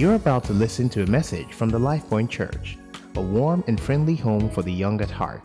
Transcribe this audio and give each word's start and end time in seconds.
You're 0.00 0.14
about 0.14 0.44
to 0.44 0.54
listen 0.54 0.88
to 0.96 1.02
a 1.02 1.06
message 1.06 1.52
from 1.52 1.68
the 1.68 1.78
LifePoint 1.78 2.30
Church, 2.30 2.78
a 3.16 3.20
warm 3.20 3.62
and 3.66 3.78
friendly 3.78 4.16
home 4.16 4.48
for 4.48 4.62
the 4.62 4.72
young 4.72 4.98
at 5.02 5.10
heart. 5.10 5.44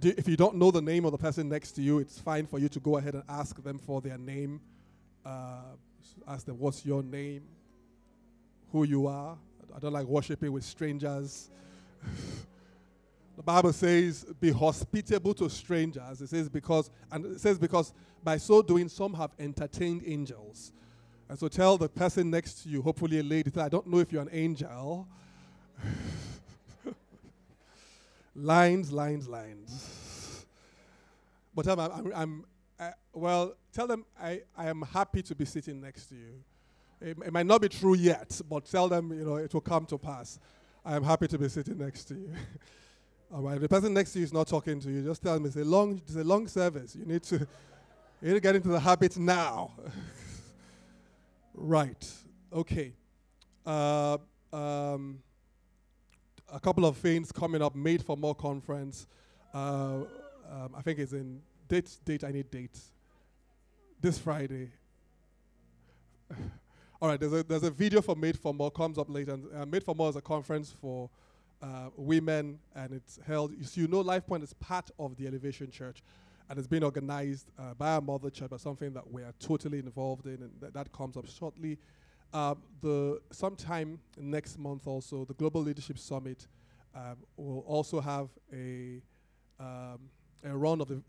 If 0.00 0.26
you 0.26 0.38
don't 0.38 0.56
know 0.56 0.70
the 0.70 0.80
name 0.80 1.04
of 1.04 1.12
the 1.12 1.18
person 1.18 1.50
next 1.50 1.72
to 1.72 1.82
you, 1.82 1.98
it's 1.98 2.18
fine 2.18 2.46
for 2.46 2.58
you 2.58 2.70
to 2.70 2.80
go 2.80 2.96
ahead 2.96 3.12
and 3.12 3.24
ask 3.28 3.62
them 3.62 3.78
for 3.78 4.00
their 4.00 4.16
name. 4.16 4.62
Uh, 5.22 5.74
ask 6.26 6.46
them, 6.46 6.58
what's 6.58 6.86
your 6.86 7.02
name? 7.02 7.42
Who 8.72 8.84
you 8.84 9.06
are. 9.06 9.36
I 9.76 9.78
don't 9.80 9.92
like 9.92 10.06
worshiping 10.06 10.50
with 10.50 10.64
strangers. 10.64 11.50
the 13.36 13.42
Bible 13.42 13.72
says, 13.72 14.24
be 14.40 14.50
hospitable 14.50 15.34
to 15.34 15.50
strangers. 15.50 16.22
It 16.22 16.28
says, 16.28 16.48
because, 16.48 16.90
and 17.12 17.26
it 17.26 17.40
says, 17.40 17.58
because 17.58 17.92
by 18.24 18.38
so 18.38 18.62
doing, 18.62 18.88
some 18.88 19.12
have 19.14 19.30
entertained 19.38 20.02
angels. 20.06 20.72
And 21.28 21.38
so 21.38 21.48
tell 21.48 21.76
the 21.76 21.88
person 21.88 22.30
next 22.30 22.62
to 22.62 22.68
you, 22.68 22.80
hopefully 22.80 23.18
a 23.18 23.22
lady, 23.22 23.52
I 23.60 23.68
don't 23.68 23.86
know 23.86 23.98
if 23.98 24.10
you're 24.10 24.22
an 24.22 24.30
angel. 24.32 25.06
lines, 28.34 28.90
lines, 28.90 29.28
lines. 29.28 30.46
But 31.54 31.64
tell 31.64 31.76
them 31.76 31.90
I'm, 31.92 32.12
I'm 32.14 32.44
I, 32.78 32.92
well, 33.12 33.54
tell 33.72 33.86
them 33.86 34.04
I, 34.20 34.42
I 34.56 34.68
am 34.68 34.82
happy 34.82 35.22
to 35.22 35.34
be 35.34 35.44
sitting 35.44 35.80
next 35.80 36.06
to 36.06 36.14
you. 36.14 36.42
It, 37.00 37.16
it 37.26 37.32
might 37.32 37.46
not 37.46 37.60
be 37.60 37.68
true 37.68 37.94
yet, 37.94 38.40
but 38.48 38.64
tell 38.66 38.88
them, 38.88 39.12
you 39.12 39.24
know, 39.24 39.36
it 39.36 39.52
will 39.52 39.60
come 39.60 39.84
to 39.86 39.98
pass. 39.98 40.38
I 40.84 40.96
am 40.96 41.02
happy 41.02 41.26
to 41.28 41.38
be 41.38 41.48
sitting 41.48 41.78
next 41.78 42.04
to 42.04 42.14
you. 42.14 42.30
All 43.34 43.42
right, 43.42 43.60
the 43.60 43.68
person 43.68 43.92
next 43.92 44.12
to 44.12 44.20
you 44.20 44.24
is 44.24 44.32
not 44.32 44.46
talking 44.46 44.78
to 44.78 44.88
you, 44.88 45.02
just 45.02 45.20
tell 45.20 45.34
them 45.34 45.46
it's 45.46 45.56
a 45.56 45.64
long, 45.64 46.00
it's 46.06 46.14
a 46.14 46.22
long 46.22 46.46
service. 46.46 46.94
You 46.94 47.04
need 47.06 47.24
to, 47.24 47.38
you 48.22 48.28
need 48.28 48.34
to 48.34 48.40
get 48.40 48.54
into 48.54 48.68
the 48.68 48.78
habit 48.78 49.16
now. 49.16 49.72
right. 51.54 52.08
Okay. 52.52 52.92
Uh, 53.66 54.18
um, 54.52 55.18
a 56.52 56.60
couple 56.60 56.86
of 56.86 56.96
things 56.98 57.32
coming 57.32 57.62
up. 57.62 57.74
Made 57.74 58.04
for 58.04 58.16
More 58.16 58.34
conference. 58.34 59.08
Uh, 59.52 60.02
um, 60.48 60.74
I 60.76 60.82
think 60.82 61.00
it's 61.00 61.12
in 61.12 61.40
date. 61.66 61.96
Date. 62.04 62.22
I 62.22 62.30
need 62.30 62.48
date. 62.48 62.78
This 64.00 64.20
Friday. 64.20 64.70
All 67.02 67.08
right. 67.08 67.18
There's 67.18 67.32
a 67.32 67.42
there's 67.42 67.64
a 67.64 67.70
video 67.72 68.00
for 68.02 68.14
Made 68.14 68.38
for 68.38 68.54
More 68.54 68.70
comes 68.70 68.98
up 68.98 69.10
later. 69.10 69.32
And, 69.32 69.48
uh, 69.52 69.66
Made 69.66 69.82
for 69.82 69.96
More 69.96 70.10
is 70.10 70.16
a 70.16 70.22
conference 70.22 70.72
for 70.80 71.10
uh, 71.62 71.90
women, 71.96 72.58
and 72.74 72.92
it's 72.92 73.18
held. 73.26 73.52
You, 73.56 73.64
see, 73.64 73.80
you 73.82 73.88
know, 73.88 74.00
Life 74.00 74.26
Point 74.26 74.42
is 74.42 74.52
part 74.54 74.90
of 74.98 75.16
the 75.16 75.26
Elevation 75.26 75.70
Church, 75.70 76.02
and 76.48 76.58
it's 76.58 76.68
been 76.68 76.82
organized 76.82 77.50
uh, 77.58 77.74
by 77.74 77.92
our 77.94 78.00
mother 78.00 78.30
church, 78.30 78.50
but 78.50 78.60
something 78.60 78.92
that 78.92 79.10
we 79.10 79.22
are 79.22 79.32
totally 79.38 79.78
involved 79.78 80.26
in, 80.26 80.42
and 80.42 80.60
th- 80.60 80.72
that 80.72 80.92
comes 80.92 81.16
up 81.16 81.26
shortly. 81.26 81.78
Uh, 82.32 82.54
the 82.82 83.20
sometime 83.30 83.98
next 84.18 84.58
month 84.58 84.86
also, 84.86 85.24
the 85.24 85.34
Global 85.34 85.62
Leadership 85.62 85.98
Summit 85.98 86.46
um, 86.94 87.16
will 87.36 87.60
also 87.60 88.00
have 88.00 88.28
a 88.52 89.00
um, 89.58 90.10
a 90.44 90.56
run 90.56 90.80
of 90.80 90.88
the 90.88 91.02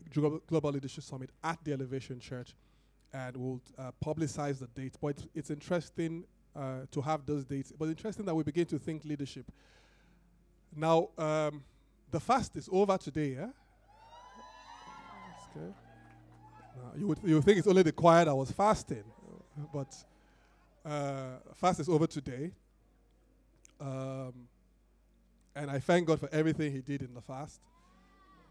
Global 0.46 0.70
Leadership 0.70 1.04
Summit 1.04 1.30
at 1.44 1.58
the 1.64 1.72
Elevation 1.72 2.18
Church, 2.18 2.54
and 3.12 3.36
we'll 3.36 3.60
uh, 3.78 3.90
publicize 4.04 4.58
the 4.58 4.66
date. 4.68 4.94
But 5.00 5.08
it's, 5.08 5.26
it's 5.34 5.50
interesting 5.50 6.24
uh, 6.56 6.80
to 6.90 7.00
have 7.00 7.24
those 7.26 7.44
dates. 7.44 7.72
But 7.78 7.88
interesting 7.88 8.24
that 8.26 8.34
we 8.34 8.42
begin 8.42 8.66
to 8.66 8.78
think 8.78 9.04
leadership. 9.04 9.50
Now, 10.74 11.08
um, 11.18 11.62
the 12.10 12.20
fast 12.20 12.56
is 12.56 12.68
over 12.70 12.96
today. 12.98 13.36
Yeah. 13.38 13.48
Okay. 15.56 15.72
Now, 16.76 16.92
you 16.96 17.06
would 17.08 17.18
you 17.24 17.34
would 17.36 17.44
think 17.44 17.58
it's 17.58 17.66
only 17.66 17.82
the 17.82 17.92
choir 17.92 18.24
that 18.24 18.34
was 18.34 18.50
fasting, 18.50 19.04
but 19.72 19.94
uh, 20.84 21.38
fast 21.54 21.80
is 21.80 21.88
over 21.88 22.06
today. 22.06 22.52
Um, 23.80 24.48
and 25.54 25.70
I 25.70 25.78
thank 25.78 26.06
God 26.06 26.20
for 26.20 26.28
everything 26.32 26.72
He 26.72 26.80
did 26.80 27.02
in 27.02 27.14
the 27.14 27.20
fast. 27.20 27.60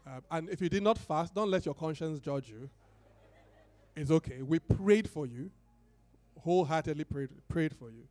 Um, 0.06 0.22
and 0.30 0.48
if 0.50 0.60
you 0.60 0.68
did 0.68 0.82
not 0.82 0.98
fast, 0.98 1.34
don't 1.34 1.50
let 1.50 1.64
your 1.66 1.74
conscience 1.74 2.18
judge 2.20 2.48
you. 2.48 2.68
It's 3.96 4.10
okay. 4.10 4.42
We 4.42 4.58
prayed 4.58 5.08
for 5.08 5.26
you, 5.26 5.50
wholeheartedly 6.40 7.04
prayed, 7.04 7.30
prayed 7.48 7.74
for 7.74 7.90
you. 7.90 8.04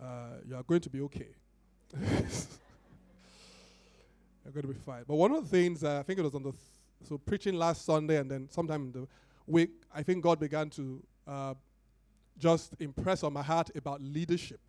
Uh, 0.00 0.38
you 0.48 0.56
are 0.56 0.62
going 0.62 0.80
to 0.80 0.90
be 0.90 1.00
okay. 1.02 1.28
You're 4.44 4.52
going 4.52 4.66
to 4.66 4.72
be 4.72 4.84
fine. 4.84 5.04
But 5.06 5.16
one 5.16 5.32
of 5.32 5.44
the 5.44 5.48
things, 5.48 5.84
uh, 5.84 6.00
I 6.00 6.02
think 6.02 6.18
it 6.18 6.22
was 6.22 6.34
on 6.34 6.42
the, 6.42 6.50
th- 6.50 6.62
so 7.08 7.18
preaching 7.18 7.54
last 7.54 7.84
Sunday 7.84 8.18
and 8.18 8.30
then 8.30 8.48
sometime 8.50 8.82
in 8.82 8.92
the 8.92 9.08
week, 9.46 9.70
I 9.94 10.02
think 10.02 10.22
God 10.22 10.40
began 10.40 10.70
to 10.70 11.02
uh, 11.26 11.54
just 12.38 12.74
impress 12.80 13.22
on 13.22 13.32
my 13.32 13.42
heart 13.42 13.70
about 13.74 14.02
leadership. 14.02 14.60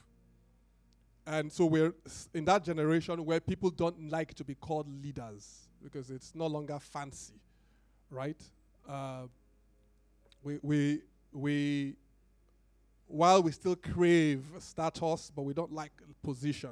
And 1.26 1.52
so 1.52 1.66
we're 1.66 1.94
in 2.34 2.46
that 2.46 2.64
generation 2.64 3.24
where 3.26 3.40
people 3.40 3.70
don't 3.70 4.10
like 4.10 4.34
to 4.36 4.44
be 4.44 4.56
called 4.56 4.88
leaders 5.04 5.70
because 5.82 6.10
it's 6.10 6.36
no 6.36 6.48
longer 6.48 6.78
fancy, 6.80 7.40
right? 8.10 8.42
Uh, 8.88 9.24
we, 10.44 10.60
we, 10.62 11.02
we, 11.32 11.96
while 13.08 13.42
we 13.42 13.52
still 13.52 13.76
crave 13.76 14.44
status, 14.60 15.32
but 15.34 15.44
we 15.44 15.54
don't 15.54 15.72
like 15.72 15.92
position. 16.24 16.72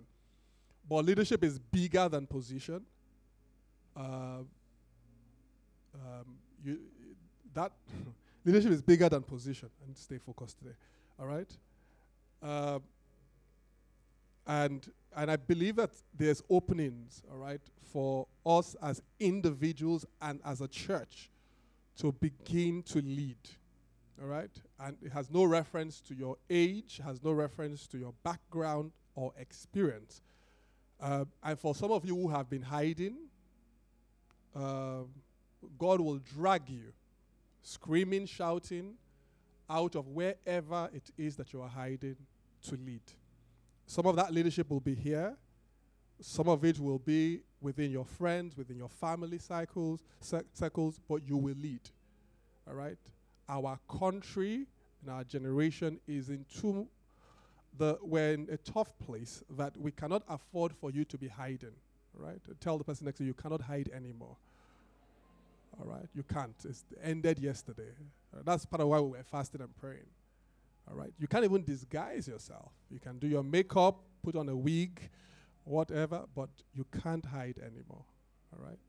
But 0.92 1.06
leadership 1.06 1.42
is 1.46 1.58
bigger 1.58 2.10
than 2.10 2.28
position. 2.28 2.82
Uh, 3.96 4.40
um, 5.96 6.36
you, 6.66 6.80
that 7.54 7.72
leadership 8.46 8.74
is 8.74 8.82
bigger 8.82 9.08
than 9.08 9.22
position. 9.22 9.70
And 9.88 9.96
stay 9.96 10.18
focused 10.18 10.58
today. 10.58 10.76
All 11.18 11.28
right. 11.28 11.50
Uh, 12.44 12.80
and 14.46 14.92
and 15.16 15.32
I 15.32 15.38
believe 15.38 15.78
that 15.78 15.92
there's 16.14 16.44
openings, 16.50 17.24
all 17.32 17.38
right, 17.38 17.62
for 17.94 18.28
us 18.46 18.76
as 18.84 19.02
individuals 19.18 20.06
and 20.22 20.42
as 20.44 20.60
a 20.60 20.68
church 20.68 21.30
to 22.00 22.12
begin 22.12 22.84
to 22.88 23.02
lead. 23.02 23.38
All 24.22 24.28
right? 24.28 24.52
And 24.78 24.98
it 25.02 25.14
has 25.14 25.32
no 25.32 25.46
reference 25.46 26.02
to 26.02 26.14
your 26.14 26.36
age, 26.50 27.00
has 27.02 27.24
no 27.24 27.32
reference 27.32 27.88
to 27.88 27.98
your 27.98 28.14
background 28.24 28.92
or 29.16 29.32
experience. 29.40 30.22
Uh, 31.02 31.26
and 31.44 31.60
for 31.60 31.74
some 31.74 31.92
of 31.92 32.06
you 32.06 32.16
who 32.16 32.30
have 32.30 32.50
been 32.50 32.62
hiding, 32.62 33.16
um, 34.56 35.08
God 35.78 36.00
will 36.00 36.20
drag 36.36 36.70
you, 36.70 36.94
screaming, 37.64 38.26
shouting, 38.26 38.94
out 39.70 39.96
of 39.96 40.08
wherever 40.10 40.90
it 40.94 41.10
is 41.18 41.36
that 41.38 41.54
you 41.54 41.62
are 41.62 41.70
hiding 41.70 42.18
to 42.64 42.76
lead. 42.76 43.02
Some 43.86 44.06
of 44.06 44.16
that 44.18 44.34
leadership 44.34 44.70
will 44.70 44.80
be 44.80 44.94
here. 44.94 45.36
Some 46.20 46.48
of 46.48 46.64
it 46.66 46.80
will 46.80 47.00
be 47.00 47.42
within 47.62 47.90
your 47.90 48.06
friends, 48.06 48.56
within 48.56 48.78
your 48.78 48.90
family 48.90 49.40
cycles, 49.40 50.04
cir- 50.20 50.46
circles, 50.54 51.00
but 51.08 51.28
you 51.28 51.38
will 51.38 51.56
lead. 51.56 51.82
All 52.68 52.76
right? 52.76 52.98
Our 53.50 53.80
country 53.90 54.68
and 55.02 55.10
our 55.10 55.24
generation 55.24 56.00
is 56.08 56.30
into 56.30 56.88
the 57.78 57.98
we're 58.02 58.34
in 58.34 58.48
a 58.52 58.58
tough 58.58 58.98
place 59.00 59.44
that 59.58 59.76
we 59.78 59.92
cannot 59.92 60.24
afford 60.28 60.74
for 60.74 60.92
you 60.92 61.06
to 61.06 61.18
be 61.18 61.28
hiding. 61.28 61.76
right? 62.16 62.40
Tell 62.60 62.78
the 62.78 62.84
person 62.84 63.06
next 63.06 63.18
to 63.18 63.24
you, 63.24 63.30
you 63.30 63.34
cannot 63.34 63.62
hide 63.62 63.90
anymore. 63.94 64.36
All 65.80 65.88
right? 65.88 66.08
You 66.14 66.24
can't. 66.24 66.56
It's 66.68 66.84
ended 67.02 67.40
yesterday. 67.40 67.94
Uh, 68.34 68.42
that's 68.44 68.66
part 68.66 68.82
of 68.82 68.88
why 68.90 69.00
we 69.00 69.12
were 69.12 69.24
fasting 69.24 69.62
and 69.62 69.76
praying. 69.78 70.10
All 70.90 70.98
right. 70.98 71.12
You 71.20 71.28
can't 71.28 71.46
even 71.46 71.64
disguise 71.64 72.28
yourself. 72.28 72.72
You 72.90 73.00
can 73.00 73.20
do 73.20 73.28
your 73.28 73.44
makeup, 73.44 74.00
put 74.24 74.36
on 74.36 74.50
a 74.50 74.56
wig, 74.56 75.00
whatever, 75.64 76.24
but 76.36 76.50
you 76.74 76.86
can't 77.02 77.26
hide 77.26 77.58
anymore. 77.60 78.04
All 78.54 78.66
right. 78.66 78.80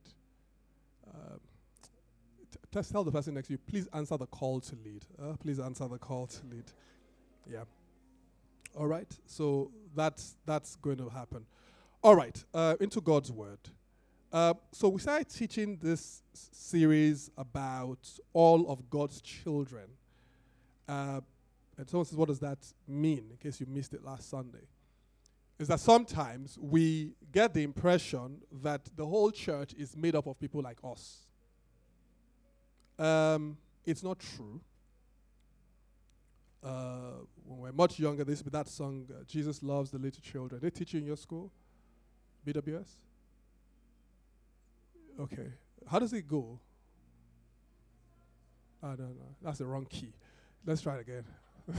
Um, 1.14 1.40
tell 2.82 3.04
the 3.04 3.12
person 3.12 3.34
next 3.34 3.48
to 3.48 3.54
you, 3.54 3.58
please 3.58 3.88
answer 3.92 4.16
the 4.16 4.26
call 4.26 4.60
to 4.60 4.76
lead. 4.84 5.04
Uh, 5.20 5.36
please 5.36 5.60
answer 5.60 5.86
the 5.88 5.98
call 5.98 6.26
to 6.26 6.46
lead. 6.50 6.64
Yeah. 7.50 7.64
All 8.76 8.86
right. 8.86 9.10
So 9.26 9.70
that's 9.94 10.36
that's 10.46 10.76
going 10.76 10.98
to 10.98 11.08
happen. 11.08 11.44
All 12.02 12.16
right. 12.16 12.42
Uh, 12.52 12.76
into 12.80 13.00
God's 13.00 13.30
word. 13.30 13.60
Uh, 14.32 14.54
so 14.72 14.88
we 14.88 14.98
started 15.00 15.28
teaching 15.28 15.78
this 15.82 16.22
s- 16.34 16.48
series 16.52 17.30
about 17.36 17.98
all 18.32 18.70
of 18.70 18.88
God's 18.88 19.20
children. 19.20 19.84
Uh, 20.88 21.20
and 21.76 21.88
someone 21.88 22.06
says, 22.06 22.16
what 22.16 22.28
does 22.28 22.40
that 22.40 22.58
mean? 22.88 23.26
In 23.30 23.36
case 23.36 23.60
you 23.60 23.66
missed 23.66 23.92
it 23.92 24.02
last 24.04 24.30
Sunday. 24.30 24.66
Is 25.58 25.68
that 25.68 25.80
sometimes 25.80 26.58
we 26.60 27.12
get 27.30 27.52
the 27.54 27.62
impression 27.62 28.38
that 28.62 28.80
the 28.96 29.06
whole 29.06 29.30
church 29.30 29.74
is 29.74 29.96
made 29.96 30.16
up 30.16 30.26
of 30.26 30.40
people 30.40 30.62
like 30.62 30.78
us. 30.82 31.18
Um, 32.98 33.58
it's 33.84 34.02
not 34.02 34.18
true. 34.18 34.60
Uh, 36.62 37.24
when 37.44 37.58
we're 37.58 37.72
much 37.72 37.98
younger, 37.98 38.24
this 38.24 38.40
that 38.42 38.68
song, 38.68 39.06
uh, 39.10 39.24
Jesus 39.26 39.62
Loves 39.62 39.90
the 39.90 39.98
Little 39.98 40.22
Children. 40.22 40.60
They 40.62 40.70
teach 40.70 40.94
you 40.94 41.00
in 41.00 41.06
your 41.06 41.16
school? 41.16 41.50
BWS? 42.46 42.86
Okay. 45.20 45.52
How 45.90 45.98
does 45.98 46.12
it 46.12 46.26
go? 46.28 46.58
I 48.82 48.88
don't 48.88 49.16
know. 49.16 49.36
That's 49.42 49.58
the 49.58 49.66
wrong 49.66 49.86
key. 49.86 50.12
Let's 50.64 50.82
try 50.82 50.96
it 50.96 51.00
again. 51.00 51.24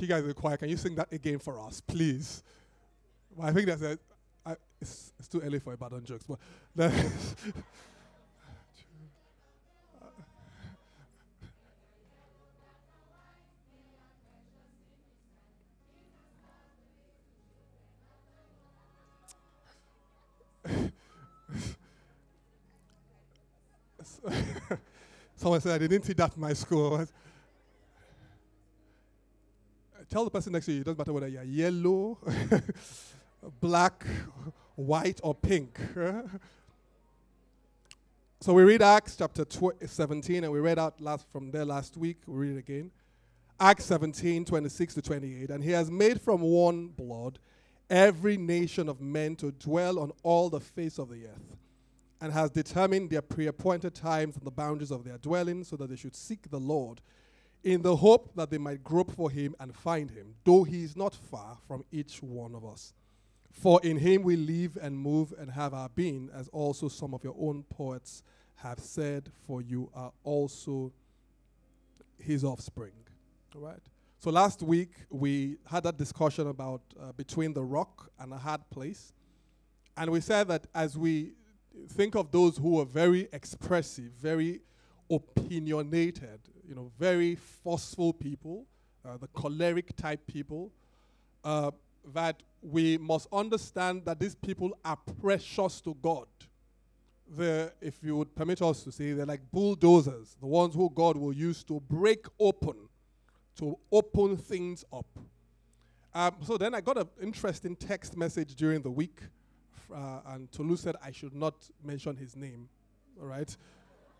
you 0.00 0.08
guys 0.08 0.24
are 0.24 0.34
quiet. 0.34 0.60
Can 0.60 0.68
you 0.68 0.76
sing 0.76 0.94
that 0.96 1.12
again 1.12 1.38
for 1.38 1.60
us, 1.60 1.80
please? 1.80 2.42
Well, 3.34 3.48
I 3.48 3.52
think 3.52 3.66
that's 3.66 3.82
a, 3.82 3.98
I, 4.44 4.56
it's, 4.80 5.12
it's 5.18 5.28
too 5.28 5.40
early 5.40 5.58
for 5.58 5.72
Ibadan 5.72 6.04
jokes, 6.04 6.24
but 6.76 6.92
Someone 25.36 25.60
said, 25.60 25.74
I 25.82 25.86
didn't 25.86 26.04
see 26.04 26.12
that 26.14 26.34
in 26.34 26.40
my 26.40 26.52
school. 26.52 27.06
Tell 30.10 30.24
the 30.24 30.30
person 30.30 30.52
next 30.52 30.66
to 30.66 30.72
you, 30.72 30.80
it 30.80 30.84
doesn't 30.84 30.98
matter 30.98 31.12
whether 31.12 31.28
you're 31.28 31.42
yellow, 31.42 32.16
black, 33.60 34.06
white, 34.74 35.20
or 35.22 35.34
pink. 35.34 35.78
so 38.40 38.54
we 38.54 38.62
read 38.62 38.80
Acts 38.80 39.16
chapter 39.16 39.44
tw- 39.44 39.76
17, 39.84 40.44
and 40.44 40.52
we 40.52 40.60
read 40.60 40.78
out 40.78 40.98
last 40.98 41.26
from 41.30 41.50
there 41.50 41.66
last 41.66 41.98
week. 41.98 42.16
We 42.26 42.48
read 42.48 42.56
it 42.56 42.60
again. 42.60 42.90
Acts 43.60 43.84
17, 43.84 44.46
26 44.46 44.94
to 44.94 45.02
28. 45.02 45.50
And 45.50 45.62
he 45.62 45.72
has 45.72 45.90
made 45.90 46.22
from 46.22 46.40
one 46.40 46.86
blood 46.88 47.38
every 47.90 48.38
nation 48.38 48.88
of 48.88 49.02
men 49.02 49.36
to 49.36 49.52
dwell 49.52 49.98
on 49.98 50.12
all 50.22 50.48
the 50.48 50.60
face 50.60 50.98
of 50.98 51.10
the 51.10 51.26
earth 51.26 51.56
and 52.20 52.32
has 52.32 52.50
determined 52.50 53.10
their 53.10 53.22
pre 53.22 53.46
appointed 53.46 53.94
times 53.94 54.36
and 54.36 54.44
the 54.44 54.50
boundaries 54.50 54.90
of 54.90 55.04
their 55.04 55.18
dwelling 55.18 55.64
so 55.64 55.76
that 55.76 55.90
they 55.90 55.96
should 55.96 56.16
seek 56.16 56.50
the 56.50 56.58
Lord 56.58 57.00
in 57.64 57.82
the 57.82 57.96
hope 57.96 58.34
that 58.36 58.50
they 58.50 58.58
might 58.58 58.82
grope 58.84 59.10
for 59.10 59.30
him 59.30 59.54
and 59.58 59.74
find 59.74 60.10
him, 60.10 60.34
though 60.44 60.64
he 60.64 60.84
is 60.84 60.96
not 60.96 61.14
far 61.14 61.58
from 61.66 61.84
each 61.90 62.22
one 62.22 62.54
of 62.54 62.64
us. 62.64 62.92
For 63.50 63.80
in 63.82 63.96
him 63.96 64.22
we 64.22 64.36
live 64.36 64.78
and 64.80 64.96
move 64.96 65.34
and 65.38 65.50
have 65.50 65.74
our 65.74 65.88
being, 65.88 66.30
as 66.32 66.48
also 66.48 66.88
some 66.88 67.14
of 67.14 67.24
your 67.24 67.34
own 67.38 67.64
poets 67.64 68.22
have 68.56 68.78
said, 68.78 69.30
for 69.46 69.60
you 69.62 69.90
are 69.94 70.12
also 70.22 70.92
his 72.18 72.44
offspring. 72.44 72.92
All 73.54 73.62
right? 73.62 73.80
So 74.20 74.30
last 74.30 74.62
week 74.62 74.90
we 75.10 75.58
had 75.66 75.84
that 75.84 75.96
discussion 75.96 76.48
about 76.48 76.82
uh, 77.00 77.12
between 77.12 77.52
the 77.52 77.62
rock 77.62 78.10
and 78.18 78.32
a 78.32 78.38
hard 78.38 78.68
place. 78.70 79.12
And 79.96 80.10
we 80.10 80.20
said 80.20 80.48
that 80.48 80.66
as 80.74 80.96
we 80.96 81.32
think 81.90 82.14
of 82.14 82.30
those 82.30 82.56
who 82.56 82.80
are 82.80 82.84
very 82.84 83.28
expressive, 83.32 84.12
very 84.20 84.60
opinionated, 85.10 86.40
you 86.68 86.74
know, 86.74 86.90
very 86.98 87.34
forceful 87.34 88.12
people, 88.12 88.66
uh, 89.04 89.16
the 89.16 89.28
choleric 89.28 89.96
type 89.96 90.26
people, 90.26 90.70
uh, 91.44 91.70
that 92.12 92.42
we 92.62 92.98
must 92.98 93.28
understand 93.32 94.04
that 94.04 94.18
these 94.18 94.34
people 94.34 94.76
are 94.84 94.98
precious 95.20 95.80
to 95.80 95.96
God. 96.02 96.26
They're, 97.30 97.72
if 97.80 97.98
you 98.02 98.16
would 98.16 98.34
permit 98.34 98.62
us 98.62 98.82
to 98.84 98.92
say, 98.92 99.12
they're 99.12 99.26
like 99.26 99.42
bulldozers, 99.52 100.36
the 100.40 100.46
ones 100.46 100.74
who 100.74 100.90
God 100.94 101.16
will 101.16 101.32
use 101.32 101.62
to 101.64 101.80
break 101.80 102.26
open, 102.38 102.76
to 103.56 103.78
open 103.92 104.36
things 104.36 104.84
up. 104.92 105.06
Um, 106.14 106.36
so 106.44 106.56
then 106.56 106.74
I 106.74 106.80
got 106.80 106.98
an 106.98 107.08
interesting 107.22 107.76
text 107.76 108.16
message 108.16 108.54
during 108.54 108.82
the 108.82 108.90
week 108.90 109.20
uh, 109.92 110.20
and 110.26 110.50
Tolu 110.52 110.76
said 110.76 110.96
I 111.02 111.10
should 111.10 111.34
not 111.34 111.54
mention 111.84 112.16
his 112.16 112.36
name. 112.36 112.68
All 113.20 113.26
right. 113.26 113.56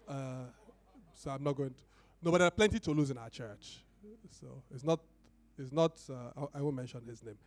Uh, 0.09 0.47
so 1.15 1.31
I'm 1.31 1.43
not 1.43 1.57
going 1.57 1.71
to. 1.71 1.77
No, 2.23 2.31
but 2.31 2.39
there 2.39 2.49
are 2.49 2.53
plenty 2.53 2.79
Tolus 2.79 3.11
in 3.11 3.19
our 3.19 3.31
church. 3.31 3.85
So 4.31 4.63
it's 4.75 4.85
not. 4.85 5.01
It's 5.59 5.73
not. 5.73 5.99
Uh, 6.09 6.47
I, 6.55 6.59
I, 6.59 6.63
won't 6.63 6.77
mention 6.77 7.03
his 7.07 7.23
name. 7.23 7.39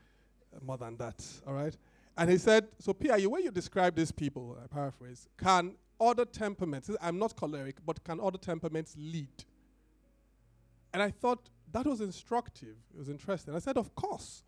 Uh, 0.54 0.60
more 0.62 0.78
than 0.78 0.98
that. 0.98 1.24
All 1.48 1.54
right. 1.54 1.76
And 2.18 2.30
he 2.30 2.38
said, 2.38 2.68
so 2.80 2.94
Pierre, 2.94 3.18
you 3.18 3.30
way 3.30 3.42
you 3.42 3.52
describe 3.52 3.96
these 3.96 4.12
people, 4.12 4.58
I 4.62 4.68
paraphrase, 4.68 5.28
can 5.38 5.76
other 6.00 6.26
temperaments. 6.26 6.90
I'm 7.02 7.18
not 7.18 7.36
choleric, 7.36 7.78
but 7.86 8.04
can 8.04 8.20
other 8.20 8.38
temperaments 8.38 8.96
lead? 8.98 9.30
And 10.94 11.02
I 11.02 11.10
thought 11.10 11.50
that 11.72 11.86
was 11.86 12.02
instructive. 12.02 12.76
It 12.94 12.98
was 12.98 13.08
interesting. 13.08 13.56
I 13.56 13.60
said, 13.60 13.78
of 13.78 13.96
course. 13.96 14.44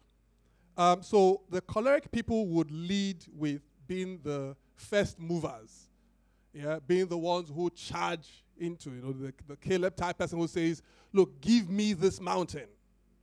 Um, 0.76 1.04
so 1.04 1.42
the 1.50 1.62
choleric 1.62 2.12
people 2.12 2.48
would 2.48 2.72
lead 2.72 3.24
with 3.34 3.62
being 3.88 4.20
the 4.24 4.56
first 4.76 5.20
movers, 5.20 5.90
yeah, 6.54 6.80
being 6.86 7.08
the 7.08 7.18
ones 7.18 7.50
who 7.54 7.70
charge 7.70 8.43
into, 8.58 8.92
you 8.92 9.02
know, 9.02 9.12
the, 9.12 9.34
the 9.48 9.56
Caleb 9.58 9.96
type 9.96 10.18
person 10.18 10.40
who 10.40 10.48
says, 10.48 10.82
look, 11.12 11.42
give 11.42 11.70
me 11.70 11.94
this 11.94 12.20
mountain, 12.22 12.68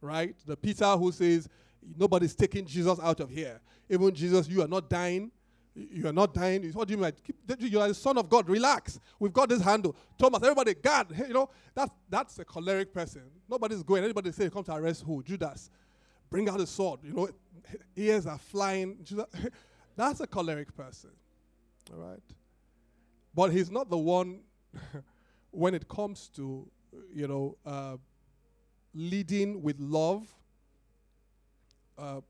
right? 0.00 0.34
The 0.46 0.56
Peter 0.56 0.96
who 0.96 1.12
says, 1.12 1.48
nobody's 1.96 2.34
taking 2.34 2.66
Jesus 2.66 2.98
out 3.00 3.20
of 3.20 3.30
here. 3.30 3.60
Even 3.88 4.14
Jesus, 4.14 4.48
you 4.48 4.62
are 4.62 4.68
not 4.68 4.88
dying. 4.88 5.30
You 5.74 6.08
are 6.08 6.12
not 6.12 6.34
dying. 6.34 6.70
What 6.72 6.88
do 6.88 6.94
you 6.94 6.98
mean? 6.98 7.12
You 7.58 7.80
are 7.80 7.88
the 7.88 7.94
son 7.94 8.18
of 8.18 8.28
God. 8.28 8.48
Relax. 8.48 8.98
We've 9.18 9.32
got 9.32 9.48
this 9.48 9.62
handle. 9.62 9.96
Thomas, 10.18 10.42
everybody, 10.42 10.74
God, 10.74 11.16
you 11.16 11.32
know, 11.32 11.48
that's, 11.74 11.92
that's 12.08 12.38
a 12.38 12.44
choleric 12.44 12.92
person. 12.92 13.22
Nobody's 13.48 13.82
going. 13.82 14.04
Anybody 14.04 14.32
say, 14.32 14.50
come 14.50 14.64
to 14.64 14.74
arrest 14.74 15.04
who? 15.06 15.22
Judas 15.22 15.70
bring 16.30 16.48
out 16.48 16.60
a 16.60 16.66
sword. 16.66 17.00
You 17.02 17.12
know, 17.12 17.28
ears 17.96 18.26
are 18.26 18.38
flying. 18.38 19.04
That's 19.96 20.20
a 20.20 20.26
choleric 20.26 20.74
person. 20.74 21.10
All 21.92 21.98
right? 21.98 22.22
But 23.34 23.50
he's 23.52 23.70
not 23.70 23.90
the 23.90 23.98
one 23.98 24.40
when 25.50 25.74
it 25.74 25.88
comes 25.88 26.28
to, 26.36 26.66
you 27.12 27.28
know, 27.28 27.56
uh, 27.64 27.96
leading 28.94 29.62
with 29.62 29.78
love. 29.78 30.26
Uh, 31.98 32.20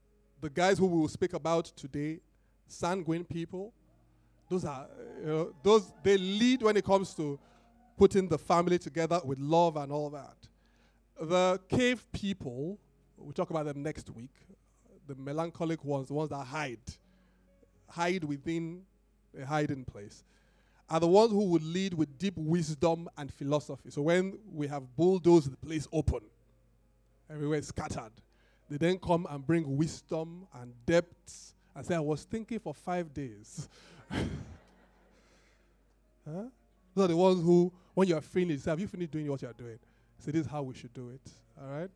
the 0.41 0.51
guys 0.51 0.79
who 0.79 0.87
we 0.87 1.01
will 1.01 1.09
speak 1.09 1.33
about 1.33 1.67
today, 1.77 2.19
sanguine 2.67 3.25
people, 3.25 3.73
those 4.49 4.65
are, 4.65 4.87
you 5.21 5.27
know, 5.27 5.55
those, 5.63 5.93
they 6.03 6.17
lead 6.17 6.63
when 6.63 6.77
it 6.77 6.85
comes 6.85 7.15
to 7.15 7.39
putting 7.97 8.27
the 8.27 8.39
family 8.39 8.79
together 8.79 9.21
with 9.25 9.39
love 9.39 9.77
and 9.77 9.93
all 9.93 10.11
that. 10.11 10.37
The 11.21 11.61
cave 11.69 12.05
people, 12.11 12.79
We'll 13.21 13.33
talk 13.33 13.51
about 13.51 13.67
them 13.67 13.83
next 13.83 14.11
week. 14.11 14.35
The 15.07 15.15
melancholic 15.15 15.85
ones, 15.85 16.09
the 16.09 16.15
ones 16.15 16.31
that 16.31 16.45
hide, 16.45 16.79
hide 17.89 18.25
within 18.25 18.83
a 19.39 19.45
hiding 19.45 19.85
place, 19.85 20.25
are 20.91 20.99
the 20.99 21.07
ones 21.07 21.31
who 21.31 21.45
would 21.45 21.63
lead 21.63 21.95
with 21.95 22.19
deep 22.19 22.37
wisdom 22.37 23.09
and 23.17 23.33
philosophy. 23.33 23.91
So 23.91 24.03
when 24.03 24.37
we 24.53 24.67
have 24.67 24.83
bulldozed 24.97 25.53
the 25.53 25.57
place 25.57 25.87
open, 25.93 26.21
everywhere 27.31 27.63
scattered, 27.63 28.11
they 28.69 28.77
then 28.77 28.99
come 28.99 29.27
and 29.31 29.47
bring 29.47 29.77
wisdom 29.77 30.47
and 30.61 30.73
depth 30.85 31.55
and 31.77 31.87
say, 31.87 31.95
I 31.95 32.01
was 32.01 32.25
thinking 32.25 32.59
for 32.59 32.75
five 32.75 33.15
days. 33.15 33.69
huh? 34.11 34.19
Those 36.95 37.05
are 37.05 37.09
the 37.09 37.17
ones 37.17 37.41
who, 37.43 37.73
when 37.95 38.09
you're 38.09 38.21
finished, 38.21 38.65
say, 38.65 38.71
Have 38.71 38.81
you 38.81 38.89
finished 38.89 39.13
doing 39.13 39.29
what 39.29 39.43
you're 39.43 39.53
doing? 39.53 39.79
Say, 40.19 40.33
This 40.33 40.43
is 40.43 40.51
how 40.51 40.63
we 40.63 40.75
should 40.75 40.93
do 40.93 41.11
it. 41.11 41.21
All 41.61 41.71
right? 41.71 41.91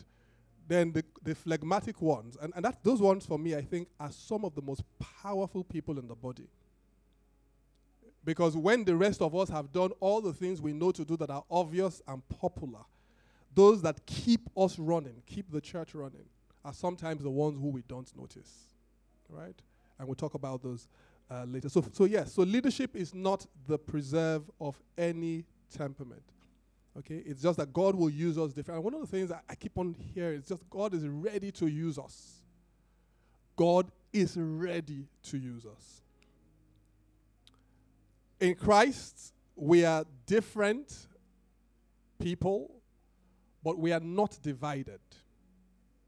Then 0.67 0.93
the, 0.93 1.05
the 1.23 1.35
phlegmatic 1.35 2.01
ones, 2.01 2.37
and, 2.41 2.53
and 2.55 2.65
that, 2.65 2.79
those 2.85 3.01
ones 3.01 3.27
for 3.27 3.39
me, 3.39 3.55
I 3.57 3.63
think, 3.63 3.89
are 3.99 4.11
some 4.13 4.45
of 4.45 4.55
the 4.55 4.63
most 4.63 4.83
powerful 5.23 5.65
people 5.65 5.99
in 5.99 6.07
the 6.07 6.15
body. 6.15 6.47
Because 8.25 8.57
when 8.57 8.85
the 8.85 8.97
rest 8.97 9.21
of 9.21 9.35
us 9.35 9.49
have 9.51 9.73
done 9.73 9.91
all 10.01 10.21
the 10.21 10.33
things 10.33 10.61
we 10.61 10.73
know 10.73 10.93
to 10.93 11.05
do 11.05 11.17
that 11.19 11.31
are 11.31 11.45
obvious 11.51 12.01
and 12.09 12.27
popular, 12.29 12.81
those 13.55 13.83
that 13.83 14.05
keep 14.07 14.49
us 14.57 14.79
running, 14.79 15.23
keep 15.27 15.51
the 15.51 15.61
church 15.61 15.95
running, 15.95 16.25
are 16.65 16.73
sometimes 16.73 17.23
the 17.23 17.31
ones 17.31 17.59
who 17.61 17.69
we 17.69 17.83
don't 17.83 18.11
notice. 18.17 18.51
Right? 19.29 19.61
And 19.99 20.09
we'll 20.09 20.15
talk 20.15 20.35
about 20.35 20.63
those 20.63 20.89
uh, 21.31 21.45
later. 21.45 21.69
So, 21.69 21.85
so, 21.93 22.05
yes, 22.05 22.33
so 22.33 22.43
leadership 22.43 22.97
is 22.97 23.15
not 23.15 23.47
the 23.67 23.79
preserve 23.79 24.51
of 24.61 24.81
any 24.97 25.45
temperament. 25.77 26.23
Okay, 26.97 27.23
it's 27.27 27.43
just 27.43 27.59
that 27.59 27.73
God 27.73 27.97
will 27.97 28.11
use 28.11 28.39
us 28.39 28.53
different. 28.53 28.77
And 28.77 28.85
one 28.85 28.95
of 28.95 29.01
the 29.01 29.07
things 29.07 29.33
I 29.33 29.55
keep 29.57 29.77
on 29.77 29.97
hearing 30.15 30.39
is 30.39 30.47
just 30.47 30.69
God 30.71 30.95
is 30.95 31.07
ready 31.07 31.51
to 31.53 31.67
use 31.67 31.99
us. 31.99 32.41
God 33.57 33.91
is 34.13 34.37
ready 34.37 35.07
to 35.25 35.39
use 35.39 35.67
us. 35.67 36.04
In 38.41 38.55
Christ, 38.55 39.33
we 39.57 39.85
are 39.85 40.05
different 40.27 41.07
people, 42.21 42.71
but 43.63 43.79
we 43.79 43.93
are 43.93 44.01
not 44.01 44.39
divided. 44.43 45.01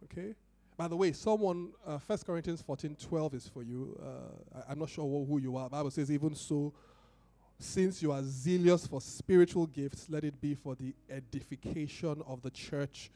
Okay? 0.05 0.35
By 0.77 0.89
the 0.89 0.97
way, 0.97 1.13
someone, 1.13 1.73
uh, 1.87 1.99
1 2.07 2.19
Corinthians 2.27 2.63
14 2.63 2.97
12 2.97 3.35
is 3.35 3.49
for 3.49 3.63
you. 3.63 3.99
Uh, 4.03 4.63
I, 4.69 4.73
am 4.73 4.79
not 4.81 4.91
sure 4.91 5.05
who 5.05 5.39
you 5.39 5.57
are. 5.57 5.71
Bible 5.71 5.91
says, 5.91 6.11
even 6.11 6.35
so, 6.35 6.75
since 7.59 8.03
you 8.03 8.13
are 8.13 8.23
zealous 8.23 8.87
for 8.87 9.01
spiritual 9.01 9.67
gifts, 9.67 10.07
let 10.11 10.25
it 10.25 10.39
be 10.41 10.55
for 10.55 10.75
the 10.75 10.95
edification 11.09 12.23
of 12.27 12.43
the 12.43 12.51
church 12.51 13.11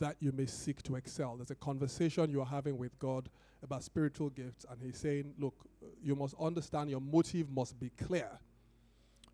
that 0.00 0.16
you 0.18 0.32
may 0.32 0.46
seek 0.46 0.82
to 0.82 0.96
excel. 0.96 1.36
There's 1.36 1.52
a 1.52 1.56
conversation 1.56 2.30
you're 2.30 2.44
having 2.44 2.76
with 2.76 2.98
God 2.98 3.28
about 3.62 3.82
spiritual 3.82 4.30
gifts, 4.30 4.64
and 4.70 4.80
He's 4.80 4.98
saying, 4.98 5.34
Look, 5.38 5.54
you 6.02 6.14
must 6.14 6.34
understand 6.40 6.90
your 6.90 7.00
motive 7.00 7.50
must 7.50 7.78
be 7.78 7.90
clear. 7.90 8.30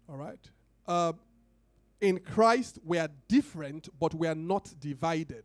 All 0.08 0.16
right? 0.16 0.50
Uh, 0.86 1.12
in 2.00 2.18
Christ, 2.18 2.78
we 2.84 2.98
are 2.98 3.08
different, 3.28 3.88
but 3.98 4.14
we 4.14 4.28
are 4.28 4.34
not 4.34 4.72
divided. 4.80 5.44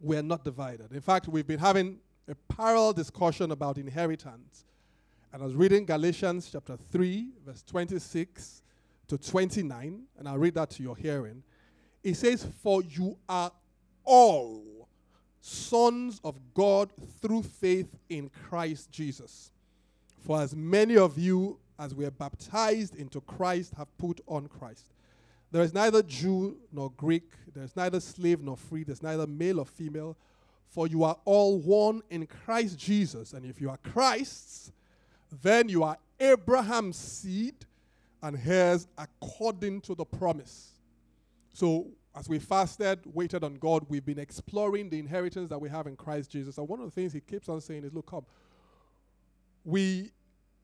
We 0.00 0.16
are 0.16 0.22
not 0.22 0.44
divided. 0.44 0.92
In 0.92 1.00
fact, 1.00 1.28
we've 1.28 1.46
been 1.46 1.58
having 1.58 1.98
a 2.28 2.34
parallel 2.54 2.92
discussion 2.92 3.50
about 3.50 3.78
inheritance. 3.78 4.64
And 5.32 5.42
I 5.42 5.46
was 5.46 5.54
reading 5.54 5.84
Galatians 5.86 6.50
chapter 6.52 6.76
3, 6.90 7.30
verse 7.44 7.62
26 7.62 8.62
to 9.08 9.18
29, 9.18 10.02
and 10.18 10.28
I'll 10.28 10.38
read 10.38 10.54
that 10.54 10.70
to 10.70 10.82
your 10.82 10.96
hearing. 10.96 11.42
It 12.02 12.14
says, 12.14 12.46
For 12.62 12.82
you 12.82 13.16
are 13.28 13.50
all 14.04 14.81
sons 15.42 16.20
of 16.24 16.38
God 16.54 16.90
through 17.20 17.42
faith 17.42 17.94
in 18.08 18.30
Christ 18.48 18.90
Jesus. 18.90 19.50
For 20.24 20.40
as 20.40 20.54
many 20.54 20.96
of 20.96 21.18
you 21.18 21.58
as 21.78 21.94
were 21.94 22.10
baptized 22.10 22.94
into 22.94 23.20
Christ 23.22 23.74
have 23.76 23.88
put 23.98 24.20
on 24.28 24.46
Christ. 24.46 24.86
There 25.50 25.62
is 25.62 25.74
neither 25.74 26.02
Jew 26.02 26.56
nor 26.72 26.90
Greek, 26.96 27.28
there 27.54 27.64
is 27.64 27.76
neither 27.76 28.00
slave 28.00 28.40
nor 28.40 28.56
free, 28.56 28.84
there's 28.84 29.02
neither 29.02 29.26
male 29.26 29.58
or 29.58 29.66
female, 29.66 30.16
for 30.70 30.86
you 30.86 31.02
are 31.02 31.18
all 31.24 31.58
one 31.58 32.02
in 32.08 32.26
Christ 32.26 32.78
Jesus. 32.78 33.32
And 33.32 33.44
if 33.44 33.60
you 33.60 33.68
are 33.68 33.76
Christ's, 33.78 34.72
then 35.42 35.68
you 35.68 35.82
are 35.82 35.98
Abraham's 36.20 36.96
seed 36.96 37.54
and 38.22 38.38
heirs 38.46 38.86
according 38.96 39.80
to 39.82 39.94
the 39.94 40.04
promise. 40.04 40.70
So, 41.52 41.88
as 42.14 42.28
we 42.28 42.38
fasted, 42.38 43.00
waited 43.06 43.42
on 43.42 43.54
God, 43.54 43.86
we've 43.88 44.04
been 44.04 44.18
exploring 44.18 44.90
the 44.90 44.98
inheritance 44.98 45.48
that 45.48 45.58
we 45.58 45.68
have 45.70 45.86
in 45.86 45.96
Christ 45.96 46.30
Jesus. 46.30 46.58
And 46.58 46.68
one 46.68 46.80
of 46.80 46.84
the 46.84 46.90
things 46.90 47.12
he 47.12 47.20
keeps 47.20 47.48
on 47.48 47.60
saying 47.60 47.84
is, 47.84 47.92
look, 47.94 48.10
come, 48.10 48.26
we, 49.64 50.12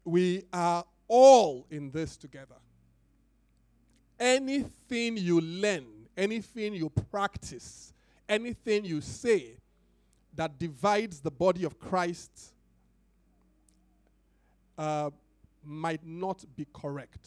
we 0.05 0.45
are 0.53 0.85
all 1.07 1.67
in 1.71 1.91
this 1.91 2.17
together. 2.17 2.57
Anything 4.21 5.17
you 5.17 5.41
learn, 5.41 5.87
anything 6.17 6.75
you 6.75 6.91
practice, 6.91 7.95
anything 8.29 8.85
you 8.85 9.01
say 9.01 9.55
that 10.35 10.59
divides 10.59 11.21
the 11.21 11.31
body 11.31 11.65
of 11.65 11.79
Christ 11.79 12.53
uh, 14.77 15.11
might 15.65 16.05
not 16.05 16.45
be 16.57 16.67
correct. 16.73 17.27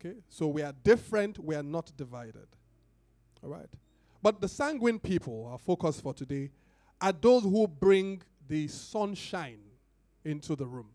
Okay? 0.00 0.16
So 0.28 0.48
we 0.48 0.62
are 0.62 0.74
different, 0.82 1.38
we 1.38 1.54
are 1.54 1.62
not 1.62 1.92
divided. 1.96 2.48
All 3.44 3.50
right? 3.50 3.68
But 4.22 4.40
the 4.40 4.48
sanguine 4.48 4.98
people, 4.98 5.48
our 5.52 5.58
focus 5.58 6.00
for 6.00 6.14
today, 6.14 6.50
are 7.00 7.12
those 7.12 7.42
who 7.42 7.68
bring 7.68 8.22
the 8.48 8.68
sunshine 8.68 9.60
into 10.24 10.56
the 10.56 10.66
room. 10.66 10.88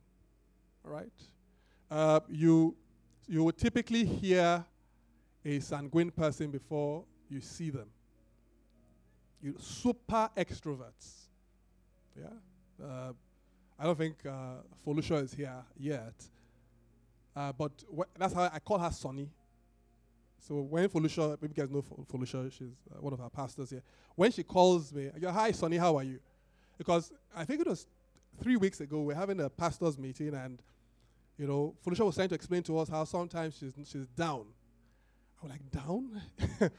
All 0.84 0.92
right? 0.92 1.12
Uh, 1.92 2.22
you, 2.28 2.76
you 3.28 3.44
would 3.44 3.58
typically 3.58 4.04
hear 4.04 4.66
a 5.46 5.60
sanguine 5.60 6.12
person 6.12 6.50
before 6.50 7.04
you 7.30 7.40
see 7.40 7.70
them. 7.70 7.88
You 9.42 9.56
super 9.60 10.30
extroverts. 10.36 11.28
Yeah? 12.20 12.84
Uh, 12.84 13.14
I 13.78 13.84
don't 13.86 13.98
think 13.98 14.16
uh, 14.26 15.16
is 15.18 15.34
here 15.34 15.64
yet. 15.78 16.14
Uh, 17.36 17.54
but 17.54 17.72
wh- 17.96 18.18
that's 18.18 18.34
how 18.34 18.50
I 18.52 18.60
call 18.60 18.80
her 18.80 18.92
Sonny. 18.92 19.30
So 20.40 20.62
when 20.62 20.88
Folusha, 20.90 21.38
maybe 21.42 21.54
you 21.56 21.64
guys 21.64 21.70
know 21.72 21.84
Folusha, 22.12 22.52
she's 22.52 22.74
uh, 22.92 23.02
one 23.02 23.14
of 23.14 23.22
our 23.22 23.30
pastors 23.30 23.70
here. 23.70 23.84
When 24.16 24.32
she 24.32 24.44
calls 24.44 24.94
me, 24.94 25.10
I 25.14 25.20
go, 25.20 25.32
Hi, 25.32 25.52
Sonny, 25.52 25.78
how 25.78 25.98
are 25.98 26.04
you? 26.04 26.20
Because 26.78 27.12
I 27.36 27.44
think 27.44 27.62
it 27.62 27.68
was 27.68 27.88
three 28.42 28.56
weeks 28.56 28.80
ago, 28.80 29.02
we 29.02 29.14
are 29.14 29.18
having 29.18 29.40
a 29.42 29.50
pastors' 29.50 29.98
meeting, 29.98 30.34
and, 30.34 30.62
you 31.38 31.46
know, 31.46 31.76
Felicia 31.84 32.06
was 32.06 32.16
trying 32.16 32.30
to 32.30 32.36
explain 32.36 32.64
to 32.64 32.78
us 32.80 32.90
how 32.90 33.04
sometimes 33.04 33.58
she's, 33.58 33.74
she's 33.86 34.08
down. 34.08 34.46
I 35.42 35.46
was 35.46 35.52
like, 35.52 35.72
Down? 35.72 36.22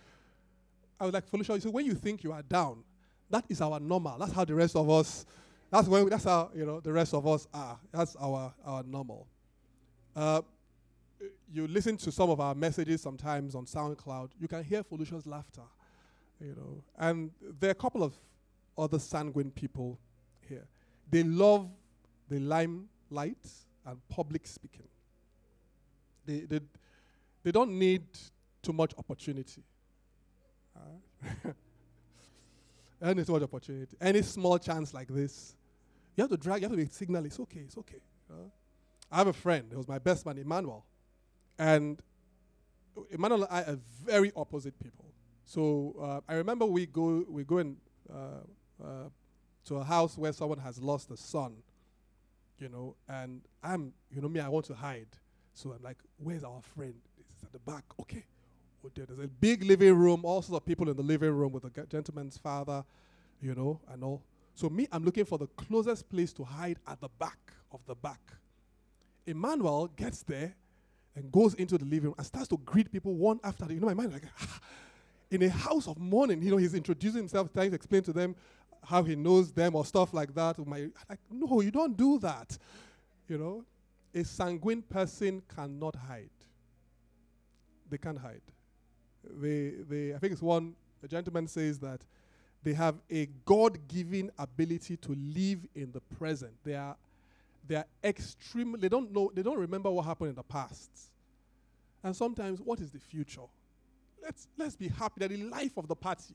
I 1.01 1.05
was 1.05 1.15
like, 1.15 1.29
Felicia, 1.29 1.61
so 1.61 1.71
when 1.71 1.87
you 1.87 1.95
think 1.95 2.25
you 2.25 2.33
are 2.33 2.43
down, 2.43 2.83
that 3.31 3.45
is 3.49 3.61
our 3.61 3.79
normal. 3.79 4.19
That's 4.19 4.33
how 4.33 4.45
the 4.45 4.55
rest 4.55 4.77
of 4.77 4.91
us, 4.91 5.25
that's 5.71 5.87
when, 5.87 6.09
that's 6.09 6.25
how, 6.25 6.51
you 6.55 6.67
know, 6.67 6.81
the 6.81 6.93
rest 6.93 7.15
of 7.15 7.27
us 7.27 7.47
are. 7.55 7.79
That's 7.93 8.17
our, 8.17 8.53
our 8.65 8.83
normal. 8.83 9.27
Uh, 10.15 10.43
you 11.53 11.67
listen 11.67 11.97
to 11.99 12.13
some 12.13 12.31
of 12.31 12.41
our 12.41 12.55
messages 12.55 13.03
sometimes 13.03 13.55
on 13.55 13.67
SoundCloud, 13.67 14.31
you 14.41 14.49
can 14.49 14.65
hear 14.65 14.83
Felicia's 14.83 15.27
laughter, 15.27 15.63
you 16.41 16.55
know. 16.57 16.83
And 16.99 17.31
there 17.59 17.69
are 17.69 17.73
a 17.73 17.75
couple 17.75 18.03
of 18.03 18.15
other 18.79 18.99
sanguine 18.99 19.51
people 19.51 19.99
here. 20.49 20.67
They 21.11 21.23
love 21.23 21.69
the 22.29 22.39
limelight 22.39 23.47
and 23.85 23.99
public 24.09 24.47
speaking. 24.47 24.89
They, 26.25 26.41
they, 26.41 26.61
they 27.43 27.53
don't 27.53 27.79
need 27.79 28.05
too 28.63 28.73
much 28.73 28.93
opportunity. 28.97 29.63
Uh, 30.77 31.51
any 33.03 33.25
too 33.25 33.33
much 33.33 33.43
opportunity. 33.43 33.97
Any 34.01 34.23
small 34.23 34.59
chance 34.59 34.95
like 34.95 35.09
this, 35.09 35.57
you 36.17 36.23
have 36.23 36.31
to 36.31 36.37
drag, 36.37 36.63
you 36.63 36.69
have 36.69 36.77
to 36.77 36.83
be 36.83 36.91
signal, 36.91 37.25
it's 37.25 37.41
okay, 37.41 37.61
it's 37.61 37.77
okay. 37.79 38.01
Uh, 38.31 38.35
I 39.11 39.19
have 39.19 39.27
a 39.27 39.33
friend, 39.33 39.67
it 39.73 39.77
was 39.77 39.89
my 39.89 39.99
best 39.99 40.25
man, 40.25 40.39
Emmanuel. 40.39 40.85
And 41.61 42.01
Emmanuel 43.11 43.43
and 43.43 43.53
I 43.53 43.71
are 43.71 43.79
very 44.03 44.33
opposite 44.35 44.81
people. 44.83 45.05
So 45.45 45.95
uh, 46.01 46.21
I 46.27 46.37
remember 46.37 46.65
we 46.65 46.87
go, 46.87 47.23
we 47.29 47.45
go 47.45 47.59
and 47.59 47.77
uh, 48.11 48.83
uh 48.83 49.09
to 49.67 49.77
a 49.77 49.85
house 49.85 50.17
where 50.17 50.33
someone 50.33 50.59
has 50.59 50.81
lost 50.81 51.11
a 51.11 51.19
son, 51.19 51.55
you 52.59 52.71
know, 52.71 52.97
and 53.07 53.43
I'm, 53.63 53.93
you 54.11 54.23
know, 54.23 54.29
me, 54.29 54.41
I 54.41 54.49
want 54.49 54.65
to 54.67 54.75
hide. 54.75 55.09
So 55.53 55.73
I'm 55.73 55.83
like, 55.83 55.99
where's 56.17 56.45
our 56.45 56.63
friend? 56.75 56.95
He's 57.19 57.45
at 57.45 57.53
the 57.53 57.59
back. 57.59 57.85
Okay. 58.01 58.25
Oh, 58.83 58.91
there's 58.95 59.11
a 59.11 59.29
big 59.29 59.63
living 59.63 59.95
room, 59.95 60.25
all 60.25 60.41
sorts 60.41 60.57
of 60.57 60.65
people 60.65 60.89
in 60.89 60.97
the 60.97 61.03
living 61.03 61.31
room 61.31 61.53
with 61.53 61.65
the 61.65 61.87
gentleman's 61.87 62.39
father, 62.39 62.83
you 63.43 63.55
know, 63.55 63.83
and 63.93 64.03
all. 64.03 64.23
So 64.55 64.71
me, 64.71 64.89
I'm 64.91 65.05
looking 65.05 65.27
for 65.27 65.37
the 65.37 65.47
closest 65.49 66.09
place 66.09 66.33
to 66.33 66.45
hide 66.45 66.79
at 66.89 67.03
the 67.03 67.11
back 67.19 67.53
of 67.71 67.81
the 67.87 67.95
back. 67.95 68.33
Emmanuel 69.27 69.89
gets 69.89 70.23
there 70.23 70.55
and 71.17 71.31
goes 71.33 71.55
into 71.55 71.77
the 71.77 71.85
living 71.85 72.05
room 72.05 72.15
and 72.17 72.27
starts 72.27 72.49
to 72.49 72.57
greet 72.59 72.91
people 72.91 73.15
one 73.15 73.41
after 73.43 73.65
the. 73.65 73.65
Other. 73.65 73.75
You 73.75 73.81
know, 73.81 73.87
my 73.89 73.95
mind 73.95 74.13
like, 74.13 74.25
in 75.31 75.43
a 75.43 75.49
house 75.49 75.87
of 75.89 75.99
mourning, 75.99 76.43
you 76.43 76.51
know, 76.51 76.57
he's 76.57 76.75
introducing 76.75 77.19
himself, 77.19 77.53
trying 77.53 77.71
to 77.71 77.77
explain 77.77 78.03
to 78.03 78.13
them 78.13 78.35
how 78.83 79.03
he 79.03 79.15
knows 79.15 79.53
them 79.53 79.75
or 79.75 79.85
stuff 79.85 80.15
like 80.15 80.35
that. 80.35 80.59
My, 80.67 80.89
like, 81.09 81.19
no, 81.31 81.61
you 81.61 81.71
don't 81.71 81.97
do 81.97 82.19
that. 82.21 82.57
You 83.29 83.39
know, 83.39 83.65
a 84.15 84.25
sanguine 84.25 84.83
person 84.83 85.43
cannot 85.55 85.95
hide. 85.95 86.31
They 87.89 87.99
can't 87.99 88.19
hide. 88.19 88.43
They, 89.25 89.75
they, 89.89 90.15
I 90.15 90.19
think 90.19 90.33
it's 90.33 90.43
one, 90.43 90.75
the 91.01 91.09
gentleman 91.09 91.47
says 91.47 91.79
that 91.81 92.01
they 92.63 92.73
have 92.75 92.97
a 93.11 93.27
God 93.45 93.79
given 93.89 94.31
ability 94.39 94.97
to 94.99 95.13
live 95.13 95.61
in 95.75 95.93
the 95.93 96.01
present. 96.01 96.53
They 96.65 96.75
are, 96.75 96.97
they 97.71 97.77
are 97.77 97.87
extreme, 98.03 98.77
they 98.79 98.89
don't 98.89 99.13
know, 99.13 99.31
they 99.33 99.43
don't 99.43 99.59
remember 99.59 99.91
what 99.91 100.05
happened 100.05 100.31
in 100.31 100.35
the 100.35 100.43
past. 100.43 100.91
And 102.03 102.17
sometimes, 102.17 102.61
what 102.61 102.81
is 102.81 102.91
the 102.91 102.99
future? 102.99 103.43
Let's, 104.23 104.49
let's 104.59 104.75
be 104.75 104.89
happy 104.89 105.21
that 105.21 105.31
the 105.31 105.37
life 105.45 105.77
of 105.77 105.87
the 105.87 105.95
party 105.95 106.35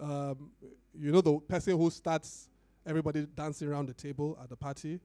um, 0.00 0.50
you 0.98 1.12
know, 1.12 1.20
the 1.20 1.38
person 1.38 1.76
who 1.78 1.90
starts 1.90 2.48
everybody 2.86 3.26
dancing 3.36 3.68
around 3.68 3.86
the 3.86 3.94
table 3.94 4.38
at 4.42 4.48
the 4.48 4.56
party, 4.56 5.00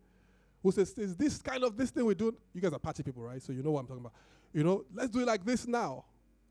who 0.64 0.72
says, 0.72 0.98
Is 0.98 1.16
this 1.16 1.42
kind 1.42 1.64
of 1.64 1.78
this 1.78 1.92
thing 1.92 2.06
we 2.06 2.16
do? 2.16 2.36
You 2.54 2.62
guys 2.62 2.74
are 2.74 2.80
party 2.80 3.04
people, 3.04 3.24
right? 3.24 3.42
So 3.42 3.54
you 3.54 3.64
know 3.64 3.72
what 3.72 3.82
I'm 3.82 3.88
talking 3.88 4.02
about. 4.02 4.14
You 4.54 4.64
know, 4.64 4.86
let's 4.94 5.10
do 5.10 5.20
it 5.20 5.28
like 5.28 5.46
this 5.46 5.68
now. 5.68 6.06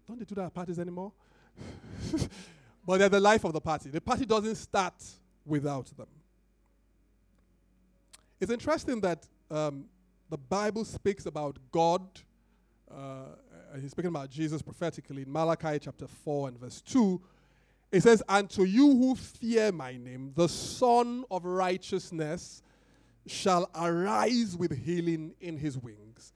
Don't 0.07 0.19
they 0.19 0.25
do 0.25 0.35
that 0.37 0.47
at 0.47 0.55
parties 0.55 0.79
anymore? 0.79 1.13
but 2.87 2.99
they're 2.99 3.09
the 3.09 3.21
life 3.21 3.45
of 3.45 3.53
the 3.53 3.61
party. 3.61 3.91
The 3.91 4.01
party 4.01 4.25
doesn't 4.25 4.57
start 4.57 4.95
without 5.45 5.87
them. 5.97 6.07
It's 8.41 8.53
interesting 8.53 9.01
that 9.01 9.27
um, 9.51 9.87
the 10.31 10.39
Bible 10.39 10.85
speaks 10.85 11.27
about 11.27 11.59
God. 11.71 12.03
Uh, 12.91 13.27
he's 13.81 13.93
speaking 13.93 14.11
about 14.11 14.31
Jesus 14.31 14.63
prophetically 14.63 15.23
in 15.23 15.33
Malachi 15.33 15.79
chapter 15.79 16.07
4 16.07 16.49
and 16.49 16.59
verse 16.59 16.81
2 16.83 17.21
it 17.93 18.03
says, 18.03 18.23
And 18.29 18.51
to 18.51 18.65
you 18.65 18.89
who 18.89 19.15
fear 19.15 19.73
my 19.73 19.97
name, 19.97 20.33
the 20.35 20.49
Sun 20.49 21.25
of 21.31 21.45
Righteousness 21.45 22.63
shall 23.27 23.71
arise 23.75 24.57
with 24.57 24.85
healing 24.85 25.35
in 25.41 25.57
his 25.57 25.79
wings, 25.79 26.33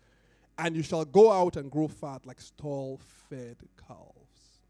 and 0.58 0.76
you 0.76 0.82
shall 0.82 1.04
go 1.04 1.30
out 1.30 1.56
and 1.56 1.70
grow 1.70 1.88
fat 1.88 2.26
like 2.26 2.40
stall 2.40 3.00
fed 3.28 3.56
calves. 3.86 4.60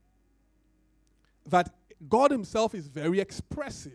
That 1.47 1.73
God 2.09 2.31
Himself 2.31 2.75
is 2.75 2.87
very 2.87 3.21
expressive. 3.21 3.93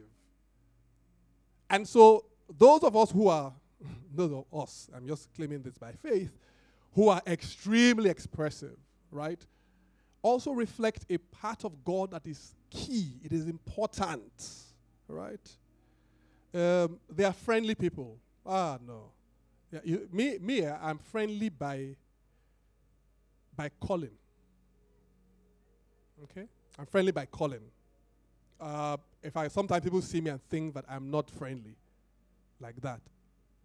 And 1.69 1.87
so, 1.87 2.25
those 2.57 2.83
of 2.83 2.95
us 2.95 3.11
who 3.11 3.27
are 3.27 3.53
those 4.13 4.31
of 4.31 4.45
us, 4.53 4.89
I'm 4.95 5.07
just 5.07 5.33
claiming 5.35 5.61
this 5.61 5.77
by 5.77 5.91
faith, 5.93 6.31
who 6.93 7.09
are 7.09 7.21
extremely 7.27 8.09
expressive, 8.09 8.77
right? 9.11 9.43
Also 10.21 10.51
reflect 10.51 11.05
a 11.09 11.17
part 11.17 11.65
of 11.65 11.83
God 11.83 12.11
that 12.11 12.25
is 12.25 12.55
key, 12.69 13.13
it 13.23 13.31
is 13.31 13.47
important, 13.47 14.31
right? 15.07 15.57
Um, 16.53 16.99
they 17.09 17.25
are 17.25 17.33
friendly 17.33 17.75
people. 17.75 18.17
Ah, 18.45 18.77
no. 18.85 19.11
Yeah, 19.71 19.79
you, 19.83 20.07
me, 20.11 20.37
me, 20.39 20.65
I'm 20.65 20.97
friendly 20.97 21.49
by 21.49 21.95
by 23.55 23.69
calling. 23.79 24.11
Okay, 26.23 26.47
I'm 26.79 26.85
friendly 26.85 27.11
by 27.11 27.25
calling. 27.25 27.61
Uh, 28.59 28.97
if 29.21 29.35
I 29.35 29.47
sometimes 29.49 29.83
people 29.83 30.01
see 30.01 30.21
me 30.21 30.29
and 30.29 30.41
think 30.49 30.73
that 30.75 30.85
I'm 30.87 31.11
not 31.11 31.29
friendly, 31.29 31.75
like 32.59 32.81
that, 32.81 33.01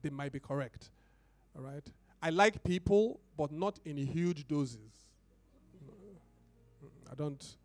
they 0.03 0.11
might 0.11 0.33
be 0.33 0.41
correct. 0.41 0.91
All 1.57 1.63
right. 1.63 1.87
I 2.23 2.31
like 2.31 2.63
people, 2.65 3.21
but 3.37 3.51
not 3.51 3.79
in 3.85 3.97
huge 3.97 4.47
doses. 4.47 4.79
I 7.11 7.15
don't. 7.15 7.57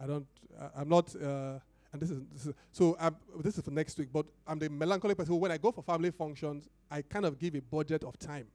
I 0.00 0.06
don't. 0.06 0.26
Uh, 0.60 0.68
I'm 0.76 0.88
not. 0.88 1.14
Uh, 1.16 1.58
and 1.92 2.02
this 2.02 2.10
is, 2.10 2.20
this 2.32 2.46
is 2.46 2.54
so. 2.72 2.96
I'm, 3.00 3.16
this 3.40 3.56
is 3.56 3.64
for 3.64 3.70
next 3.70 3.96
week. 3.98 4.08
But 4.12 4.26
I'm 4.46 4.58
the 4.58 4.68
melancholy 4.68 5.14
person. 5.14 5.38
When 5.38 5.50
I 5.50 5.56
go 5.56 5.72
for 5.72 5.82
family 5.82 6.10
functions, 6.10 6.68
I 6.90 7.02
kind 7.02 7.24
of 7.24 7.38
give 7.38 7.54
a 7.54 7.62
budget 7.62 8.04
of 8.04 8.18
time. 8.18 8.46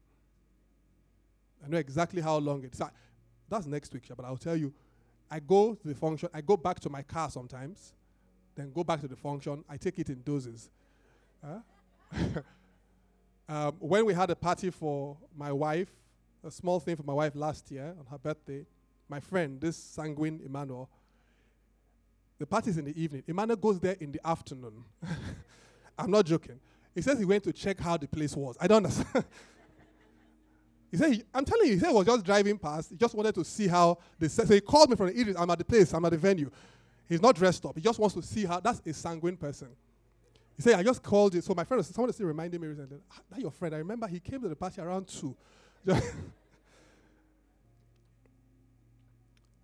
I 1.65 1.69
know 1.69 1.77
exactly 1.77 2.21
how 2.21 2.37
long 2.37 2.63
it's. 2.63 2.79
That's 3.49 3.65
next 3.65 3.93
week, 3.93 4.03
but 4.15 4.25
I'll 4.25 4.37
tell 4.37 4.55
you. 4.55 4.73
I 5.31 5.39
go 5.39 5.75
to 5.75 5.87
the 5.87 5.95
function. 5.95 6.29
I 6.33 6.41
go 6.41 6.57
back 6.57 6.79
to 6.81 6.89
my 6.89 7.03
car 7.03 7.29
sometimes, 7.29 7.93
then 8.55 8.71
go 8.71 8.83
back 8.83 8.99
to 9.01 9.07
the 9.07 9.15
function. 9.15 9.63
I 9.69 9.77
take 9.77 9.99
it 9.99 10.09
in 10.09 10.21
doses. 10.23 10.69
Huh? 11.45 11.59
um, 13.49 13.75
when 13.79 14.05
we 14.05 14.13
had 14.13 14.29
a 14.29 14.35
party 14.35 14.69
for 14.69 15.17
my 15.35 15.51
wife, 15.51 15.89
a 16.43 16.51
small 16.51 16.79
thing 16.79 16.95
for 16.95 17.03
my 17.03 17.13
wife 17.13 17.35
last 17.35 17.69
year 17.71 17.95
on 17.99 18.05
her 18.09 18.17
birthday, 18.17 18.65
my 19.07 19.19
friend, 19.19 19.59
this 19.59 19.75
sanguine 19.75 20.39
Emmanuel, 20.45 20.89
the 22.37 22.45
party 22.45 22.69
is 22.69 22.77
in 22.77 22.85
the 22.85 23.01
evening. 23.01 23.23
Emmanuel 23.27 23.57
goes 23.57 23.79
there 23.79 23.97
in 23.99 24.11
the 24.11 24.25
afternoon. 24.25 24.85
I'm 25.97 26.11
not 26.11 26.25
joking. 26.25 26.59
He 26.95 27.01
says 27.01 27.19
he 27.19 27.25
went 27.25 27.43
to 27.43 27.53
check 27.53 27.79
how 27.79 27.97
the 27.97 28.07
place 28.07 28.35
was. 28.35 28.55
I 28.59 28.67
don't 28.67 28.77
understand. 28.85 29.25
he 30.91 30.97
said, 30.97 31.13
he, 31.13 31.23
I'm 31.33 31.43
telling 31.43 31.67
you, 31.67 31.73
he 31.73 31.79
said 31.79 31.89
he 31.89 31.93
was 31.93 32.05
just 32.05 32.23
driving 32.23 32.57
past. 32.57 32.91
He 32.91 32.95
just 32.95 33.13
wanted 33.13 33.35
to 33.35 33.43
see 33.43 33.67
how 33.67 33.97
the 34.17 34.29
So 34.29 34.45
he 34.45 34.61
called 34.61 34.89
me 34.89 34.95
from 34.95 35.07
the 35.07 35.19
evening. 35.19 35.35
I'm 35.37 35.49
at 35.49 35.57
the 35.57 35.65
place, 35.65 35.93
I'm 35.93 36.05
at 36.05 36.11
the 36.11 36.17
venue. 36.17 36.49
He's 37.09 37.21
not 37.21 37.35
dressed 37.35 37.65
up. 37.65 37.75
He 37.75 37.81
just 37.81 37.99
wants 37.99 38.15
to 38.15 38.21
see 38.21 38.45
how, 38.45 38.59
that's 38.59 38.81
a 38.85 38.93
sanguine 38.93 39.35
person. 39.35 39.69
He 40.59 40.63
said, 40.63 40.75
I 40.77 40.83
just 40.83 41.01
called 41.01 41.33
you. 41.33 41.39
So 41.39 41.53
my 41.53 41.63
friend, 41.63 41.85
someone 41.85 42.11
still 42.11 42.25
reminded 42.27 42.59
me 42.59 42.67
recently, 42.67 42.97
ah, 43.09 43.21
that 43.31 43.39
your 43.39 43.49
friend. 43.49 43.73
I 43.73 43.77
remember 43.77 44.07
he 44.07 44.19
came 44.19 44.41
to 44.41 44.49
the 44.49 44.57
party 44.57 44.81
around 44.81 45.07
2. 45.07 45.37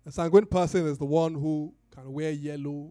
a 0.06 0.10
sanguine 0.10 0.46
person 0.46 0.86
is 0.86 0.96
the 0.96 1.04
one 1.04 1.34
who 1.34 1.74
can 1.94 2.10
wear 2.10 2.30
yellow. 2.30 2.90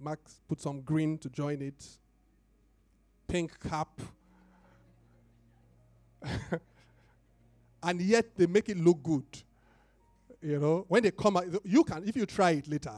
Max 0.00 0.40
put 0.48 0.60
some 0.60 0.80
green 0.80 1.18
to 1.18 1.30
join 1.30 1.62
it. 1.62 1.86
Pink 3.28 3.52
cap. 3.60 4.00
and 7.84 8.00
yet 8.00 8.36
they 8.36 8.46
make 8.46 8.68
it 8.68 8.76
look 8.76 9.00
good. 9.04 9.22
You 10.42 10.58
know, 10.58 10.84
when 10.88 11.04
they 11.04 11.12
come 11.12 11.36
out, 11.36 11.46
you 11.64 11.84
can, 11.84 12.02
if 12.04 12.16
you 12.16 12.26
try 12.26 12.50
it 12.50 12.66
later, 12.66 12.90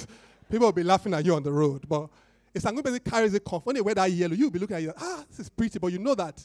people 0.50 0.66
will 0.66 0.72
be 0.72 0.82
laughing 0.82 1.14
at 1.14 1.24
you 1.24 1.34
on 1.34 1.42
the 1.42 1.52
road. 1.52 1.88
But 1.88 2.10
if 2.52 2.62
sanguine 2.62 2.82
person 2.82 3.00
carries 3.00 3.34
a 3.34 3.40
cough, 3.40 3.64
when 3.66 3.74
they 3.74 3.80
wear 3.80 3.94
that 3.94 4.10
yellow, 4.10 4.34
you'll 4.34 4.50
be 4.50 4.58
looking 4.58 4.76
at 4.76 4.82
you, 4.82 4.92
ah, 4.96 5.24
this 5.28 5.40
is 5.40 5.48
pretty, 5.48 5.78
but 5.78 5.92
you 5.92 5.98
know 5.98 6.14
that 6.14 6.44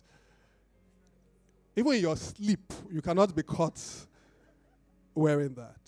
even 1.76 1.94
in 1.94 2.02
your 2.02 2.16
sleep, 2.16 2.72
you 2.90 3.02
cannot 3.02 3.36
be 3.36 3.44
caught 3.44 3.82
wearing 5.14 5.54
that. 5.56 5.80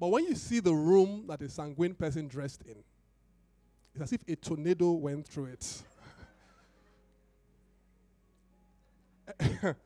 But 0.00 0.08
when 0.08 0.24
you 0.24 0.34
see 0.34 0.60
the 0.60 0.74
room 0.74 1.24
that 1.28 1.42
a 1.42 1.48
sanguine 1.48 1.94
person 1.94 2.26
dressed 2.28 2.62
in, 2.62 2.76
it's 3.94 4.02
as 4.02 4.12
if 4.12 4.22
a 4.26 4.36
tornado 4.36 4.92
went 4.92 5.26
through 5.26 5.46
it. 5.46 5.62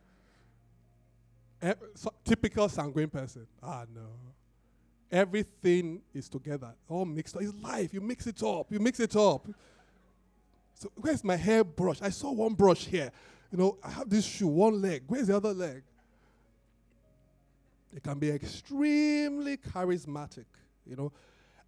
so, 1.95 2.13
typical 2.25 2.69
sanguine 2.69 3.09
person. 3.09 3.47
Ah, 3.63 3.85
no. 3.95 4.07
Everything 5.11 6.03
is 6.13 6.29
together, 6.29 6.75
all 6.89 7.05
mixed 7.05 7.37
up. 7.37 7.43
It's 7.43 7.55
life. 7.63 7.95
You 7.95 8.01
mix 8.01 8.27
it 8.27 8.43
up. 8.43 8.71
You 8.71 8.79
mix 8.79 9.01
it 9.01 9.17
up. 9.17 9.47
So, 10.75 10.91
where's 10.97 11.25
my 11.25 11.37
hair 11.37 11.65
brush? 11.65 12.01
I 12.03 12.11
saw 12.11 12.31
one 12.31 12.55
brush 12.55 12.85
here. 12.87 13.11
You 13.51 13.59
know, 13.59 13.79
I 13.83 13.91
have 13.91 14.11
this 14.11 14.25
shoe, 14.25 14.49
one 14.49 14.81
leg. 14.81 15.03
Where's 15.07 15.29
the 15.29 15.37
other 15.37 15.55
leg? 15.55 15.83
They 17.93 18.01
can 18.01 18.19
be 18.19 18.31
extremely 18.31 19.57
charismatic, 19.57 20.45
you 20.87 20.95
know, 20.95 21.11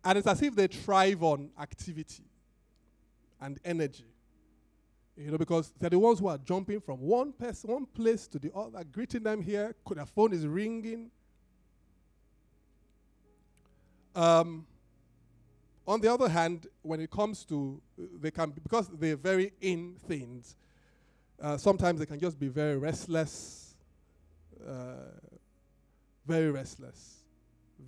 and 0.04 0.18
it's 0.18 0.26
as 0.26 0.42
if 0.42 0.54
they 0.54 0.66
thrive 0.66 1.22
on 1.22 1.50
activity 1.58 2.24
and 3.40 3.58
energy. 3.64 4.04
You 5.16 5.30
know, 5.30 5.38
because 5.38 5.72
they're 5.78 5.90
the 5.90 5.98
ones 5.98 6.20
who 6.20 6.28
are 6.28 6.38
jumping 6.38 6.80
from 6.80 7.00
one 7.00 7.32
person, 7.32 7.70
one 7.70 7.86
place 7.86 8.26
to 8.28 8.38
the 8.38 8.50
other, 8.54 8.82
greeting 8.84 9.22
them 9.22 9.42
here. 9.42 9.74
Their 9.90 10.06
phone 10.06 10.32
is 10.32 10.46
ringing. 10.46 11.10
Um, 14.14 14.66
on 15.86 16.00
the 16.00 16.12
other 16.12 16.28
hand, 16.28 16.66
when 16.82 17.00
it 17.00 17.10
comes 17.10 17.44
to, 17.44 17.80
they 18.20 18.30
can, 18.30 18.50
because 18.50 18.88
they're 18.88 19.16
very 19.16 19.52
in 19.60 19.96
things, 20.06 20.56
uh, 21.40 21.56
sometimes 21.56 21.98
they 21.98 22.06
can 22.06 22.20
just 22.20 22.38
be 22.38 22.48
very 22.48 22.76
restless, 22.76 23.74
uh, 24.66 25.18
very 26.26 26.50
restless, 26.50 27.24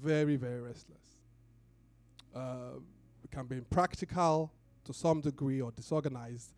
very, 0.02 0.36
very 0.36 0.60
restless. 0.60 0.98
Uh, 2.34 2.78
can 3.32 3.46
be 3.46 3.56
impractical 3.56 4.52
to 4.84 4.92
some 4.92 5.20
degree 5.20 5.60
or 5.60 5.72
disorganized, 5.72 6.52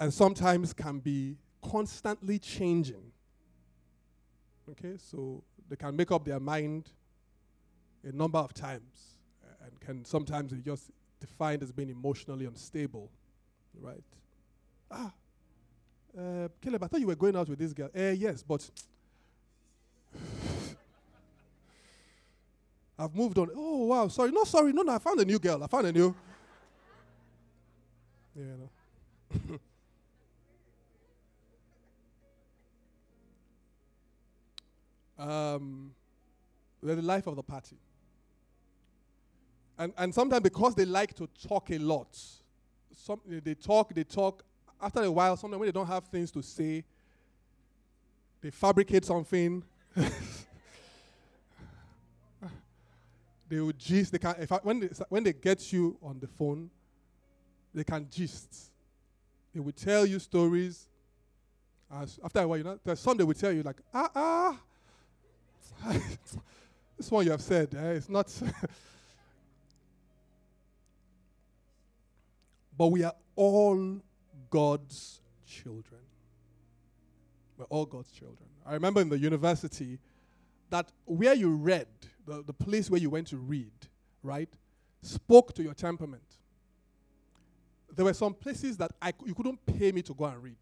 and 0.00 0.14
sometimes 0.14 0.72
can 0.72 1.00
be 1.00 1.36
constantly 1.62 2.38
changing. 2.38 3.12
Okay, 4.70 4.94
so 4.96 5.42
they 5.68 5.76
can 5.76 5.96
make 5.96 6.10
up 6.12 6.24
their 6.24 6.40
mind 6.40 6.90
a 8.08 8.12
number 8.12 8.38
of 8.38 8.54
times 8.54 9.16
and 9.64 9.78
can 9.80 10.04
sometimes 10.04 10.52
be 10.52 10.62
just 10.62 10.90
defined 11.20 11.62
as 11.62 11.70
being 11.72 11.90
emotionally 11.90 12.46
unstable, 12.46 13.10
right? 13.80 14.02
Ah, 14.90 15.12
uh, 16.16 16.48
Caleb, 16.60 16.82
I 16.82 16.86
thought 16.86 17.00
you 17.00 17.06
were 17.06 17.14
going 17.14 17.36
out 17.36 17.48
with 17.48 17.58
this 17.58 17.74
girl. 17.74 17.90
Uh, 17.94 18.14
yes, 18.16 18.42
but 18.42 18.68
I've 22.98 23.14
moved 23.14 23.38
on. 23.38 23.50
Oh, 23.54 23.84
wow, 23.84 24.08
sorry. 24.08 24.32
No, 24.32 24.44
sorry. 24.44 24.72
No, 24.72 24.82
no, 24.82 24.94
I 24.94 24.98
found 24.98 25.20
a 25.20 25.24
new 25.24 25.38
girl. 25.38 25.62
I 25.62 25.66
found 25.66 25.86
a 25.86 25.92
new. 25.92 26.14
Yeah, 28.34 28.44
no. 35.18 35.24
um, 35.54 35.92
the 36.82 36.96
life 37.02 37.26
of 37.26 37.36
the 37.36 37.42
party. 37.42 37.76
And, 39.78 39.92
and 39.96 40.12
sometimes 40.12 40.42
because 40.42 40.74
they 40.74 40.84
like 40.84 41.14
to 41.14 41.28
talk 41.46 41.70
a 41.70 41.78
lot, 41.78 42.18
some, 42.92 43.20
they 43.26 43.54
talk, 43.54 43.94
they 43.94 44.04
talk. 44.04 44.42
After 44.80 45.02
a 45.02 45.10
while, 45.10 45.36
sometimes 45.36 45.60
when 45.60 45.68
they 45.68 45.72
don't 45.72 45.86
have 45.86 46.04
things 46.04 46.30
to 46.32 46.42
say, 46.42 46.84
they 48.40 48.50
fabricate 48.50 49.04
something. 49.04 49.62
they 53.48 53.60
will 53.60 53.72
gist. 53.72 54.12
They 54.12 54.18
can, 54.18 54.34
if 54.38 54.50
I, 54.52 54.58
when, 54.58 54.80
they, 54.80 54.88
when 55.08 55.22
they 55.24 55.32
get 55.32 55.72
you 55.72 55.96
on 56.02 56.18
the 56.20 56.26
phone, 56.26 56.70
they 57.72 57.84
can 57.84 58.06
gist. 58.10 58.72
They 59.54 59.60
will 59.60 59.72
tell 59.72 60.04
you 60.06 60.18
stories. 60.18 60.88
As 61.90 62.18
after 62.22 62.40
a 62.40 62.48
while, 62.48 62.58
you 62.58 62.64
know, 62.64 62.78
there's 62.84 63.00
some 63.00 63.16
they 63.16 63.24
will 63.24 63.34
tell 63.34 63.52
you 63.52 63.62
like, 63.62 63.80
ah, 63.94 64.10
ah. 64.14 64.60
this 66.96 67.10
one 67.10 67.24
you 67.24 67.30
have 67.30 67.40
said, 67.40 67.74
eh, 67.74 67.92
it's 67.92 68.08
not. 68.08 68.32
but 72.78 72.86
we 72.86 73.02
are 73.02 73.14
all 73.34 74.00
God's 74.48 75.20
children. 75.44 76.00
We're 77.58 77.64
all 77.66 77.84
God's 77.84 78.12
children. 78.12 78.48
I 78.64 78.74
remember 78.74 79.00
in 79.00 79.08
the 79.08 79.18
university 79.18 79.98
that 80.70 80.92
where 81.04 81.34
you 81.34 81.50
read, 81.50 81.88
the, 82.24 82.44
the 82.44 82.52
place 82.52 82.88
where 82.88 83.00
you 83.00 83.10
went 83.10 83.26
to 83.28 83.36
read, 83.36 83.72
right, 84.22 84.48
spoke 85.02 85.54
to 85.54 85.62
your 85.62 85.74
temperament. 85.74 86.22
There 87.96 88.04
were 88.04 88.14
some 88.14 88.32
places 88.32 88.76
that 88.76 88.92
I, 89.02 89.12
you 89.26 89.34
couldn't 89.34 89.58
pay 89.66 89.90
me 89.90 90.02
to 90.02 90.14
go 90.14 90.26
and 90.26 90.40
read. 90.40 90.58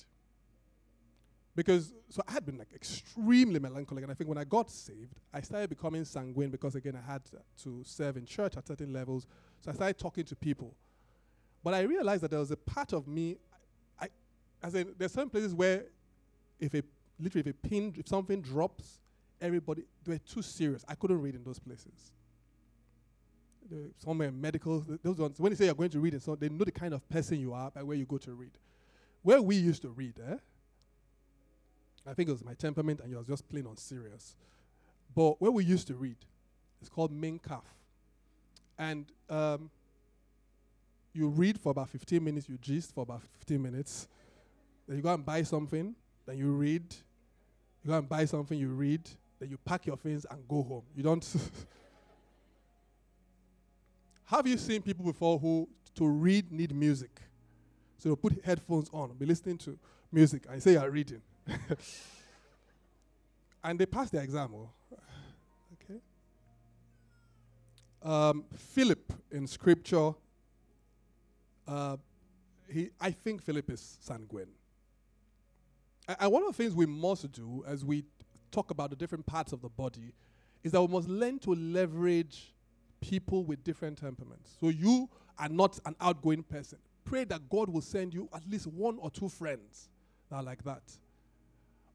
Because, 1.54 1.92
so 2.08 2.22
I 2.26 2.32
had 2.32 2.46
been 2.46 2.56
like 2.56 2.72
extremely 2.74 3.58
melancholic, 3.58 4.04
and 4.04 4.10
I 4.10 4.14
think 4.14 4.28
when 4.28 4.38
I 4.38 4.44
got 4.44 4.70
saved, 4.70 5.20
I 5.34 5.40
started 5.40 5.68
becoming 5.68 6.04
sanguine 6.04 6.50
because, 6.50 6.76
again, 6.76 6.96
I 6.96 7.12
had 7.12 7.22
to 7.62 7.82
serve 7.82 8.16
in 8.16 8.24
church 8.24 8.56
at 8.56 8.66
certain 8.66 8.92
levels. 8.92 9.26
So 9.60 9.70
I 9.70 9.74
started 9.74 9.98
talking 9.98 10.24
to 10.24 10.36
people. 10.36 10.74
But 11.66 11.74
I 11.74 11.80
realized 11.80 12.22
that 12.22 12.30
there 12.30 12.38
was 12.38 12.52
a 12.52 12.56
part 12.56 12.92
of 12.92 13.08
me, 13.08 13.38
I, 14.00 14.06
As 14.62 14.76
in, 14.76 14.94
there's 14.96 15.10
some 15.10 15.28
places 15.28 15.52
where 15.52 15.86
if 16.60 16.72
a 16.74 16.82
literally 17.18 17.40
if 17.40 17.56
a 17.56 17.68
pin, 17.68 17.92
if 17.98 18.06
something 18.06 18.40
drops, 18.40 19.00
everybody 19.40 19.82
they 20.04 20.12
were 20.12 20.18
too 20.18 20.42
serious. 20.42 20.84
I 20.86 20.94
couldn't 20.94 21.20
read 21.20 21.34
in 21.34 21.42
those 21.42 21.58
places. 21.58 22.12
Somewhere 23.98 24.30
medical, 24.30 24.86
those 25.02 25.16
ones. 25.16 25.40
When 25.40 25.50
they 25.50 25.56
say 25.56 25.64
you're 25.64 25.74
going 25.74 25.90
to 25.90 25.98
read, 25.98 26.12
and 26.12 26.22
so 26.22 26.36
they 26.36 26.48
know 26.48 26.62
the 26.64 26.70
kind 26.70 26.94
of 26.94 27.08
person 27.08 27.40
you 27.40 27.52
are 27.52 27.68
by 27.72 27.82
where 27.82 27.96
you 27.96 28.04
go 28.06 28.18
to 28.18 28.32
read. 28.32 28.52
Where 29.22 29.42
we 29.42 29.56
used 29.56 29.82
to 29.82 29.88
read, 29.88 30.20
eh? 30.24 30.36
I 32.06 32.14
think 32.14 32.28
it 32.28 32.32
was 32.32 32.44
my 32.44 32.54
temperament, 32.54 33.00
and 33.00 33.10
you 33.10 33.18
was 33.18 33.26
just 33.26 33.48
plain 33.48 33.66
on 33.66 33.76
serious. 33.76 34.36
But 35.16 35.42
where 35.42 35.50
we 35.50 35.64
used 35.64 35.88
to 35.88 35.96
read, 35.96 36.18
it's 36.80 36.88
called 36.88 37.10
Minkaf. 37.10 37.64
and 38.78 39.06
um, 39.28 39.70
you 41.16 41.28
read 41.28 41.58
for 41.58 41.70
about 41.70 41.88
15 41.88 42.22
minutes, 42.22 42.48
you 42.48 42.58
gist 42.58 42.94
for 42.94 43.02
about 43.02 43.22
15 43.38 43.60
minutes, 43.60 44.06
then 44.86 44.96
you 44.96 45.02
go 45.02 45.12
and 45.14 45.24
buy 45.24 45.42
something, 45.42 45.94
then 46.26 46.36
you 46.38 46.52
read, 46.52 46.82
you 47.82 47.90
go 47.90 47.98
and 47.98 48.08
buy 48.08 48.24
something, 48.24 48.58
you 48.58 48.68
read, 48.68 49.00
then 49.38 49.48
you 49.50 49.58
pack 49.64 49.86
your 49.86 49.96
things 49.96 50.26
and 50.30 50.46
go 50.48 50.62
home. 50.62 50.82
You 50.94 51.02
don't. 51.02 51.24
Have 54.26 54.46
you 54.46 54.58
seen 54.58 54.82
people 54.82 55.04
before 55.04 55.38
who 55.38 55.68
to 55.94 56.06
read 56.06 56.50
need 56.52 56.74
music? 56.74 57.22
So 57.98 58.10
they 58.10 58.16
put 58.16 58.44
headphones 58.44 58.90
on, 58.92 59.12
be 59.14 59.24
listening 59.26 59.58
to 59.58 59.78
music, 60.12 60.44
and 60.50 60.62
say 60.62 60.72
you're 60.72 60.90
reading. 60.90 61.22
and 63.64 63.78
they 63.78 63.86
pass 63.86 64.10
their 64.10 64.22
exam. 64.22 64.50
Oh. 64.54 64.68
Okay. 65.74 66.00
Um, 68.02 68.44
Philip 68.54 69.12
in 69.30 69.46
scripture, 69.46 70.12
uh, 71.66 71.96
he, 72.72 72.90
I 73.00 73.10
think 73.10 73.42
Philip 73.42 73.70
is 73.70 73.98
sanguine. 74.00 74.48
And 76.20 76.32
one 76.32 76.42
of 76.42 76.48
the 76.48 76.62
things 76.62 76.74
we 76.74 76.86
must 76.86 77.30
do 77.32 77.64
as 77.66 77.84
we 77.84 78.04
talk 78.50 78.70
about 78.70 78.90
the 78.90 78.96
different 78.96 79.26
parts 79.26 79.52
of 79.52 79.60
the 79.60 79.68
body 79.68 80.12
is 80.62 80.72
that 80.72 80.80
we 80.80 80.88
must 80.88 81.08
learn 81.08 81.38
to 81.40 81.54
leverage 81.54 82.54
people 83.00 83.44
with 83.44 83.62
different 83.64 83.98
temperaments. 83.98 84.56
So 84.60 84.68
you 84.68 85.08
are 85.38 85.48
not 85.48 85.78
an 85.84 85.94
outgoing 86.00 86.42
person. 86.42 86.78
Pray 87.04 87.24
that 87.24 87.48
God 87.48 87.68
will 87.68 87.82
send 87.82 88.14
you 88.14 88.28
at 88.34 88.48
least 88.48 88.66
one 88.66 88.98
or 88.98 89.10
two 89.10 89.28
friends 89.28 89.88
that 90.30 90.36
are 90.36 90.42
like 90.42 90.62
that. 90.64 90.82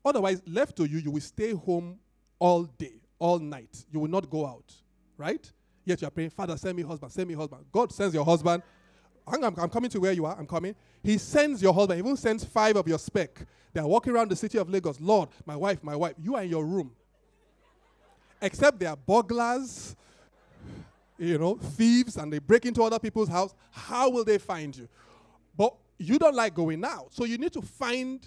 Otherwise, 0.04 0.42
left 0.46 0.76
to 0.78 0.86
you, 0.86 0.98
you 1.00 1.12
will 1.12 1.22
stay 1.22 1.52
home 1.52 2.00
all 2.40 2.64
day, 2.64 3.02
all 3.20 3.40
night. 3.40 3.86
You 3.92 4.00
will 4.00 4.10
not 4.10 4.30
go 4.30 4.46
out, 4.46 4.74
right? 5.18 5.52
Yet 5.86 6.02
you 6.02 6.08
are 6.08 6.12
praying, 6.12 6.32
Father, 6.32 6.58
send 6.58 6.78
me 6.78 6.84
husband, 6.84 7.12
send 7.12 7.28
me 7.28 7.36
husband. 7.36 7.66
God 7.72 7.92
sends 7.92 8.14
your 8.14 8.26
husband. 8.26 8.64
I'm, 9.28 9.44
I'm, 9.44 9.70
coming 9.70 9.90
to 9.92 10.00
where 10.00 10.12
you 10.12 10.26
are. 10.26 10.36
I'm 10.38 10.48
coming. 10.48 10.76
He 11.04 11.18
sends 11.18 11.62
your 11.62 11.74
husband. 11.74 12.00
He 12.02 12.06
even 12.06 12.18
sends 12.18 12.44
five 12.44 12.76
of 12.76 12.88
your 12.88 13.00
spec. 13.00 13.46
They 13.74 13.80
are 13.80 13.88
walking 13.88 14.14
around 14.14 14.30
the 14.30 14.36
city 14.36 14.58
of 14.58 14.70
Lagos. 14.70 15.00
Lord, 15.00 15.30
my 15.46 15.56
wife, 15.56 15.84
my 15.84 15.96
wife. 15.96 16.16
You 16.22 16.36
are 16.36 16.44
in 16.44 16.50
your 16.50 16.66
room. 16.66 16.92
Except 18.42 18.80
they 18.80 18.88
are 18.88 18.98
burglars, 18.98 19.96
you 21.18 21.38
know, 21.38 21.56
thieves, 21.56 22.18
and 22.18 22.34
they 22.34 22.40
break 22.40 22.66
into 22.66 22.82
other 22.82 23.00
people's 23.00 23.30
house. 23.30 23.54
How 23.70 24.10
will 24.10 24.26
they 24.26 24.40
find 24.40 24.76
you? 24.76 24.90
But 25.56 25.76
you 25.98 26.18
don't 26.18 26.36
like 26.36 26.56
going 26.56 26.84
out. 26.84 27.14
So 27.14 27.26
you 27.26 27.38
need 27.38 27.54
to 27.54 27.62
find 27.62 28.26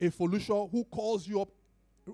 a 0.00 0.10
solution 0.10 0.68
who 0.70 0.84
calls 0.84 1.26
you 1.26 1.40
up 1.40 1.48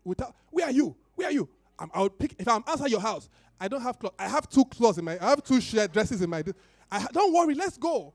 without, 0.04 0.34
where 0.50 0.66
are 0.66 0.72
you? 0.72 0.94
Where 1.14 1.28
are 1.28 1.32
you? 1.32 1.48
I'm, 1.78 1.90
I'll 1.94 2.10
pick, 2.10 2.34
if 2.38 2.46
I'm 2.46 2.62
outside 2.66 2.90
your 2.90 3.00
house, 3.00 3.28
I 3.58 3.68
don't 3.68 3.80
have 3.80 3.98
clothes. 3.98 4.14
I 4.18 4.28
have 4.28 4.48
two 4.48 4.64
clothes 4.66 4.98
in 4.98 5.04
my, 5.04 5.18
I 5.20 5.30
have 5.30 5.42
two 5.42 5.60
shared 5.60 5.92
dresses 5.92 6.22
in 6.22 6.30
my, 6.30 6.42
I, 6.90 7.06
don't 7.12 7.32
worry, 7.32 7.54
let's 7.54 7.78
go. 7.78 8.12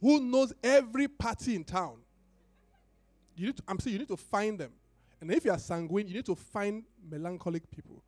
Who 0.00 0.20
knows 0.20 0.52
every 0.62 1.08
party 1.08 1.56
in 1.56 1.64
town? 1.64 1.96
You 3.36 3.46
need 3.46 3.56
to, 3.56 3.62
I'm 3.66 3.80
saying 3.80 3.94
you 3.94 3.98
need 4.00 4.08
to 4.08 4.16
find 4.16 4.58
them. 4.58 4.70
And 5.20 5.30
if 5.32 5.44
you 5.44 5.50
are 5.50 5.58
sanguine, 5.58 6.06
you 6.06 6.14
need 6.14 6.26
to 6.26 6.34
find 6.34 6.84
melancholic 7.10 7.70
people 7.70 8.02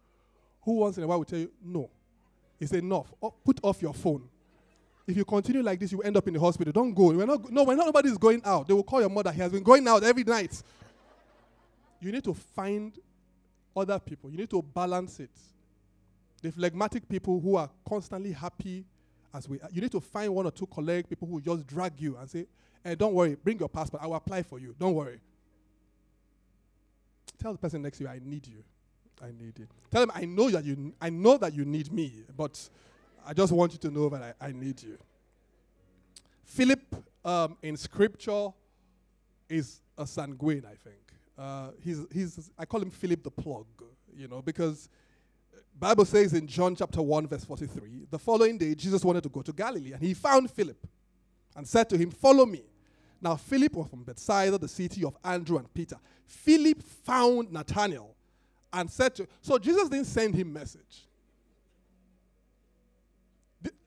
who 0.62 0.72
once 0.72 0.98
in 0.98 1.04
a 1.04 1.06
while 1.06 1.18
will 1.18 1.24
tell 1.24 1.38
you, 1.38 1.50
no, 1.64 1.88
it's 2.60 2.72
enough. 2.72 3.12
Oh, 3.22 3.32
put 3.44 3.58
off 3.62 3.80
your 3.80 3.94
phone. 3.94 4.28
If 5.06 5.16
you 5.16 5.24
continue 5.24 5.62
like 5.62 5.78
this, 5.78 5.92
you 5.92 6.02
end 6.02 6.16
up 6.16 6.26
in 6.26 6.34
the 6.34 6.40
hospital. 6.40 6.72
Don't 6.72 6.92
go. 6.92 7.12
We're 7.12 7.26
not, 7.26 7.50
no, 7.50 7.62
we're 7.62 7.76
not, 7.76 7.86
nobody's 7.86 8.18
going 8.18 8.42
out. 8.44 8.66
They 8.66 8.74
will 8.74 8.82
call 8.82 9.00
your 9.00 9.08
mother. 9.08 9.30
He 9.30 9.40
has 9.40 9.52
been 9.52 9.62
going 9.62 9.86
out 9.86 10.02
every 10.02 10.24
night. 10.24 10.60
You 12.00 12.10
need 12.10 12.24
to 12.24 12.34
find 12.34 12.98
other 13.76 13.98
people. 14.00 14.30
You 14.30 14.38
need 14.38 14.50
to 14.50 14.60
balance 14.60 15.20
it. 15.20 15.30
The 16.42 16.50
phlegmatic 16.50 17.08
people 17.08 17.40
who 17.40 17.56
are 17.56 17.70
constantly 17.88 18.32
happy 18.32 18.84
as 19.34 19.48
we, 19.48 19.58
you 19.72 19.80
need 19.80 19.92
to 19.92 20.00
find 20.00 20.34
one 20.34 20.46
or 20.46 20.50
two 20.50 20.66
colleagues, 20.66 21.08
people 21.08 21.28
who 21.28 21.40
just 21.40 21.66
drag 21.66 21.92
you 21.98 22.16
and 22.16 22.28
say, 22.28 22.46
hey, 22.82 22.94
don't 22.94 23.14
worry, 23.14 23.36
bring 23.42 23.58
your 23.58 23.68
passport. 23.68 24.02
I 24.02 24.06
will 24.06 24.14
apply 24.14 24.42
for 24.42 24.58
you. 24.58 24.74
Don't 24.78 24.94
worry. 24.94 25.20
Tell 27.38 27.52
the 27.52 27.58
person 27.58 27.82
next 27.82 27.98
to 27.98 28.04
you, 28.04 28.10
I 28.10 28.20
need 28.24 28.46
you. 28.46 28.62
I 29.22 29.26
need 29.26 29.58
you. 29.58 29.66
Tell 29.90 30.00
them, 30.00 30.12
I 30.14 30.24
know 30.24 30.50
that 30.50 30.64
you, 30.64 30.92
I 31.00 31.10
know 31.10 31.36
that 31.38 31.54
you 31.54 31.64
need 31.64 31.92
me, 31.92 32.24
but 32.36 32.68
I 33.26 33.32
just 33.32 33.52
want 33.52 33.72
you 33.72 33.78
to 33.78 33.90
know 33.90 34.08
that 34.08 34.36
I, 34.40 34.48
I 34.48 34.52
need 34.52 34.82
you. 34.82 34.98
Philip 36.44 36.80
um, 37.24 37.56
in 37.62 37.76
scripture 37.76 38.48
is 39.48 39.80
a 39.98 40.06
sanguine, 40.06 40.64
I 40.64 40.76
think. 40.76 41.02
Uh, 41.38 41.70
he's, 41.82 42.00
he's, 42.12 42.50
I 42.58 42.64
call 42.64 42.80
him 42.80 42.90
Philip 42.90 43.22
the 43.22 43.30
plug, 43.30 43.66
you 44.16 44.28
know, 44.28 44.40
because 44.42 44.88
Bible 45.78 46.06
says 46.06 46.32
in 46.32 46.46
John 46.46 46.74
chapter 46.74 47.02
1, 47.02 47.26
verse 47.26 47.44
43, 47.44 48.06
the 48.10 48.18
following 48.18 48.56
day 48.56 48.74
Jesus 48.74 49.04
wanted 49.04 49.22
to 49.24 49.28
go 49.28 49.42
to 49.42 49.52
Galilee, 49.52 49.92
and 49.92 50.02
he 50.02 50.14
found 50.14 50.50
Philip 50.50 50.86
and 51.54 51.68
said 51.68 51.88
to 51.90 51.98
him, 51.98 52.10
Follow 52.10 52.46
me. 52.46 52.62
Now, 53.20 53.36
Philip 53.36 53.74
was 53.74 53.88
from 53.88 54.02
Bethsaida, 54.02 54.58
the 54.58 54.68
city 54.68 55.04
of 55.04 55.16
Andrew 55.24 55.58
and 55.58 55.72
Peter. 55.72 55.96
Philip 56.26 56.82
found 56.82 57.52
Nathanael 57.52 58.14
and 58.72 58.90
said 58.90 59.14
to 59.16 59.26
so 59.40 59.58
Jesus 59.58 59.88
didn't 59.88 60.06
send 60.06 60.34
him 60.34 60.52
message. 60.52 61.06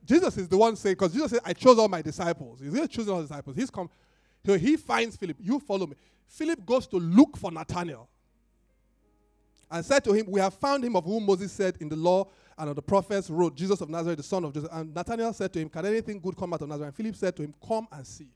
Jesus 0.04 0.36
is 0.36 0.48
the 0.48 0.58
one 0.58 0.74
saying, 0.74 0.96
because 0.98 1.12
Jesus 1.12 1.30
said, 1.30 1.40
I 1.44 1.52
chose 1.52 1.78
all 1.78 1.88
my 1.88 2.02
disciples. 2.02 2.60
He's 2.60 2.72
to 2.72 2.88
choose 2.88 3.08
all 3.08 3.20
his 3.20 3.28
disciples. 3.28 3.56
He's 3.56 3.70
come. 3.70 3.88
So 4.44 4.58
he 4.58 4.76
finds 4.76 5.16
Philip. 5.16 5.36
You 5.38 5.60
follow 5.60 5.86
me. 5.86 5.94
Philip 6.26 6.66
goes 6.66 6.86
to 6.88 6.96
look 6.96 7.36
for 7.36 7.52
Nathanael 7.52 8.08
and 9.70 9.84
said 9.84 10.02
to 10.04 10.12
him, 10.12 10.26
We 10.28 10.40
have 10.40 10.54
found 10.54 10.84
him 10.84 10.96
of 10.96 11.04
whom 11.04 11.26
Moses 11.26 11.52
said 11.52 11.76
in 11.80 11.88
the 11.88 11.96
law 11.96 12.28
and 12.58 12.68
of 12.68 12.76
the 12.76 12.82
prophets 12.82 13.30
wrote, 13.30 13.54
Jesus 13.54 13.80
of 13.80 13.88
Nazareth, 13.88 14.18
the 14.18 14.22
son 14.22 14.44
of 14.44 14.52
Joseph. 14.52 14.70
And 14.72 14.94
Nathanael 14.94 15.32
said 15.32 15.52
to 15.54 15.60
him, 15.60 15.68
Can 15.68 15.86
anything 15.86 16.20
good 16.20 16.36
come 16.36 16.52
out 16.52 16.60
of 16.62 16.68
Nazareth? 16.68 16.88
And 16.88 16.96
Philip 16.96 17.16
said 17.16 17.36
to 17.36 17.42
him, 17.42 17.54
Come 17.66 17.88
and 17.92 18.06
see. 18.06 18.30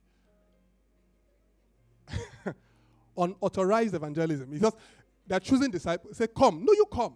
Unauthorized 3.16 3.94
evangelism. 3.94 4.48
Because 4.50 4.74
they're 5.26 5.40
choosing 5.40 5.70
disciples. 5.70 6.16
Say, 6.16 6.26
Come. 6.28 6.64
No, 6.64 6.72
you 6.72 6.86
come. 6.92 7.14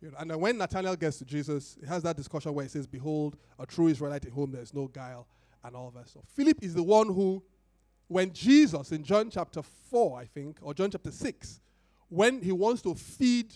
You 0.00 0.10
know, 0.10 0.16
and 0.18 0.30
then 0.30 0.40
when 0.40 0.56
Nathanael 0.56 0.96
gets 0.96 1.18
to 1.18 1.24
Jesus, 1.24 1.76
he 1.80 1.86
has 1.86 2.02
that 2.02 2.16
discussion 2.16 2.54
where 2.54 2.64
he 2.64 2.70
says, 2.70 2.86
Behold, 2.86 3.36
a 3.58 3.66
true 3.66 3.88
Israelite 3.88 4.24
in 4.24 4.32
whom 4.32 4.50
there 4.50 4.62
is 4.62 4.72
no 4.72 4.88
guile, 4.88 5.26
and 5.62 5.76
all 5.76 5.90
that 5.94 6.08
stuff. 6.08 6.22
Philip 6.34 6.58
is 6.62 6.74
the 6.74 6.82
one 6.82 7.06
who, 7.08 7.42
when 8.08 8.32
Jesus, 8.32 8.92
in 8.92 9.04
John 9.04 9.30
chapter 9.30 9.62
4, 9.62 10.18
I 10.18 10.24
think, 10.24 10.58
or 10.62 10.72
John 10.72 10.90
chapter 10.90 11.10
6, 11.10 11.60
when 12.10 12.42
he 12.42 12.52
wants 12.52 12.82
to 12.82 12.94
feed 12.94 13.54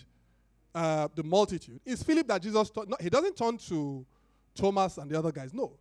uh, 0.73 1.07
the 1.13 1.23
multitude, 1.23 1.79
it's 1.85 2.01
Philip 2.01 2.27
that 2.27 2.41
Jesus, 2.41 2.71
no, 2.75 2.97
he 2.99 3.09
doesn't 3.09 3.37
turn 3.37 3.57
to 3.57 4.03
Thomas 4.55 4.97
and 4.97 5.11
the 5.11 5.19
other 5.19 5.31
guys, 5.31 5.53
no. 5.53 5.73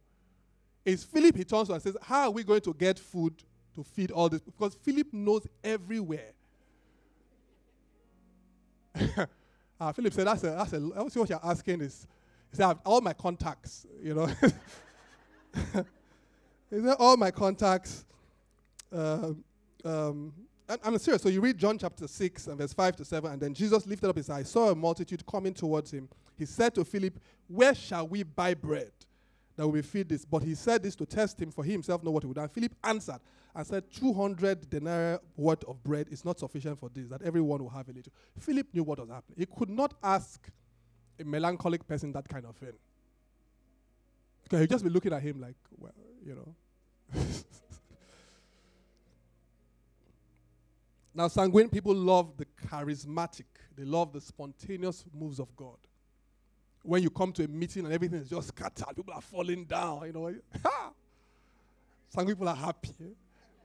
It's 0.85 1.05
Philip 1.05 1.37
he 1.37 1.45
turns 1.45 1.69
to 1.69 1.75
and 1.75 1.83
says, 1.83 1.97
How 2.03 2.25
are 2.25 2.31
we 2.31 2.45
going 2.45 2.61
to 2.61 2.75
get 2.75 2.99
food 2.99 3.33
to 3.75 3.83
feed 3.83 4.11
all 4.11 4.29
this? 4.29 4.43
Because 4.43 4.75
Philip 4.75 5.07
knows 5.13 5.47
everywhere. 5.63 6.33
Uh, 9.81 9.93
Philip 9.93 10.13
said, 10.13 10.27
that's 10.27 10.45
a, 10.45 10.51
that's 10.51 10.73
a, 10.73 11.11
see 11.11 11.21
what 11.21 11.29
you're 11.29 11.41
asking 11.43 11.81
is, 11.81 12.07
he 12.51 12.57
said, 12.57 12.65
I 12.65 12.69
have 12.69 12.81
all 12.85 13.01
my 13.01 13.13
contacts, 13.13 13.87
you 14.03 14.15
know. 14.15 14.27
he 16.71 16.81
said, 16.81 16.97
all 16.99 17.17
my 17.17 17.31
contacts. 17.31 18.05
Uh, 18.93 19.33
um, 19.85 20.33
I'm 20.83 20.99
serious. 20.99 21.23
So 21.23 21.29
you 21.29 21.41
read 21.41 21.59
John 21.59 21.77
chapter 21.77 22.09
6 22.09 22.47
and 22.47 22.59
verse 22.59 22.73
5 22.73 22.97
to 22.97 23.05
7, 23.05 23.33
and 23.33 23.41
then 23.41 23.53
Jesus 23.53 23.87
lifted 23.87 24.09
up 24.09 24.17
his 24.17 24.31
eyes, 24.31 24.51
saw 24.51 24.71
a 24.71 24.75
multitude 24.75 25.25
coming 25.27 25.53
towards 25.53 25.91
him. 25.91 26.09
He 26.39 26.47
said 26.47 26.75
to 26.77 26.85
Philip, 26.85 27.19
Where 27.49 27.75
shall 27.75 28.09
we 28.09 28.23
buy 28.23 28.55
bread 28.55 28.93
that 29.57 29.69
we 29.69 29.83
feed 29.83 30.09
this? 30.09 30.25
But 30.25 30.43
he 30.43 30.55
said 30.55 30.83
this 30.83 30.97
to 30.97 31.07
test 31.07 31.41
him, 31.41 31.51
for 31.51 31.65
he 31.65 31.73
himself 31.73 32.03
know 32.03 32.11
what 32.11 32.23
he 32.23 32.27
would. 32.27 32.39
And 32.39 32.51
Philip 32.51 32.75
answered, 32.83 33.21
and 33.55 33.67
said 33.67 33.85
200 33.93 34.69
denarii 34.69 35.19
worth 35.37 35.63
of 35.65 35.83
bread 35.85 36.09
is 36.11 36.25
not 36.25 36.39
sufficient 36.39 36.79
for 36.79 36.89
this, 36.89 37.09
that 37.09 37.23
everyone 37.23 37.63
will 37.63 37.71
have 37.71 37.89
a 37.89 37.93
little. 37.93 38.13
Philip 38.39 38.67
knew 38.73 38.83
what 38.83 38.99
was 38.99 39.09
happening. 39.09 39.37
He 39.39 39.47
could 39.47 39.71
not 39.71 39.95
ask 40.03 40.49
a 41.21 41.25
melancholic 41.25 41.87
person 41.87 42.13
that 42.13 42.29
kind 42.29 42.47
of 42.47 42.57
thing. 42.57 42.73
Because 44.43 44.61
he'd 44.61 44.71
just 44.71 44.85
be 44.85 44.91
looking 44.91 45.13
at 45.13 45.23
him 45.23 45.41
like, 45.41 45.57
well, 45.79 45.93
you 46.25 46.35
know. 46.35 46.55
now, 51.15 51.29
sanguine 51.29 51.69
people 51.69 51.95
love 51.95 52.37
the 52.37 52.47
charismatic, 52.67 53.45
they 53.77 53.85
love 53.85 54.13
the 54.13 54.21
spontaneous 54.21 55.05
moves 55.17 55.39
of 55.39 55.55
God. 55.55 55.77
When 56.83 57.03
you 57.03 57.11
come 57.11 57.33
to 57.33 57.45
a 57.45 57.49
meeting 57.49 57.85
and 57.85 57.95
everything 57.95 58.21
is 58.21 58.29
just 58.29 58.49
scattered, 58.49 58.97
people 58.97 59.15
are 59.15 59.21
falling 59.21 59.65
down, 59.65 60.07
you 60.07 60.13
know. 60.13 60.35
Some 62.09 62.27
people 62.27 62.49
are 62.49 62.55
happy. 62.55 62.91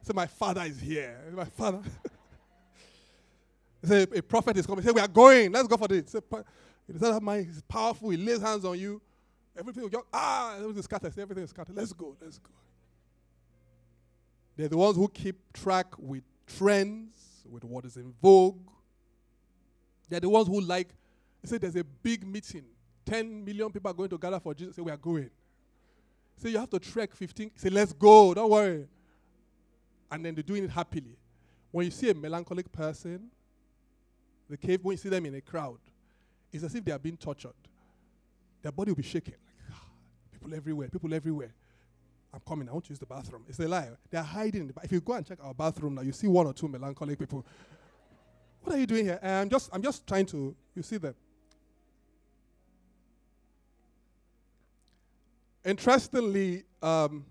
Say, 0.02 0.12
my 0.14 0.26
father 0.26 0.62
is 0.62 0.80
here. 0.80 1.20
My 1.32 1.44
father. 1.44 1.82
say, 3.84 4.02
a 4.02 4.22
prophet 4.22 4.56
is 4.56 4.66
coming. 4.66 4.84
Say, 4.84 4.92
we 4.92 5.00
are 5.00 5.08
going. 5.08 5.52
Let's 5.52 5.68
go 5.68 5.76
for 5.76 5.88
this. 5.88 6.10
Say, 6.10 6.20
powerful. 7.68 8.10
He 8.10 8.16
lays 8.16 8.40
hands 8.40 8.64
on 8.64 8.78
you. 8.78 9.00
Everything 9.58 9.82
will 9.82 9.90
just, 9.90 10.04
ah, 10.12 10.54
everything 10.56 10.78
is 10.78 10.84
scattered. 10.84 11.18
Everything 11.18 11.44
is 11.44 11.50
scattered. 11.50 11.76
Let's 11.76 11.92
go. 11.92 12.16
Let's 12.20 12.38
go. 12.38 12.50
They're 14.56 14.68
the 14.68 14.76
ones 14.76 14.96
who 14.96 15.08
keep 15.08 15.52
track 15.52 15.86
with 15.98 16.22
trends, 16.46 17.29
with 17.50 17.64
what 17.64 17.84
is 17.84 17.96
in 17.96 18.12
vogue. 18.22 18.58
They're 20.08 20.20
the 20.20 20.28
ones 20.28 20.48
who 20.48 20.60
like, 20.60 20.88
they 21.42 21.48
say 21.48 21.58
there's 21.58 21.76
a 21.76 21.84
big 21.84 22.26
meeting. 22.26 22.64
10 23.06 23.44
million 23.44 23.70
people 23.70 23.90
are 23.90 23.94
going 23.94 24.10
to 24.10 24.18
gather 24.18 24.40
for 24.40 24.54
Jesus. 24.54 24.76
Say, 24.76 24.82
we 24.82 24.90
are 24.90 24.96
going. 24.96 25.30
Say, 26.36 26.50
you 26.50 26.58
have 26.58 26.70
to 26.70 26.78
trek 26.78 27.14
15. 27.14 27.52
Say, 27.56 27.70
let's 27.70 27.92
go. 27.92 28.34
Don't 28.34 28.50
worry. 28.50 28.86
And 30.10 30.24
then 30.24 30.34
they're 30.34 30.42
doing 30.42 30.64
it 30.64 30.70
happily. 30.70 31.16
When 31.70 31.84
you 31.84 31.90
see 31.90 32.10
a 32.10 32.14
melancholic 32.14 32.70
person, 32.72 33.30
the 34.48 34.56
cave, 34.56 34.80
when 34.82 34.94
you 34.94 34.98
see 34.98 35.08
them 35.08 35.24
in 35.26 35.34
a 35.36 35.40
crowd, 35.40 35.78
it's 36.52 36.64
as 36.64 36.74
if 36.74 36.84
they 36.84 36.92
are 36.92 36.98
being 36.98 37.16
tortured. 37.16 37.52
Their 38.62 38.72
body 38.72 38.90
will 38.90 38.96
be 38.96 39.02
shaking. 39.02 39.34
Like, 39.34 39.76
ah, 39.76 39.84
people 40.32 40.54
everywhere, 40.54 40.88
people 40.88 41.14
everywhere. 41.14 41.54
I'm 42.32 42.40
coming, 42.46 42.68
I 42.68 42.72
want 42.72 42.84
to 42.84 42.90
use 42.90 42.98
the 42.98 43.06
bathroom. 43.06 43.44
It's 43.48 43.58
a 43.58 43.66
lie. 43.66 43.90
They're 44.10 44.22
hiding. 44.22 44.68
Ba- 44.68 44.82
if 44.84 44.92
you 44.92 45.00
go 45.00 45.14
and 45.14 45.26
check 45.26 45.38
our 45.42 45.54
bathroom 45.54 45.96
now, 45.96 46.02
you 46.02 46.12
see 46.12 46.28
one 46.28 46.46
or 46.46 46.52
two 46.52 46.68
melancholic 46.68 47.18
people. 47.18 47.44
What 48.62 48.76
are 48.76 48.78
you 48.78 48.86
doing 48.86 49.06
here? 49.06 49.18
I'm 49.22 49.48
just 49.48 49.70
I'm 49.72 49.82
just 49.82 50.06
trying 50.06 50.26
to 50.26 50.54
you 50.74 50.82
see 50.82 50.98
them. 50.98 51.14
Interestingly, 55.64 56.64
um, 56.82 57.24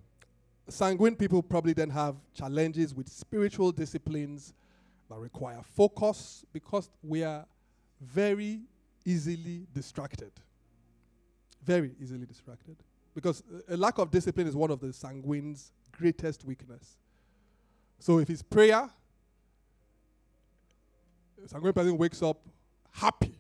sanguine 0.68 1.16
people 1.16 1.42
probably 1.42 1.74
then 1.74 1.90
have 1.90 2.16
challenges 2.34 2.94
with 2.94 3.08
spiritual 3.10 3.72
disciplines 3.72 4.54
that 5.10 5.18
require 5.18 5.62
focus 5.64 6.46
because 6.54 6.90
we 7.02 7.24
are 7.24 7.46
very 8.02 8.62
easily 9.06 9.66
distracted. 9.74 10.32
Very 11.64 11.96
easily 12.02 12.26
distracted. 12.26 12.78
Because 13.14 13.44
a 13.68 13.76
lack 13.76 13.98
of 13.98 14.12
discipline 14.12 14.48
is 14.48 14.56
one 14.56 14.72
of 14.72 14.80
the 14.80 14.94
sanguine's 14.94 15.72
greatest 15.92 16.46
weakness. 16.46 16.98
So 18.00 18.20
if 18.20 18.30
it's 18.30 18.42
prayer, 18.42 18.90
a 21.44 21.48
sanguine 21.48 21.74
person 21.74 21.98
wakes 21.98 22.22
up 22.22 22.40
happy. 22.92 23.38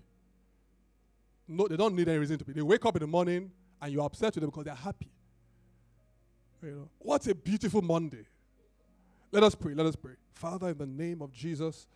No, 1.47 1.67
they 1.67 1.77
don't 1.77 1.95
need 1.95 2.07
any 2.07 2.17
reason 2.17 2.37
to 2.37 2.45
be. 2.45 2.53
They 2.53 2.61
wake 2.61 2.85
up 2.85 2.95
in 2.95 3.01
the 3.01 3.07
morning 3.07 3.51
and 3.81 3.93
you're 3.93 4.03
upset 4.03 4.35
with 4.35 4.41
them 4.41 4.49
because 4.49 4.65
they're 4.65 4.75
happy. 4.75 5.09
You 6.61 6.71
know, 6.71 6.89
what 6.99 7.25
a 7.27 7.33
beautiful 7.33 7.81
Monday. 7.81 8.25
Let 9.31 9.43
us 9.43 9.55
pray. 9.55 9.73
Let 9.73 9.85
us 9.85 9.95
pray. 9.95 10.13
Father, 10.33 10.69
in 10.69 10.77
the 10.77 10.85
name 10.85 11.21
of 11.21 11.31
Jesus, 11.31 11.87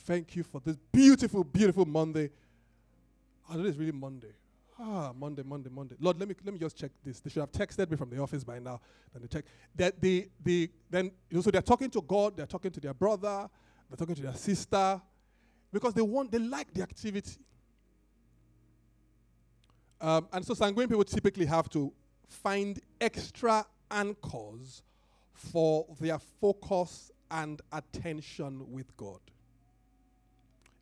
thank 0.00 0.36
you 0.36 0.42
for 0.42 0.60
this 0.60 0.76
beautiful, 0.92 1.44
beautiful 1.44 1.86
Monday. 1.86 2.30
Oh, 3.48 3.58
it 3.58 3.66
is 3.66 3.76
really 3.76 3.92
Monday. 3.92 4.32
Ah, 4.82 5.12
Monday, 5.14 5.42
Monday, 5.42 5.68
Monday. 5.70 5.94
Lord, 6.00 6.18
let 6.18 6.26
me 6.26 6.34
let 6.42 6.54
me 6.54 6.58
just 6.58 6.74
check 6.74 6.90
this. 7.04 7.20
They 7.20 7.28
should 7.28 7.40
have 7.40 7.52
texted 7.52 7.90
me 7.90 7.98
from 7.98 8.08
the 8.08 8.18
office 8.18 8.42
by 8.42 8.58
now. 8.58 8.80
Then 9.12 9.20
they 9.20 9.28
check 9.28 9.44
that 9.76 10.00
they 10.00 10.28
they 10.42 10.70
then 10.88 11.10
you 11.28 11.36
know, 11.36 11.42
so 11.42 11.50
they're 11.50 11.60
talking 11.60 11.90
to 11.90 12.00
God, 12.00 12.36
they're 12.36 12.46
talking 12.46 12.70
to 12.70 12.80
their 12.80 12.94
brother, 12.94 13.48
they're 13.90 13.96
talking 13.98 14.14
to 14.14 14.22
their 14.22 14.34
sister, 14.34 15.00
because 15.70 15.92
they 15.92 16.00
want 16.00 16.32
they 16.32 16.38
like 16.38 16.72
the 16.72 16.82
activity. 16.82 17.36
Um, 20.00 20.28
and 20.32 20.46
so 20.46 20.54
sanguine 20.54 20.88
people 20.88 21.04
typically 21.04 21.44
have 21.44 21.68
to 21.70 21.92
find 22.26 22.80
extra 23.02 23.66
anchors 23.90 24.82
for 25.34 25.86
their 26.00 26.18
focus 26.18 27.10
and 27.30 27.60
attention 27.70 28.64
with 28.72 28.96
God. 28.96 29.20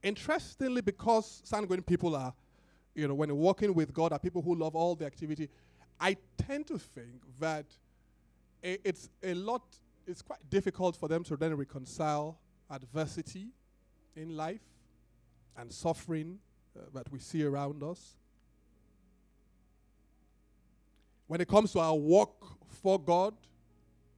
Interestingly, 0.05 0.83
because 0.83 1.43
sanguine 1.45 1.83
people 1.83 2.15
are 2.15 2.33
you 2.99 3.07
know, 3.07 3.15
when 3.15 3.35
working 3.37 3.73
with 3.75 3.95
God 3.95 4.13
are 4.13 4.19
people 4.19 4.43
who 4.43 4.57
love 4.57 4.75
all 4.75 4.97
the 4.97 5.07
activity. 5.07 5.49
I 6.01 6.17
tend 6.37 6.67
to 6.67 6.79
think 6.79 7.23
that 7.39 7.67
it's 8.61 9.09
a 9.23 9.35
lot, 9.35 9.63
it's 10.05 10.21
quite 10.21 10.41
difficult 10.51 10.97
for 10.97 11.09
them 11.09 11.23
to 11.25 11.37
then 11.37 11.57
reconcile 11.57 12.41
adversity 12.69 13.51
in 14.17 14.37
life 14.37 14.65
and 15.57 15.73
suffering 15.73 16.41
uh, 16.77 16.87
that 16.93 17.11
we 17.13 17.21
see 17.21 17.45
around 17.45 17.85
us. 17.85 18.17
When 21.29 21.41
it 21.41 21.47
comes 21.47 21.71
to 21.75 21.79
our 21.79 21.95
work 21.95 22.31
for 22.83 22.99
God, 22.99 23.35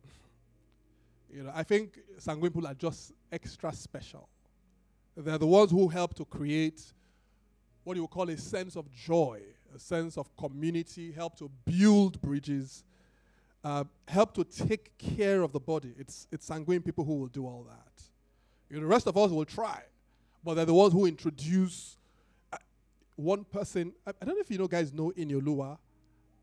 you 1.30 1.42
know, 1.42 1.52
I 1.54 1.64
think 1.64 1.98
sanguine 2.16 2.50
people 2.50 2.66
are 2.66 2.74
just 2.74 3.12
extra 3.30 3.74
special. 3.74 4.26
They're 5.14 5.36
the 5.36 5.46
ones 5.46 5.70
who 5.70 5.86
help 5.88 6.14
to 6.14 6.24
create 6.24 6.80
what 7.84 7.96
you 7.96 8.02
would 8.02 8.10
call 8.10 8.28
a 8.28 8.36
sense 8.36 8.76
of 8.76 8.90
joy, 8.92 9.40
a 9.74 9.78
sense 9.78 10.18
of 10.18 10.34
community, 10.36 11.12
help 11.12 11.36
to 11.38 11.50
build 11.64 12.20
bridges, 12.20 12.84
uh, 13.64 13.84
help 14.08 14.34
to 14.34 14.44
take 14.44 14.96
care 14.98 15.42
of 15.42 15.52
the 15.52 15.60
body. 15.60 15.94
It's, 15.98 16.26
it's 16.30 16.46
sanguine 16.46 16.82
people 16.82 17.04
who 17.04 17.14
will 17.16 17.28
do 17.28 17.46
all 17.46 17.66
that. 17.68 18.02
You 18.68 18.76
know, 18.76 18.82
the 18.82 18.86
rest 18.86 19.06
of 19.06 19.16
us 19.16 19.30
will 19.30 19.44
try, 19.44 19.82
but 20.44 20.54
they're 20.54 20.64
the 20.64 20.74
ones 20.74 20.92
who 20.92 21.06
introduce 21.06 21.96
uh, 22.52 22.56
one 23.16 23.44
person. 23.44 23.92
I, 24.06 24.10
I, 24.10 24.24
don't 24.24 24.36
know 24.36 24.40
if 24.40 24.50
you 24.50 24.58
know, 24.58 24.68
guys 24.68 24.92
know 24.92 25.12
Inyolua 25.16 25.76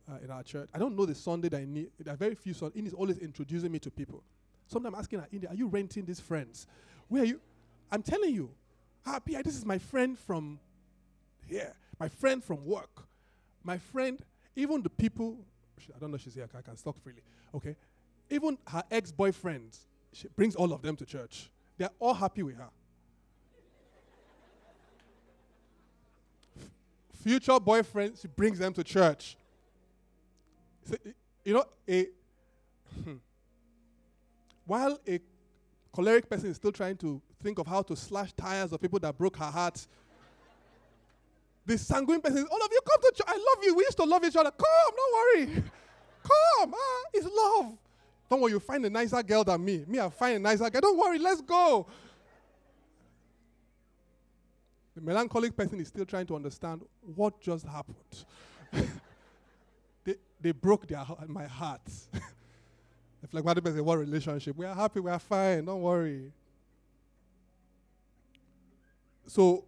uh, 0.09 0.17
in 0.23 0.29
our 0.31 0.43
church. 0.43 0.69
I 0.73 0.77
don't 0.77 0.95
know 0.95 1.05
the 1.05 1.15
Sunday 1.15 1.49
that 1.49 1.61
I 1.61 1.65
need. 1.65 1.89
There 1.99 2.13
are 2.13 2.17
very 2.17 2.35
few 2.35 2.53
Sundays. 2.53 2.79
In 2.79 2.87
is 2.87 2.93
always 2.93 3.17
introducing 3.19 3.71
me 3.71 3.79
to 3.79 3.91
people. 3.91 4.23
Sometimes 4.67 4.93
I'm 4.93 4.99
asking 4.99 5.19
her, 5.19 5.27
are 5.49 5.55
you 5.55 5.67
renting 5.67 6.05
these 6.05 6.19
friends? 6.19 6.67
Where 7.07 7.23
are 7.23 7.25
you? 7.25 7.39
I'm 7.91 8.03
telling 8.03 8.33
you, 8.33 8.49
happy. 9.05 9.35
This 9.41 9.55
is 9.55 9.65
my 9.65 9.77
friend 9.77 10.19
from 10.19 10.59
here. 11.47 11.73
My 11.99 12.07
friend 12.07 12.43
from 12.43 12.65
work. 12.65 13.05
My 13.63 13.77
friend, 13.77 14.19
even 14.55 14.81
the 14.81 14.89
people, 14.89 15.37
I 15.95 15.99
don't 15.99 16.11
know 16.11 16.17
she's 16.17 16.35
here, 16.35 16.47
I 16.57 16.61
can 16.61 16.75
talk 16.75 17.01
freely. 17.01 17.21
Okay. 17.53 17.75
Even 18.29 18.57
her 18.67 18.83
ex 18.91 19.11
boyfriends, 19.11 19.79
she 20.13 20.27
brings 20.35 20.55
all 20.55 20.71
of 20.73 20.81
them 20.81 20.95
to 20.97 21.05
church. 21.05 21.49
They're 21.77 21.89
all 21.99 22.13
happy 22.13 22.43
with 22.43 22.55
her. 22.57 22.69
Future 27.23 27.53
boyfriends, 27.53 28.21
she 28.21 28.27
brings 28.27 28.59
them 28.59 28.73
to 28.73 28.83
church. 28.83 29.37
So, 30.83 30.95
you 31.43 31.53
know, 31.53 31.65
a 31.89 32.07
hmm. 33.03 33.15
while 34.65 34.97
a 35.07 35.19
choleric 35.91 36.29
person 36.29 36.49
is 36.49 36.55
still 36.55 36.71
trying 36.71 36.95
to 36.97 37.21
think 37.41 37.59
of 37.59 37.67
how 37.67 37.81
to 37.81 37.95
slash 37.95 38.31
tires 38.33 38.71
of 38.71 38.81
people 38.81 38.99
that 38.99 39.17
broke 39.17 39.37
her 39.37 39.45
heart 39.45 39.85
the 41.67 41.77
sanguine 41.77 42.21
person, 42.21 42.37
says, 42.37 42.47
all 42.49 42.63
of 42.63 42.69
you 42.71 42.79
come 42.87 43.01
to 43.01 43.11
church. 43.13 43.27
I 43.27 43.33
love 43.33 43.63
you. 43.63 43.75
We 43.75 43.83
used 43.83 43.97
to 43.97 44.05
love 44.05 44.23
each 44.23 44.35
other. 44.37 44.51
Come, 44.51 44.95
don't 44.95 45.13
worry. 45.13 45.63
Come. 46.23 46.73
Ah, 46.73 47.03
it's 47.13 47.27
love. 47.27 47.77
Don't 48.29 48.41
worry, 48.41 48.53
you 48.53 48.59
find 48.59 48.85
a 48.85 48.89
nicer 48.89 49.21
girl 49.21 49.43
than 49.43 49.63
me. 49.63 49.83
Me, 49.85 49.99
I 49.99 50.09
find 50.09 50.37
a 50.37 50.39
nicer 50.39 50.69
girl. 50.69 50.81
Don't 50.81 50.97
worry, 50.97 51.19
let's 51.19 51.41
go. 51.41 51.85
The 54.95 55.01
melancholic 55.01 55.55
person 55.55 55.79
is 55.79 55.89
still 55.89 56.05
trying 56.05 56.25
to 56.27 56.35
understand 56.35 56.81
what 57.15 57.39
just 57.41 57.65
happened. 57.65 57.97
they, 60.03 60.15
they 60.41 60.51
broke 60.51 60.87
their, 60.87 61.05
my 61.27 61.45
heart. 61.45 61.81
like 63.31 63.43
what 63.45 63.61
person, 63.63 63.83
what 63.83 63.99
relationship? 63.99 64.55
We 64.55 64.65
are 64.65 64.73
happy, 64.73 65.01
we 65.01 65.11
are 65.11 65.19
fine, 65.19 65.65
don't 65.65 65.81
worry. 65.81 66.31
So 69.27 69.65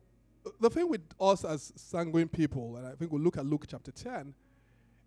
the 0.59 0.69
thing 0.69 0.89
with 0.89 1.01
us 1.19 1.43
as 1.43 1.73
sanguine 1.75 2.27
people, 2.27 2.75
and 2.77 2.87
I 2.87 2.91
think 2.91 3.11
we'll 3.11 3.21
look 3.21 3.37
at 3.37 3.45
Luke 3.45 3.65
chapter 3.67 3.91
10, 3.91 4.33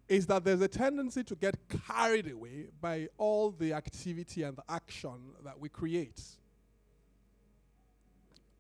is 0.09 0.27
that 0.27 0.45
there's 0.45 0.61
a 0.61 0.69
tendency 0.69 1.25
to 1.25 1.35
get 1.35 1.57
carried 1.87 2.31
away 2.31 2.67
by 2.81 3.09
all 3.17 3.51
the 3.51 3.73
activity 3.73 4.43
and 4.43 4.57
the 4.57 4.65
action 4.69 5.33
that 5.45 5.59
we 5.59 5.69
create. 5.69 6.21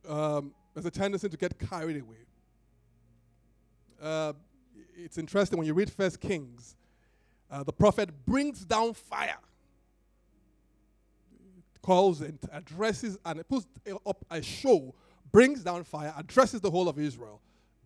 Um, 0.08 0.52
there's 0.74 0.86
a 0.86 0.90
tendency 0.90 1.28
to 1.28 1.36
get 1.36 1.58
carried 1.58 2.00
away. 2.00 2.16
Uh, 4.00 4.32
it's 4.96 5.18
interesting 5.18 5.58
when 5.58 5.66
you 5.66 5.74
read 5.74 5.90
First 5.90 6.20
Kings, 6.20 6.76
uh, 7.50 7.62
the 7.62 7.72
prophet 7.72 8.08
brings 8.24 8.64
down 8.64 8.94
fire, 8.94 9.38
calls 11.82 12.20
and 12.20 12.38
addresses 12.52 13.18
and 13.24 13.46
puts 13.48 13.66
up 14.06 14.24
a 14.30 14.40
show 14.40 14.94
brings 15.32 15.62
down 15.64 15.82
fire, 15.82 16.14
addresses 16.16 16.60
the 16.60 16.70
whole 16.70 16.88
of 16.88 16.98
Israel, 16.98 17.40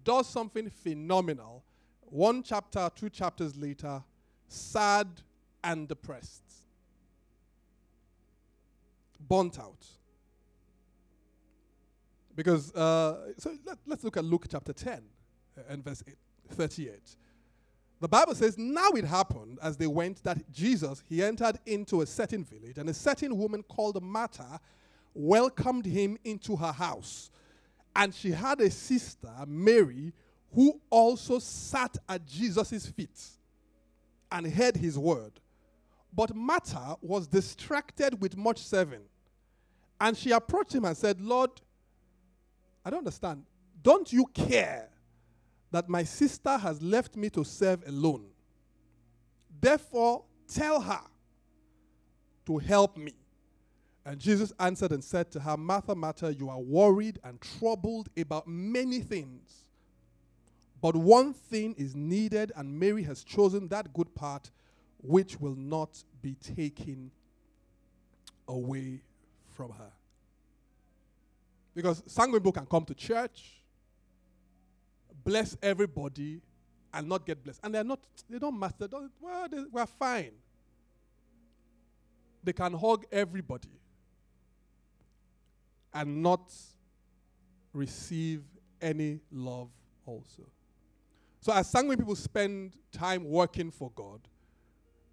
does 0.05 0.29
something 0.29 0.69
phenomenal. 0.69 1.65
One 2.03 2.43
chapter, 2.43 2.91
two 2.95 3.09
chapters 3.09 3.57
later, 3.57 4.03
sad 4.49 5.09
and 5.65 5.89
depressed, 5.89 6.43
burnt 9.21 9.59
out. 9.59 9.87
Because, 12.35 12.75
uh, 12.75 13.33
so 13.39 13.57
let, 13.65 13.79
us 13.99 14.05
look 14.05 14.17
at 14.17 14.25
Luke 14.25 14.47
chapter 14.51 14.73
10 14.73 15.03
uh, 15.57 15.63
and 15.69 15.83
verse 15.83 16.05
38. 16.51 17.17
The 17.99 18.09
Bible 18.09 18.35
says, 18.35 18.59
Now 18.59 18.91
it 18.91 19.05
happened 19.05 19.59
as 19.63 19.79
they 19.79 19.87
went 19.87 20.23
that 20.25 20.53
Jesus, 20.53 21.03
he 21.09 21.23
entered 21.23 21.59
into 21.65 22.03
a 22.03 22.07
certain 22.07 22.45
village, 22.45 22.77
and 22.77 22.91
a 22.91 22.95
certain 22.95 23.37
woman 23.39 23.63
called 23.63 24.03
Martha 24.03 24.61
welcomed 25.17 25.87
him 25.87 26.19
into 26.25 26.57
her 26.57 26.73
house. 26.73 27.31
And 27.95 28.15
she 28.15 28.31
had 28.31 28.61
a 28.61 28.71
sister, 28.71 29.31
Mary, 29.47 30.13
who 30.53 30.81
also 30.91 31.39
sat 31.39 31.97
at 32.09 32.27
Jesus' 32.27 32.87
feet 32.87 33.21
and 34.31 34.47
heard 34.47 34.77
his 34.77 34.99
word. 34.99 35.33
But 36.13 36.35
Martha 36.35 36.97
was 37.01 37.27
distracted 37.27 38.21
with 38.21 38.37
much 38.37 38.59
serving. 38.59 39.03
And 40.01 40.17
she 40.17 40.31
approached 40.31 40.75
him 40.75 40.85
and 40.85 40.97
said, 40.97 41.21
Lord, 41.21 41.51
I 42.85 42.91
don't 42.91 42.99
understand. 42.99 43.45
Don't 43.83 44.13
you 44.13 44.27
care 44.27 44.89
that 45.71 45.89
my 45.89 46.05
sister 46.05 46.57
has 46.57 46.83
left 46.83 47.17
me 47.17 47.31
to 47.31 47.45
serve 47.45 47.87
alone? 47.87 48.27
Therefore, 49.61 50.25
tell 50.49 50.81
her 50.81 51.01
to 52.47 52.59
help 52.59 52.97
me. 52.97 53.13
And 54.07 54.21
Jesus 54.21 54.53
answered 54.61 54.93
and 54.93 55.03
said 55.03 55.33
to 55.33 55.41
her, 55.41 55.57
Martha, 55.57 55.93
Martha, 55.93 56.33
you 56.33 56.49
are 56.49 56.61
worried 56.61 57.19
and 57.25 57.41
troubled 57.41 58.09
about 58.17 58.47
many 58.47 59.01
things. 59.01 59.65
But 60.81 60.95
one 60.95 61.35
thing 61.35 61.75
is 61.77 61.97
needed, 61.97 62.53
and 62.55 62.79
Mary 62.79 63.03
has 63.03 63.25
chosen 63.25 63.67
that 63.69 63.93
good 63.93 64.15
part 64.15 64.53
which 64.99 65.41
will 65.41 65.57
not 65.57 66.05
be 66.23 66.37
taken 66.37 67.11
away 68.47 69.01
from 69.57 69.73
her. 69.73 69.91
Because 71.75 72.01
sanguine 72.07 72.41
people 72.41 72.53
can 72.53 72.67
come 72.67 72.85
to 72.85 72.95
church, 72.95 73.61
bless 75.25 75.57
everybody, 75.61 76.41
and 76.95 77.09
not 77.09 77.27
get 77.27 77.43
blessed. 77.43 77.59
And 77.65 77.75
they're 77.75 77.83
not, 77.83 77.99
they 78.31 78.39
don't 78.39 78.57
master, 78.57 78.87
don't, 78.87 79.11
well, 79.21 79.49
they, 79.51 79.65
we're 79.73 79.85
fine. 79.85 80.31
They 82.45 82.53
can 82.53 82.73
hug 82.73 83.05
everybody 83.11 83.69
and 85.97 86.23
not 86.23 86.53
receive 87.73 88.43
any 88.83 89.19
love 89.33 89.71
also. 90.05 90.43
So, 91.41 91.53
as 91.53 91.71
sanguine 91.71 91.97
people 91.97 92.17
spend 92.17 92.77
time 92.93 93.25
working 93.25 93.71
for 93.71 93.91
God, 93.95 94.21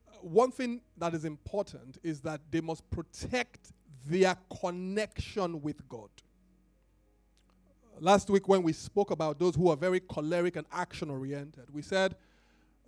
uh, 0.07 0.17
one 0.21 0.51
thing 0.51 0.81
that 0.97 1.13
is 1.13 1.23
important 1.23 1.99
is 2.03 2.19
that 2.21 2.41
they 2.51 2.59
must 2.59 2.89
protect 2.89 3.71
their 4.07 4.35
connection 4.59 5.61
with 5.61 5.87
God. 5.87 6.09
Last 7.99 8.29
week, 8.29 8.49
when 8.49 8.63
we 8.63 8.73
spoke 8.73 9.11
about 9.11 9.39
those 9.39 9.55
who 9.55 9.69
are 9.69 9.77
very 9.77 10.01
choleric 10.01 10.57
and 10.57 10.65
action 10.71 11.09
oriented, 11.09 11.65
we 11.71 11.81
said 11.81 12.15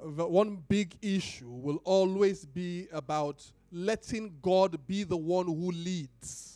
that 0.04 0.30
one 0.30 0.64
big 0.68 0.98
issue 1.02 1.50
will 1.50 1.80
always 1.86 2.46
be 2.46 2.88
about 2.92 3.50
letting 3.72 4.36
God 4.42 4.86
be 4.86 5.04
the 5.04 5.16
one 5.16 5.46
who 5.46 5.72
leads, 5.72 6.55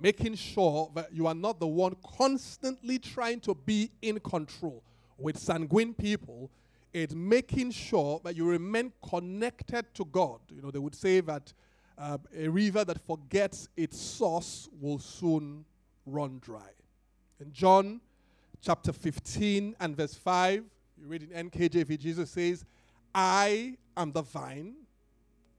making 0.00 0.34
sure 0.34 0.90
that 0.94 1.12
you 1.12 1.26
are 1.26 1.34
not 1.34 1.60
the 1.60 1.66
one 1.66 1.96
constantly 2.16 2.98
trying 2.98 3.40
to 3.40 3.54
be 3.54 3.90
in 4.02 4.20
control. 4.20 4.82
With 5.18 5.38
sanguine 5.38 5.94
people, 5.94 6.50
it's 6.92 7.14
making 7.14 7.72
sure 7.72 8.20
that 8.24 8.36
you 8.36 8.46
remain 8.46 8.92
connected 9.08 9.92
to 9.94 10.04
God. 10.04 10.40
You 10.48 10.62
know, 10.62 10.70
they 10.70 10.78
would 10.78 10.94
say 10.94 11.20
that 11.20 11.52
uh, 11.98 12.18
a 12.36 12.48
river 12.48 12.84
that 12.84 13.00
forgets 13.00 13.68
its 13.76 14.00
source 14.00 14.68
will 14.80 14.98
soon 14.98 15.64
run 16.06 16.38
dry. 16.40 16.70
In 17.40 17.52
John 17.52 18.00
chapter 18.60 18.92
15 18.92 19.76
and 19.80 19.96
verse 19.96 20.14
5, 20.14 20.64
you 21.00 21.06
read 21.06 21.22
in 21.22 21.50
NKJV, 21.50 21.98
Jesus 21.98 22.30
says, 22.30 22.64
I 23.14 23.76
am 23.96 24.12
the 24.12 24.22
vine, 24.22 24.74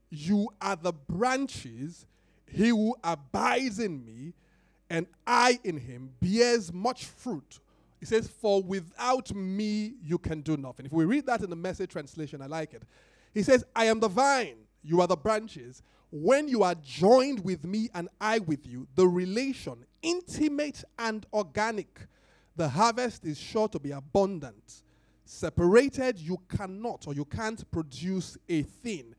you 0.09 0.49
are 0.61 0.75
the 0.75 0.93
branches, 0.93 2.05
he 2.47 2.69
who 2.69 2.95
abides 3.03 3.79
in 3.79 4.05
me, 4.05 4.33
and 4.89 5.07
I 5.25 5.59
in 5.63 5.77
him 5.77 6.11
bears 6.21 6.71
much 6.71 7.05
fruit 7.05 7.59
he 8.05 8.05
says, 8.05 8.27
For 8.27 8.61
without 8.61 9.33
me 9.33 9.93
you 10.03 10.19
can 10.19 10.41
do 10.41 10.57
nothing. 10.57 10.85
If 10.85 10.91
we 10.91 11.05
read 11.05 11.25
that 11.25 11.41
in 11.41 11.49
the 11.49 11.55
message 11.55 11.89
translation, 11.89 12.39
I 12.39 12.45
like 12.45 12.75
it. 12.75 12.83
He 13.33 13.41
says, 13.41 13.65
I 13.75 13.85
am 13.85 13.99
the 13.99 14.07
vine, 14.07 14.57
you 14.83 15.01
are 15.01 15.07
the 15.07 15.15
branches. 15.15 15.81
When 16.11 16.47
you 16.47 16.61
are 16.61 16.75
joined 16.75 17.43
with 17.43 17.65
me 17.65 17.89
and 17.95 18.07
I 18.21 18.39
with 18.39 18.67
you, 18.67 18.87
the 18.93 19.07
relation, 19.07 19.85
intimate 20.03 20.83
and 20.99 21.25
organic, 21.33 21.99
the 22.55 22.69
harvest 22.69 23.25
is 23.25 23.39
sure 23.39 23.67
to 23.69 23.79
be 23.79 23.89
abundant. 23.89 24.83
Separated, 25.25 26.19
you 26.19 26.39
cannot 26.47 27.07
or 27.07 27.15
you 27.15 27.25
can't 27.25 27.69
produce 27.71 28.37
a 28.47 28.61
thing. 28.61 29.15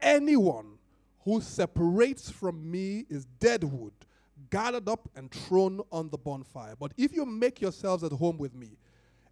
Anyone 0.00 0.78
who 1.24 1.40
separates 1.40 2.30
from 2.30 2.70
me 2.70 3.04
is 3.08 3.24
dead 3.38 3.64
wood 3.64 3.92
gathered 4.50 4.88
up 4.88 5.08
and 5.16 5.30
thrown 5.30 5.80
on 5.90 6.10
the 6.10 6.18
bonfire. 6.18 6.74
But 6.78 6.92
if 6.98 7.14
you 7.14 7.24
make 7.24 7.60
yourselves 7.60 8.04
at 8.04 8.12
home 8.12 8.36
with 8.36 8.54
me, 8.54 8.76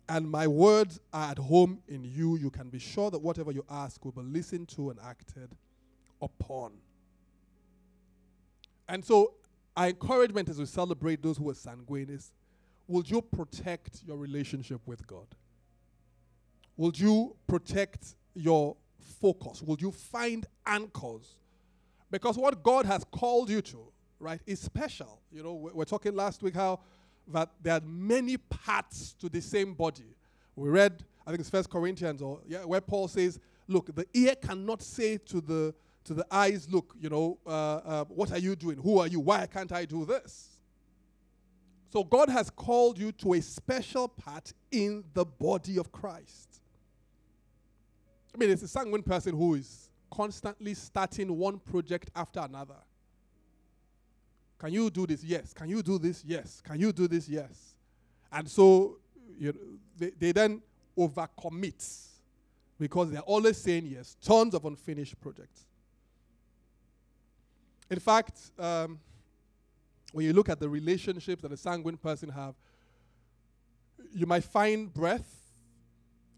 and 0.09 0.29
my 0.29 0.46
words 0.46 0.98
are 1.12 1.31
at 1.31 1.38
home 1.38 1.81
in 1.87 2.03
you, 2.03 2.37
you 2.37 2.50
can 2.50 2.68
be 2.68 2.79
sure 2.81 3.11
that 3.11 3.20
whatever 3.20 3.53
you 3.53 3.64
ask 3.70 4.05
will 4.05 4.12
be 4.12 4.22
listened 4.22 4.68
to 4.70 4.90
and 4.90 4.98
acted 5.07 5.50
upon. 6.20 6.72
And 8.88 9.05
so, 9.05 9.35
our 9.76 9.88
encouragement 9.88 10.48
as 10.48 10.59
we 10.59 10.66
celebrate 10.66 11.22
those 11.22 11.37
who 11.37 11.48
are 11.48 11.55
sanguine 11.55 12.11
is 12.11 12.33
will 12.88 13.05
you 13.05 13.22
protect 13.22 14.03
your 14.05 14.16
relationship 14.16 14.81
with 14.85 15.07
God? 15.07 15.26
Will 16.76 16.92
you 16.94 17.37
protect 17.46 18.16
your 18.35 18.74
focus? 19.20 19.62
Will 19.62 19.76
you 19.79 19.92
find 19.92 20.46
anchors? 20.66 21.37
Because 22.11 22.37
what 22.37 22.62
God 22.62 22.87
has 22.87 23.05
called 23.05 23.51
you 23.51 23.62
to 23.62 23.90
right, 24.20 24.40
is 24.46 24.61
special. 24.61 25.20
You 25.33 25.42
know, 25.42 25.55
we 25.55 25.73
we're 25.73 25.85
talking 25.85 26.14
last 26.14 26.42
week 26.42 26.55
how 26.55 26.81
that 27.29 27.51
there 27.62 27.75
are 27.75 27.81
many 27.85 28.37
parts 28.37 29.14
to 29.20 29.29
the 29.29 29.40
same 29.40 29.75
body. 29.75 30.14
We 30.55 30.68
read, 30.68 31.05
I 31.27 31.31
think 31.31 31.40
it's 31.40 31.51
First 31.51 31.70
Corinthians, 31.70 32.23
or 32.23 32.40
yeah, 32.46 32.64
where 32.64 32.81
Paul 32.81 33.09
says, 33.09 33.40
"Look, 33.66 33.94
the 33.94 34.07
ear 34.14 34.35
cannot 34.37 34.83
say 34.83 35.16
to 35.16 35.40
the 35.40 35.75
to 36.05 36.14
the 36.14 36.27
eyes, 36.31 36.68
look, 36.70 36.94
you 36.99 37.09
know, 37.09 37.38
uh, 37.46 37.51
uh, 37.51 38.05
what 38.05 38.33
are 38.33 38.38
you 38.38 38.57
doing? 38.57 38.79
Who 38.79 38.99
are 38.99 39.07
you? 39.07 39.20
Why 39.20 39.46
can't 39.46 39.73
I 39.73 39.85
do 39.85 40.05
this?" 40.05 40.49
So 41.92 42.05
God 42.05 42.29
has 42.29 42.51
called 42.51 42.99
you 42.99 43.11
to 43.12 43.35
a 43.35 43.40
special 43.40 44.07
part 44.07 44.53
in 44.70 45.03
the 45.12 45.25
body 45.25 45.77
of 45.77 45.90
Christ. 45.90 46.61
I 48.33 48.38
mean, 48.38 48.51
it's 48.51 48.62
a 48.62 48.68
sanguine 48.68 49.03
person 49.03 49.35
who 49.35 49.55
is 49.55 49.89
constantly 50.11 50.75
starting 50.75 51.37
one 51.37 51.59
project 51.59 52.11
after 52.14 52.40
another. 52.40 52.77
Can 54.59 54.73
you 54.73 54.90
do 54.90 55.07
this? 55.07 55.25
Yes. 55.25 55.53
Can 55.53 55.68
you 55.68 55.83
do 55.83 55.99
this? 55.99 56.23
Yes. 56.27 56.61
Can 56.64 56.79
you 56.79 56.92
do 56.92 57.09
this? 57.09 57.29
Yes. 57.29 57.75
And 58.31 58.49
so 58.49 58.99
you 59.38 59.53
know, 59.53 59.59
they, 59.96 60.11
they 60.11 60.33
then 60.33 60.61
overcommit 60.96 62.07
because 62.79 63.11
they're 63.11 63.20
always 63.20 63.57
saying 63.57 63.87
yes. 63.87 64.16
Tons 64.23 64.55
of 64.55 64.64
unfinished 64.64 65.18
projects. 65.20 65.64
In 67.90 67.99
fact, 67.99 68.38
um, 68.59 68.99
when 70.12 70.27
you 70.27 70.33
look 70.33 70.49
at 70.49 70.61
the 70.61 70.68
relationships 70.68 71.42
that 71.42 71.53
a 71.53 71.57
sanguine 71.57 71.96
person 71.96 72.29
have, 72.29 72.55
you 74.12 74.27
might 74.27 74.44
find 74.44 74.92
breadth 74.92 75.37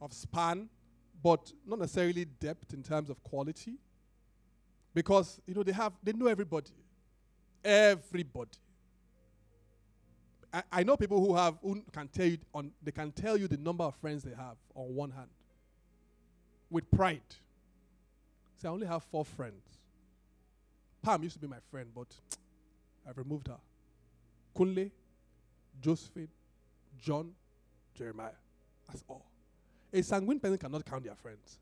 of 0.00 0.12
span, 0.12 0.68
but 1.22 1.52
not 1.66 1.78
necessarily 1.78 2.24
depth 2.24 2.72
in 2.72 2.82
terms 2.82 3.10
of 3.10 3.22
quality. 3.22 3.74
Because 4.94 5.40
you 5.46 5.54
know 5.54 5.62
they 5.62 5.72
have 5.72 5.92
they 6.02 6.12
know 6.12 6.26
everybody. 6.26 6.70
Everybody. 7.64 8.50
I, 10.52 10.62
I 10.70 10.82
know 10.82 10.96
people 10.96 11.24
who 11.24 11.34
have 11.34 11.58
who 11.62 11.82
can 11.92 12.08
tell 12.08 12.26
you 12.26 12.38
on 12.52 12.72
they 12.82 12.90
can 12.90 13.12
tell 13.12 13.36
you 13.36 13.48
the 13.48 13.56
number 13.56 13.84
of 13.84 13.94
friends 13.96 14.22
they 14.22 14.34
have 14.34 14.56
on 14.74 14.94
one 14.94 15.10
hand. 15.10 15.28
With 16.70 16.90
pride. 16.90 17.20
Say, 18.58 18.68
I 18.68 18.70
only 18.70 18.86
have 18.86 19.02
four 19.04 19.24
friends. 19.24 19.62
Pam 21.02 21.22
used 21.22 21.34
to 21.34 21.40
be 21.40 21.48
my 21.48 21.58
friend, 21.70 21.88
but 21.94 22.06
I've 23.08 23.18
removed 23.18 23.48
her. 23.48 23.58
Kunle, 24.56 24.90
Josephine, 25.80 26.28
John, 27.00 27.32
Jeremiah. 27.96 28.30
That's 28.86 29.02
all. 29.08 29.31
A 29.92 30.02
sanguine 30.02 30.40
person 30.40 30.58
cannot 30.58 30.84
count 30.84 31.04
their 31.04 31.14
friends. 31.14 31.58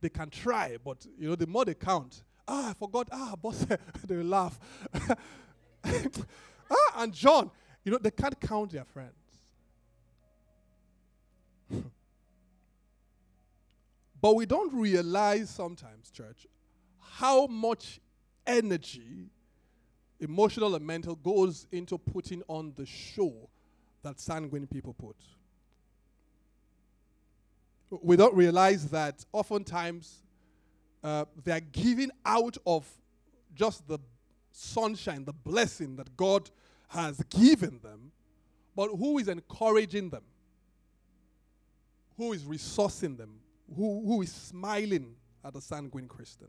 They 0.00 0.08
can 0.08 0.30
try, 0.30 0.76
but 0.84 1.06
you 1.18 1.28
know, 1.28 1.36
the 1.36 1.46
more 1.46 1.64
they 1.64 1.74
count, 1.74 2.22
Ah, 2.46 2.70
I 2.70 2.74
forgot. 2.74 3.08
Ah, 3.10 3.34
boss, 3.42 3.66
they 4.06 4.16
laugh. 4.16 4.58
ah, 5.84 6.92
and 6.96 7.12
John, 7.12 7.50
you 7.84 7.92
know, 7.92 7.98
they 7.98 8.10
can't 8.10 8.40
count 8.40 8.72
their 8.72 8.84
friends. 8.84 9.12
but 14.20 14.34
we 14.34 14.44
don't 14.46 14.74
realize 14.74 15.50
sometimes, 15.50 16.10
church, 16.10 16.46
how 17.00 17.46
much 17.46 18.00
energy, 18.46 19.30
emotional 20.20 20.74
and 20.74 20.86
mental, 20.86 21.14
goes 21.14 21.66
into 21.70 21.96
putting 21.98 22.42
on 22.48 22.72
the 22.76 22.86
show 22.86 23.48
that 24.02 24.18
sanguine 24.18 24.66
people 24.66 24.94
put. 24.94 25.16
We 28.00 28.16
don't 28.16 28.34
realize 28.34 28.88
that 28.88 29.24
oftentimes 29.32 30.22
uh, 31.04 31.24
they 31.44 31.52
are 31.52 31.60
giving 31.60 32.10
out 32.24 32.56
of 32.66 32.88
just 33.54 33.86
the 33.86 33.98
sunshine, 34.52 35.24
the 35.24 35.32
blessing 35.32 35.96
that 35.96 36.16
God 36.16 36.50
has 36.88 37.22
given 37.30 37.80
them, 37.82 38.12
but 38.74 38.88
who 38.88 39.18
is 39.18 39.28
encouraging 39.28 40.10
them? 40.10 40.22
Who 42.16 42.32
is 42.32 42.42
resourcing 42.44 43.16
them? 43.16 43.40
Who, 43.74 44.02
who 44.06 44.22
is 44.22 44.32
smiling 44.32 45.14
at 45.44 45.54
the 45.54 45.60
sanguine 45.60 46.08
Christian? 46.08 46.48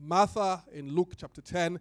Martha 0.00 0.62
in 0.72 0.94
Luke 0.94 1.12
chapter 1.16 1.40
10 1.40 1.78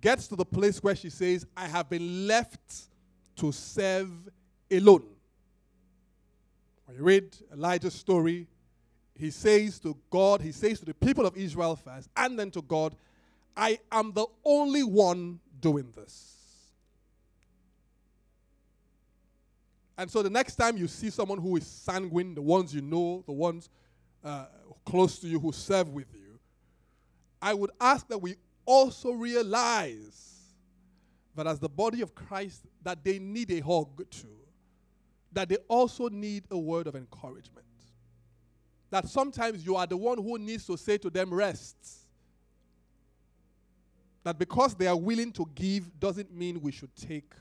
gets 0.00 0.26
to 0.28 0.36
the 0.36 0.44
place 0.44 0.82
where 0.82 0.96
she 0.96 1.10
says, 1.10 1.46
I 1.56 1.68
have 1.68 1.90
been 1.90 2.26
left 2.26 2.88
to 3.36 3.52
serve 3.52 4.10
alone. 4.70 5.04
When 6.90 6.98
you 6.98 7.04
read 7.04 7.36
Elijah's 7.52 7.94
story, 7.94 8.48
he 9.14 9.30
says 9.30 9.78
to 9.78 9.96
God, 10.10 10.40
he 10.40 10.50
says 10.50 10.80
to 10.80 10.86
the 10.86 10.94
people 10.94 11.24
of 11.24 11.36
Israel 11.36 11.76
first, 11.76 12.08
and 12.16 12.36
then 12.36 12.50
to 12.50 12.62
God, 12.62 12.96
I 13.56 13.78
am 13.92 14.12
the 14.12 14.26
only 14.44 14.82
one 14.82 15.38
doing 15.60 15.92
this. 15.94 16.34
And 19.96 20.10
so 20.10 20.20
the 20.20 20.30
next 20.30 20.56
time 20.56 20.76
you 20.76 20.88
see 20.88 21.10
someone 21.10 21.38
who 21.38 21.56
is 21.58 21.64
sanguine, 21.64 22.34
the 22.34 22.42
ones 22.42 22.74
you 22.74 22.82
know, 22.82 23.22
the 23.24 23.32
ones 23.32 23.68
uh, 24.24 24.46
close 24.84 25.20
to 25.20 25.28
you 25.28 25.38
who 25.38 25.52
serve 25.52 25.90
with 25.90 26.12
you, 26.12 26.40
I 27.40 27.54
would 27.54 27.70
ask 27.80 28.08
that 28.08 28.18
we 28.18 28.34
also 28.66 29.12
realize 29.12 30.40
that 31.36 31.46
as 31.46 31.60
the 31.60 31.68
body 31.68 32.00
of 32.00 32.16
Christ, 32.16 32.66
that 32.82 33.04
they 33.04 33.20
need 33.20 33.52
a 33.52 33.60
hug 33.60 34.10
too. 34.10 34.39
That 35.32 35.48
they 35.48 35.56
also 35.68 36.08
need 36.08 36.44
a 36.50 36.58
word 36.58 36.86
of 36.86 36.96
encouragement. 36.96 37.66
That 38.90 39.08
sometimes 39.08 39.64
you 39.64 39.76
are 39.76 39.86
the 39.86 39.96
one 39.96 40.18
who 40.18 40.38
needs 40.38 40.66
to 40.66 40.76
say 40.76 40.98
to 40.98 41.10
them, 41.10 41.32
rest. 41.32 41.76
That 44.24 44.38
because 44.38 44.74
they 44.74 44.86
are 44.86 44.96
willing 44.96 45.32
to 45.32 45.48
give 45.54 45.98
doesn't 45.98 46.32
mean 46.34 46.60
we 46.60 46.72
should 46.72 46.94
take 46.96 47.32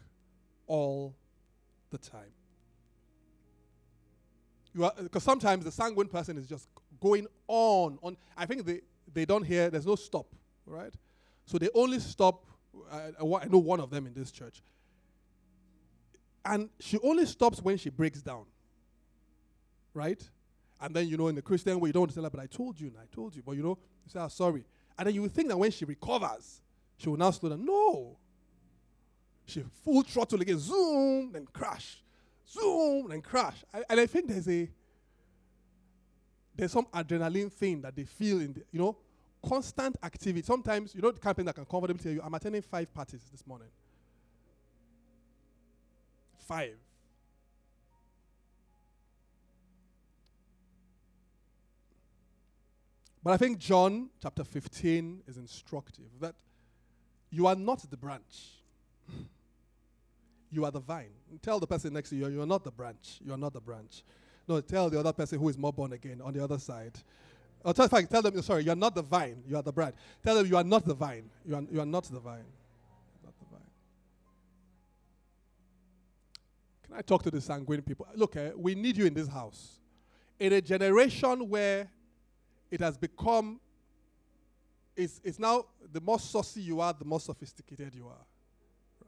all 0.67 1.15
the 1.89 1.97
time 1.97 2.31
You 4.73 4.85
are 4.85 4.93
because 5.01 5.23
sometimes 5.23 5.65
the 5.65 5.71
sanguine 5.71 6.07
person 6.07 6.37
is 6.37 6.47
just 6.47 6.67
going 7.01 7.27
on 7.47 7.97
on 8.01 8.17
i 8.37 8.45
think 8.45 8.65
they 8.65 8.81
they 9.13 9.25
don't 9.25 9.43
hear 9.43 9.69
there's 9.69 9.85
no 9.85 9.95
stop 9.95 10.27
right 10.65 10.93
so 11.45 11.57
they 11.57 11.69
only 11.73 11.99
stop 11.99 12.45
uh, 12.91 13.37
i 13.41 13.45
know 13.45 13.57
one 13.57 13.79
of 13.79 13.89
them 13.89 14.05
in 14.05 14.13
this 14.13 14.31
church 14.31 14.61
and 16.45 16.69
she 16.79 16.97
only 17.03 17.25
stops 17.25 17.61
when 17.61 17.77
she 17.77 17.89
breaks 17.89 18.21
down. 18.21 18.45
Right? 19.93 20.21
And 20.81 20.95
then 20.95 21.07
you 21.07 21.17
know 21.17 21.27
in 21.27 21.35
the 21.35 21.41
christian 21.41 21.79
way 21.79 21.89
you 21.89 21.93
don't 21.93 22.13
tell 22.13 22.23
her 22.23 22.29
but 22.29 22.39
i 22.39 22.45
told 22.45 22.79
you 22.79 22.87
and 22.87 22.97
i 22.97 23.13
told 23.13 23.35
you. 23.35 23.43
But 23.45 23.53
you 23.53 23.63
know 23.63 23.77
you 24.05 24.11
say 24.11 24.19
oh, 24.19 24.27
sorry. 24.27 24.63
And 24.97 25.07
then 25.07 25.15
you 25.15 25.27
think 25.29 25.49
that 25.49 25.57
when 25.57 25.71
she 25.71 25.85
recovers 25.85 26.61
she 26.97 27.09
will 27.09 27.17
now 27.17 27.31
slow 27.31 27.49
down. 27.49 27.65
No. 27.65 28.17
She 29.45 29.63
full 29.83 30.03
throttle 30.03 30.41
again. 30.41 30.59
Zoom 30.59 31.31
then 31.31 31.47
crash. 31.51 32.03
Zoom 32.47 33.11
and 33.11 33.23
crash. 33.23 33.63
And 33.89 33.99
I 33.99 34.05
think 34.05 34.27
there's 34.27 34.47
a 34.47 34.69
there's 36.55 36.71
some 36.73 36.85
adrenaline 36.93 37.51
thing 37.51 37.81
that 37.81 37.95
they 37.95 38.03
feel 38.03 38.39
in 38.41 38.51
the, 38.51 38.61
you 38.71 38.79
know, 38.79 38.97
constant 39.47 39.95
activity. 40.03 40.45
Sometimes, 40.45 40.93
you 40.93 41.01
know, 41.01 41.11
the 41.11 41.19
campaign 41.19 41.45
that 41.45 41.55
can 41.55 41.63
comfortably 41.63 42.03
tell 42.03 42.11
you, 42.11 42.21
I'm 42.21 42.33
attending 42.33 42.61
five 42.61 42.93
parties 42.93 43.21
this 43.31 43.47
morning. 43.47 43.69
Five. 46.49 46.77
But 53.23 53.33
I 53.33 53.37
think 53.37 53.59
John 53.59 54.09
chapter 54.19 54.43
15 54.43 55.21
is 55.27 55.37
instructive 55.37 56.05
that 56.19 56.33
you 57.29 57.45
are 57.45 57.55
not 57.55 57.87
the 57.91 57.97
branch. 57.97 58.23
You 60.51 60.65
are 60.65 60.71
the 60.71 60.79
vine. 60.79 61.11
Tell 61.43 61.59
the 61.59 61.67
person 61.67 61.93
next 61.93 62.09
to 62.09 62.15
you, 62.15 62.27
you 62.29 62.41
are 62.41 62.47
not 62.47 62.63
the 62.63 62.71
branch. 62.71 63.19
You 63.23 63.33
are 63.33 63.37
not 63.37 63.53
the 63.53 63.61
branch. 63.61 64.01
No, 64.47 64.59
tell 64.59 64.89
the 64.89 64.99
other 64.99 65.13
person 65.13 65.37
who 65.37 65.47
is 65.49 65.57
more 65.59 65.71
born 65.71 65.93
again 65.93 66.19
on 66.19 66.33
the 66.33 66.43
other 66.43 66.57
side. 66.57 66.93
Oh, 67.63 67.69
or 67.69 67.73
tell, 67.75 67.87
tell 67.87 68.23
them, 68.23 68.41
sorry, 68.41 68.63
you 68.63 68.71
are 68.71 68.75
not 68.75 68.95
the 68.95 69.03
vine. 69.03 69.43
You 69.47 69.57
are 69.57 69.61
the 69.61 69.71
branch. 69.71 69.93
Tell 70.23 70.33
them 70.33 70.47
you 70.47 70.57
are 70.57 70.63
not 70.63 70.83
the 70.83 70.95
vine. 70.95 71.29
You 71.45 71.57
are, 71.57 71.63
you 71.71 71.79
are 71.79 71.85
not 71.85 72.05
the 72.05 72.19
vine. 72.19 72.45
Can 76.89 76.97
I 76.97 77.01
talk 77.01 77.21
to 77.23 77.31
the 77.31 77.39
sanguine 77.39 77.83
people? 77.83 78.07
Look, 78.15 78.35
eh, 78.35 78.49
we 78.55 78.73
need 78.73 78.97
you 78.97 79.05
in 79.05 79.13
this 79.13 79.27
house. 79.27 79.79
In 80.39 80.53
a 80.53 80.61
generation 80.61 81.47
where 81.47 81.87
it 82.71 82.81
has 82.81 82.97
become, 82.97 83.59
it's, 84.95 85.21
it's 85.23 85.37
now 85.37 85.65
the 85.91 86.01
more 86.01 86.19
saucy 86.19 86.61
you 86.61 86.81
are, 86.81 86.91
the 86.93 87.05
more 87.05 87.19
sophisticated 87.19 87.93
you 87.93 88.07
are 88.07 88.25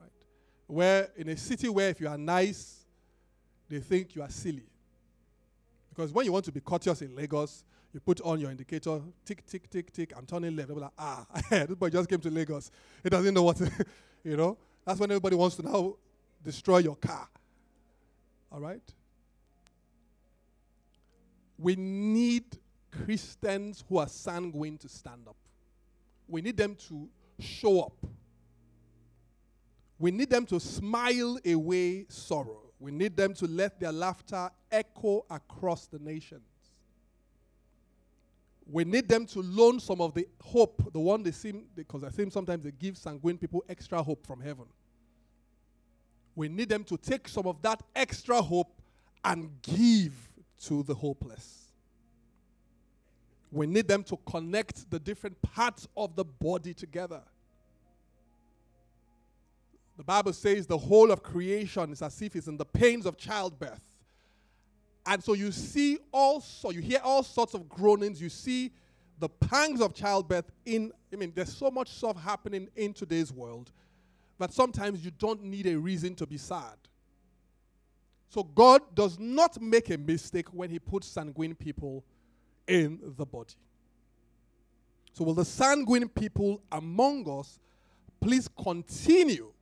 Right? 0.00 0.10
where 0.68 1.08
in 1.16 1.28
a 1.28 1.36
city 1.36 1.68
where 1.68 1.88
if 1.88 2.00
you 2.00 2.06
are 2.06 2.16
nice, 2.16 2.84
they 3.68 3.80
think 3.80 4.14
you 4.14 4.22
are 4.22 4.30
silly. 4.30 4.66
Because 5.90 6.12
when 6.12 6.24
you 6.24 6.32
want 6.32 6.44
to 6.44 6.52
be 6.52 6.60
courteous 6.60 7.02
in 7.02 7.16
Lagos, 7.16 7.64
you 7.92 7.98
put 7.98 8.20
on 8.20 8.38
your 8.38 8.50
indicator, 8.50 9.00
tick, 9.24 9.44
tick, 9.44 9.68
tick, 9.68 9.92
tick, 9.92 10.12
I'm 10.16 10.24
turning 10.24 10.54
left. 10.54 10.68
They'll 10.68 10.78
like, 10.78 10.90
ah, 10.96 11.26
this 11.50 11.74
boy 11.74 11.90
just 11.90 12.08
came 12.08 12.20
to 12.20 12.30
Lagos. 12.30 12.70
He 13.02 13.10
doesn't 13.10 13.34
know 13.34 13.42
what, 13.42 13.56
to, 13.56 13.70
you 14.24 14.36
know. 14.36 14.56
That's 14.86 15.00
when 15.00 15.10
everybody 15.10 15.36
wants 15.36 15.56
to 15.56 15.62
now 15.62 15.96
destroy 16.44 16.78
your 16.78 16.96
car. 16.96 17.28
All 18.52 18.60
right? 18.60 18.82
We 21.58 21.76
need 21.76 22.44
Christians 22.90 23.82
who 23.88 23.98
are 23.98 24.08
sanguine 24.08 24.76
to 24.78 24.88
stand 24.88 25.26
up. 25.26 25.36
We 26.28 26.42
need 26.42 26.56
them 26.56 26.76
to 26.88 27.08
show 27.38 27.80
up. 27.80 27.96
We 29.98 30.10
need 30.10 30.30
them 30.30 30.44
to 30.46 30.60
smile 30.60 31.38
away 31.46 32.06
sorrow. 32.08 32.62
We 32.78 32.90
need 32.90 33.16
them 33.16 33.32
to 33.34 33.46
let 33.46 33.78
their 33.78 33.92
laughter 33.92 34.50
echo 34.70 35.24
across 35.30 35.86
the 35.86 36.00
nations. 36.00 36.42
We 38.70 38.84
need 38.84 39.08
them 39.08 39.26
to 39.26 39.40
loan 39.40 39.80
some 39.80 40.00
of 40.00 40.14
the 40.14 40.26
hope, 40.40 40.92
the 40.92 40.98
one 40.98 41.22
they 41.22 41.30
seem, 41.30 41.64
because 41.74 42.02
I 42.04 42.08
think 42.08 42.32
sometimes 42.32 42.64
they 42.64 42.72
give 42.72 42.96
sanguine 42.96 43.38
people 43.38 43.64
extra 43.68 44.02
hope 44.02 44.26
from 44.26 44.40
heaven. 44.40 44.66
We 46.34 46.48
need 46.48 46.68
them 46.68 46.84
to 46.84 46.96
take 46.96 47.28
some 47.28 47.46
of 47.46 47.60
that 47.62 47.82
extra 47.94 48.40
hope 48.40 48.72
and 49.24 49.50
give 49.62 50.14
to 50.64 50.82
the 50.82 50.94
hopeless. 50.94 51.72
We 53.50 53.66
need 53.66 53.86
them 53.86 54.02
to 54.04 54.16
connect 54.24 54.90
the 54.90 54.98
different 54.98 55.40
parts 55.42 55.86
of 55.96 56.16
the 56.16 56.24
body 56.24 56.72
together. 56.72 57.20
The 59.98 60.04
Bible 60.04 60.32
says 60.32 60.66
the 60.66 60.78
whole 60.78 61.10
of 61.10 61.22
creation 61.22 61.92
is 61.92 62.00
as 62.00 62.20
if 62.22 62.34
it's 62.34 62.46
in 62.46 62.56
the 62.56 62.64
pains 62.64 63.04
of 63.04 63.18
childbirth. 63.18 63.80
And 65.04 65.22
so 65.22 65.34
you 65.34 65.52
see 65.52 65.98
also, 66.12 66.70
you 66.70 66.80
hear 66.80 67.00
all 67.04 67.22
sorts 67.22 67.54
of 67.54 67.68
groanings, 67.68 68.22
you 68.22 68.30
see 68.30 68.72
the 69.18 69.28
pangs 69.28 69.80
of 69.80 69.94
childbirth 69.94 70.50
in, 70.64 70.92
I 71.12 71.16
mean, 71.16 71.32
there's 71.34 71.54
so 71.54 71.70
much 71.70 71.90
stuff 71.90 72.20
happening 72.22 72.68
in 72.74 72.94
today's 72.94 73.32
world 73.32 73.70
that 74.38 74.52
sometimes 74.52 75.04
you 75.04 75.10
don't 75.10 75.42
need 75.42 75.66
a 75.66 75.78
reason 75.78 76.14
to 76.16 76.26
be 76.26 76.36
sad. 76.36 76.76
So 78.28 78.42
God 78.42 78.80
does 78.94 79.18
not 79.18 79.60
make 79.60 79.90
a 79.90 79.98
mistake 79.98 80.48
when 80.52 80.70
He 80.70 80.78
puts 80.78 81.06
sanguine 81.06 81.54
people 81.54 82.04
in 82.66 82.98
the 83.16 83.26
body. 83.26 83.54
So, 85.12 85.24
will 85.24 85.34
the 85.34 85.44
sanguine 85.44 86.08
people 86.08 86.62
among 86.72 87.28
us 87.28 87.58
please 88.22 88.48
continue 88.62 89.52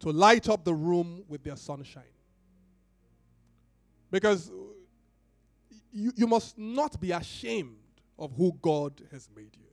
to 0.00 0.10
light 0.10 0.48
up 0.48 0.64
the 0.64 0.74
room 0.74 1.22
with 1.28 1.44
their 1.44 1.56
sunshine. 1.56 2.02
Because 4.10 4.50
you, 5.92 6.12
you 6.16 6.26
must 6.26 6.58
not 6.58 6.98
be 7.00 7.12
ashamed 7.12 7.76
of 8.18 8.32
who 8.36 8.56
God 8.60 9.00
has 9.12 9.28
made 9.36 9.54
you. 9.54 9.66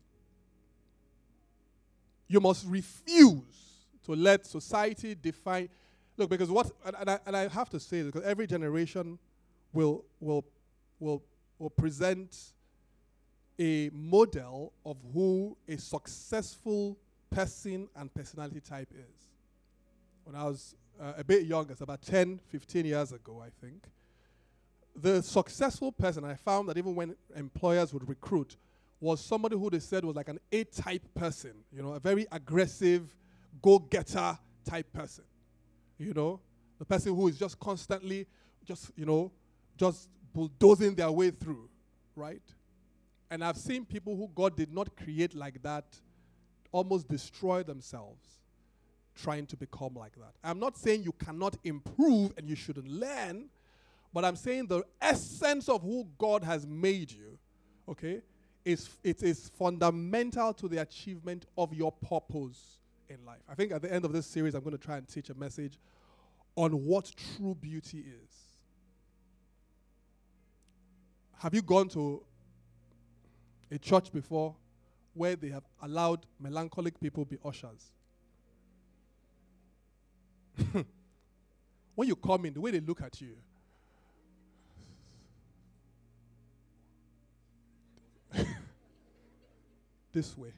You 2.28 2.42
must 2.42 2.66
refuse 2.68 3.67
to 4.08 4.16
let 4.16 4.46
society 4.46 5.16
define. 5.16 5.70
Look, 6.18 6.30
because 6.30 6.50
what, 6.50 6.72
and, 6.86 6.96
and, 7.00 7.10
I, 7.12 7.20
and 7.26 7.38
I 7.38 7.48
have 7.48 7.70
to 7.70 7.80
say, 7.80 8.02
this, 8.02 8.12
because 8.12 8.28
every 8.28 8.48
generation 8.48 9.20
will, 9.72 10.04
will, 10.20 10.44
will, 11.00 11.22
will 11.60 11.70
present 11.70 12.36
a 13.60 13.90
model 13.94 14.74
of 14.86 14.98
who 15.14 15.56
a 15.68 15.78
successful 15.78 16.98
person 17.30 17.88
and 17.96 18.14
personality 18.14 18.60
type 18.60 18.90
is 18.94 19.28
when 20.28 20.36
I 20.36 20.44
was 20.44 20.76
uh, 21.00 21.14
a 21.18 21.24
bit 21.24 21.46
younger, 21.46 21.72
it's 21.72 21.80
about 21.80 22.02
10, 22.02 22.42
15 22.50 22.86
years 22.86 23.14
ago, 23.14 23.42
I 23.46 23.50
think. 23.66 23.82
The 24.94 25.24
successful 25.24 25.94
person, 25.94 26.26
I 26.26 26.36
found 26.36 26.68
that 26.68 26.78
even 26.78 26.96
when 26.96 27.16
employers 27.34 27.94
would 27.94 28.08
recruit, 28.10 28.58
was 29.00 29.24
somebody 29.24 29.56
who 29.56 29.70
they 29.70 29.80
said 29.80 30.04
was 30.04 30.18
like 30.18 30.28
an 30.28 30.40
A 30.52 30.66
type 30.66 31.04
person, 31.16 31.54
you 31.72 31.82
know, 31.82 31.94
a 31.94 32.00
very 32.00 32.28
aggressive, 32.30 33.16
go 33.62 33.80
getter 33.80 34.38
type 34.66 34.92
person. 34.92 35.24
You 35.98 36.14
know, 36.14 36.40
the 36.78 36.86
person 36.86 37.16
who 37.16 37.28
is 37.28 37.38
just 37.38 37.60
constantly, 37.60 38.28
just, 38.66 38.92
you 38.96 39.06
know, 39.06 39.32
just 39.78 40.10
bulldozing 40.34 40.96
their 40.96 41.12
way 41.12 41.32
through, 41.32 41.70
right? 42.16 42.42
And 43.30 43.44
I've 43.44 43.58
seen 43.58 43.86
people 43.86 44.16
who 44.16 44.30
God 44.34 44.56
did 44.56 44.74
not 44.74 44.96
create 44.96 45.34
like 45.34 45.62
that 45.64 45.86
almost 46.72 47.08
destroy 47.08 47.64
themselves 47.64 48.24
trying 49.16 49.48
to 49.48 49.58
become 49.58 49.96
like 49.96 50.16
that. 50.16 50.34
I'm 50.44 50.60
not 50.60 50.78
saying 50.78 51.04
you 51.04 51.14
cannot 51.14 51.58
improve 51.64 52.34
and 52.38 52.48
you 52.48 52.56
shouldn't 52.56 52.88
learn, 52.88 53.50
but 54.14 54.24
I'm 54.24 54.36
saying 54.36 54.68
the 54.68 54.84
essence 55.02 55.68
of 55.68 55.82
who 55.82 56.08
God 56.18 56.44
has 56.44 56.68
made 56.68 57.12
you, 57.12 57.38
okay, 57.90 58.22
is 58.64 58.90
it 59.04 59.24
is 59.24 59.50
fundamental 59.58 60.54
to 60.54 60.68
the 60.68 60.82
achievement 60.82 61.46
of 61.58 61.74
your 61.74 61.92
purpose 61.92 62.80
in 63.10 63.26
life. 63.26 63.42
I 63.50 63.56
think 63.56 63.72
at 63.72 63.82
the 63.82 63.92
end 63.94 64.06
of 64.06 64.14
this 64.14 64.26
series 64.26 64.54
I'm 64.54 64.62
going 64.64 64.78
to 64.78 64.84
try 64.84 64.98
and 64.98 65.08
teach 65.08 65.30
a 65.30 65.34
message 65.34 65.80
on 66.56 66.72
what 66.86 67.12
true 67.36 67.56
beauty 67.60 68.00
is. 68.00 68.30
Have 71.40 71.54
you 71.54 71.62
gone 71.62 71.88
to 71.90 72.24
a 73.72 73.78
church 73.78 74.12
before 74.12 74.56
where 75.14 75.36
they 75.36 75.50
have 75.50 75.64
allowed 75.82 76.26
melancholic 76.40 77.00
people 77.00 77.26
be 77.26 77.38
ushers? 77.46 77.92
when 81.96 82.08
you 82.08 82.16
come 82.16 82.46
in, 82.46 82.54
the 82.54 82.62
way 82.62 82.72
they 82.72 82.80
look 82.80 83.02
at 83.02 83.22
you, 83.22 83.36
this 90.12 90.36
way. 90.36 90.54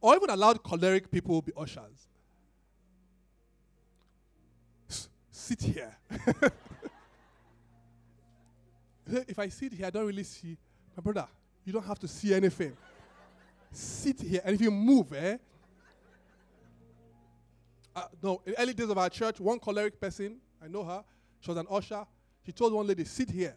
Or 0.00 0.14
even 0.16 0.30
allowed 0.30 0.62
choleric 0.62 1.10
people 1.10 1.42
be 1.42 1.52
ushers. 1.56 2.08
S- 4.88 5.08
sit 5.30 5.60
here. 5.60 5.96
if 9.06 9.38
I 9.38 9.48
sit 9.48 9.72
here, 9.72 9.86
I 9.86 9.90
don't 9.90 10.06
really 10.06 10.24
see. 10.24 10.56
My 10.96 11.02
brother, 11.02 11.26
you 11.64 11.72
don't 11.72 11.86
have 11.86 11.98
to 12.00 12.08
see 12.08 12.34
anything. 12.34 12.76
sit 13.72 14.20
here, 14.20 14.40
and 14.44 14.54
if 14.54 14.60
you 14.60 14.70
move, 14.70 15.12
eh? 15.12 15.36
Uh, 17.94 18.02
no, 18.22 18.40
in 18.46 18.54
early 18.58 18.74
days 18.74 18.88
of 18.88 18.98
our 18.98 19.10
church, 19.10 19.40
one 19.40 19.58
choleric 19.58 20.00
person, 20.00 20.36
I 20.62 20.68
know 20.68 20.84
her, 20.84 21.02
she 21.40 21.50
was 21.50 21.58
an 21.58 21.66
usher. 21.70 22.06
She 22.44 22.52
told 22.52 22.72
one 22.72 22.86
lady, 22.86 23.04
sit 23.04 23.30
here. 23.30 23.56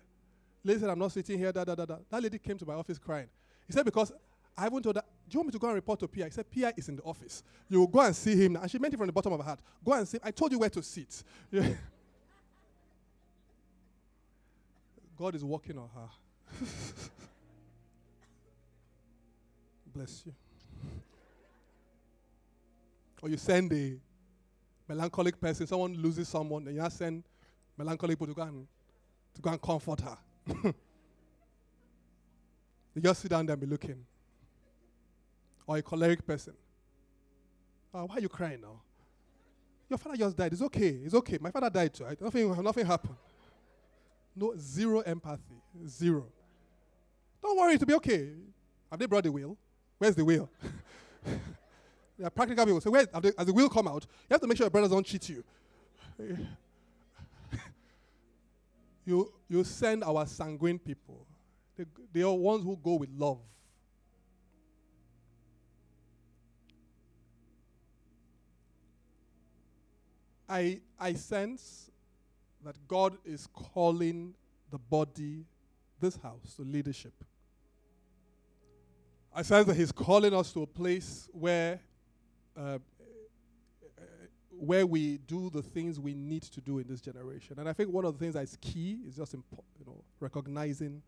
Lady 0.63 0.79
said, 0.79 0.89
I'm 0.89 0.99
not 0.99 1.11
sitting 1.11 1.37
here, 1.37 1.51
da, 1.51 1.63
da, 1.63 1.75
da, 1.75 1.85
da. 1.85 1.97
That 2.09 2.21
lady 2.21 2.37
came 2.37 2.57
to 2.57 2.65
my 2.65 2.73
office 2.73 2.99
crying. 2.99 3.27
He 3.67 3.73
said, 3.73 3.85
because 3.85 4.11
I 4.57 4.63
haven't 4.63 4.83
told 4.83 4.95
her, 4.95 5.03
do 5.29 5.35
you 5.35 5.39
want 5.39 5.47
me 5.47 5.51
to 5.53 5.59
go 5.59 5.67
and 5.67 5.75
report 5.75 5.99
to 6.01 6.07
Pierre? 6.07 6.27
He 6.27 6.33
said, 6.33 6.49
Pierre 6.51 6.73
is 6.75 6.89
in 6.89 6.97
the 6.97 7.03
office. 7.03 7.43
You 7.69 7.79
will 7.79 7.87
go 7.87 8.01
and 8.01 8.15
see 8.15 8.35
him. 8.35 8.57
And 8.57 8.69
she 8.69 8.77
meant 8.77 8.93
it 8.93 8.97
from 8.97 9.07
the 9.07 9.13
bottom 9.13 9.31
of 9.33 9.39
her 9.39 9.45
heart. 9.45 9.59
Go 9.83 9.93
and 9.93 10.07
see 10.07 10.17
him. 10.17 10.21
I 10.23 10.31
told 10.31 10.51
you 10.51 10.59
where 10.59 10.69
to 10.69 10.83
sit. 10.83 11.23
God 15.17 15.35
is 15.35 15.43
working 15.43 15.77
on 15.77 15.89
her. 15.95 16.09
Bless 19.93 20.23
you. 20.25 20.33
Or 23.21 23.29
you 23.29 23.37
send 23.37 23.71
a 23.71 23.97
melancholic 24.87 25.39
person, 25.39 25.67
someone 25.67 25.93
loses 25.93 26.27
someone, 26.27 26.67
and 26.67 26.75
you 26.75 26.89
send 26.89 27.23
melancholic 27.77 28.17
people 28.17 28.27
to 28.27 28.33
go 28.33 28.41
and, 28.41 28.67
to 29.35 29.41
go 29.41 29.51
and 29.51 29.61
comfort 29.61 30.01
her. 30.01 30.17
you 32.95 33.01
just 33.01 33.21
sit 33.21 33.29
down 33.29 33.45
there 33.45 33.53
and 33.53 33.61
be 33.61 33.67
looking. 33.67 34.03
Or 35.71 35.77
a 35.77 35.81
choleric 35.81 36.27
person. 36.27 36.53
Oh, 37.93 38.03
why 38.03 38.15
are 38.15 38.19
you 38.19 38.27
crying 38.27 38.59
now? 38.59 38.81
Your 39.89 39.97
father 39.97 40.17
just 40.17 40.35
died. 40.35 40.51
It's 40.51 40.61
okay. 40.63 40.99
It's 41.05 41.13
okay. 41.13 41.37
My 41.39 41.49
father 41.49 41.69
died 41.69 41.93
too. 41.93 42.05
Nothing, 42.19 42.61
nothing 42.61 42.85
happened. 42.85 43.15
No, 44.35 44.53
zero 44.57 44.99
empathy. 44.99 45.61
Zero. 45.87 46.25
Don't 47.41 47.57
worry, 47.57 47.75
it'll 47.75 47.87
be 47.87 47.93
okay. 47.93 48.31
Have 48.89 48.99
they 48.99 49.05
brought 49.05 49.23
the 49.23 49.31
wheel? 49.31 49.57
Where's 49.97 50.13
the 50.13 50.25
there 51.23 52.27
are 52.27 52.29
practical 52.29 52.65
people. 52.65 52.81
So 52.81 52.91
where, 52.91 53.05
they, 53.05 53.31
as 53.37 53.45
the 53.45 53.53
wheel 53.53 53.69
come 53.69 53.87
out, 53.87 54.05
you 54.29 54.33
have 54.33 54.41
to 54.41 54.47
make 54.47 54.57
sure 54.57 54.65
your 54.65 54.71
brothers 54.71 54.91
don't 54.91 55.05
cheat 55.05 55.29
you. 55.29 55.41
you, 59.05 59.31
you 59.47 59.63
send 59.63 60.03
our 60.03 60.25
sanguine 60.25 60.79
people. 60.79 61.25
They, 61.77 61.85
they 62.11 62.23
are 62.23 62.33
ones 62.33 62.61
who 62.61 62.75
go 62.75 62.95
with 62.95 63.09
love. 63.15 63.39
I, 70.51 70.81
I 70.99 71.13
sense 71.13 71.89
that 72.65 72.75
God 72.85 73.17
is 73.23 73.47
calling 73.47 74.33
the 74.69 74.77
body, 74.77 75.45
this 76.01 76.17
house, 76.17 76.55
to 76.57 76.63
leadership. 76.63 77.13
I 79.33 79.43
sense 79.43 79.65
that 79.67 79.77
He's 79.77 79.93
calling 79.93 80.33
us 80.33 80.51
to 80.51 80.63
a 80.63 80.67
place 80.67 81.29
where, 81.31 81.79
uh, 82.57 82.79
where 84.49 84.85
we 84.85 85.19
do 85.19 85.49
the 85.49 85.61
things 85.61 86.01
we 86.01 86.13
need 86.13 86.43
to 86.43 86.59
do 86.59 86.79
in 86.79 86.87
this 86.87 86.99
generation. 86.99 87.57
And 87.57 87.69
I 87.69 87.71
think 87.71 87.89
one 87.89 88.03
of 88.03 88.11
the 88.11 88.19
things 88.19 88.33
that's 88.33 88.57
key 88.57 88.99
is 89.07 89.15
just 89.15 89.33
impo- 89.33 89.63
you 89.79 89.85
know 89.85 90.03
recognizing 90.19 91.01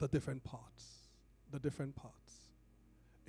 the 0.00 0.08
different 0.08 0.42
parts, 0.42 1.08
the 1.52 1.60
different 1.60 1.94
parts. 1.94 2.19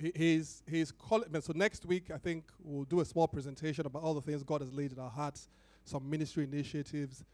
He, 0.02 0.12
he's 0.14 0.62
he's 0.68 0.92
calling. 0.92 1.28
So 1.40 1.52
next 1.54 1.86
week, 1.86 2.10
I 2.10 2.18
think 2.18 2.44
we'll 2.62 2.84
do 2.84 3.00
a 3.00 3.04
small 3.04 3.28
presentation 3.28 3.86
about 3.86 4.02
all 4.02 4.14
the 4.14 4.20
things 4.20 4.42
God 4.42 4.60
has 4.60 4.72
laid 4.72 4.92
in 4.92 4.98
our 4.98 5.10
hearts 5.10 5.48
some 5.84 6.08
ministry 6.08 6.44
initiatives 6.44 7.24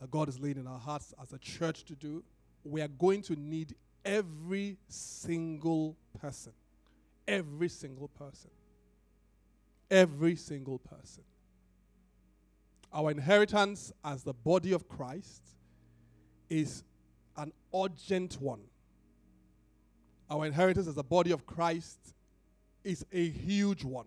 that 0.00 0.10
God 0.10 0.28
has 0.28 0.38
laid 0.38 0.56
in 0.56 0.66
our 0.66 0.78
hearts 0.78 1.14
as 1.20 1.32
a 1.32 1.38
church 1.38 1.84
to 1.84 1.94
do, 1.94 2.22
we 2.64 2.80
are 2.82 2.88
going 2.88 3.22
to 3.22 3.36
need 3.36 3.74
every 4.04 4.76
single 4.88 5.96
person. 6.20 6.52
Every 7.26 7.68
single 7.68 8.08
person. 8.08 8.50
Every 9.90 10.36
single 10.36 10.78
person. 10.78 11.24
Our 12.92 13.10
inheritance 13.10 13.92
as 14.04 14.22
the 14.22 14.32
body 14.32 14.72
of 14.72 14.88
Christ 14.88 15.42
is 16.48 16.84
an 17.36 17.52
urgent 17.74 18.40
one. 18.40 18.60
Our 20.30 20.46
inheritance 20.46 20.88
as 20.88 20.94
the 20.94 21.04
body 21.04 21.30
of 21.30 21.46
Christ 21.46 21.98
is 22.86 23.04
a 23.12 23.28
huge 23.28 23.84
one. 23.84 24.06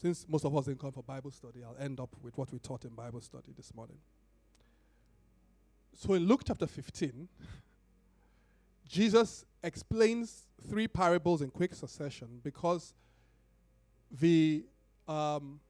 Since 0.00 0.26
most 0.28 0.44
of 0.44 0.56
us 0.56 0.64
didn't 0.64 0.80
come 0.80 0.90
for 0.90 1.02
Bible 1.02 1.30
study, 1.30 1.62
I'll 1.62 1.76
end 1.78 2.00
up 2.00 2.08
with 2.22 2.36
what 2.36 2.50
we 2.50 2.58
taught 2.58 2.84
in 2.84 2.90
Bible 2.90 3.20
study 3.20 3.52
this 3.56 3.72
morning. 3.74 3.98
So 5.94 6.14
in 6.14 6.26
Luke 6.26 6.42
chapter 6.46 6.66
15, 6.66 7.28
Jesus 8.88 9.44
explains 9.62 10.44
three 10.68 10.88
parables 10.88 11.42
in 11.42 11.50
quick 11.50 11.74
succession 11.74 12.40
because 12.42 12.94
the 14.10 14.64
um, 15.06 15.60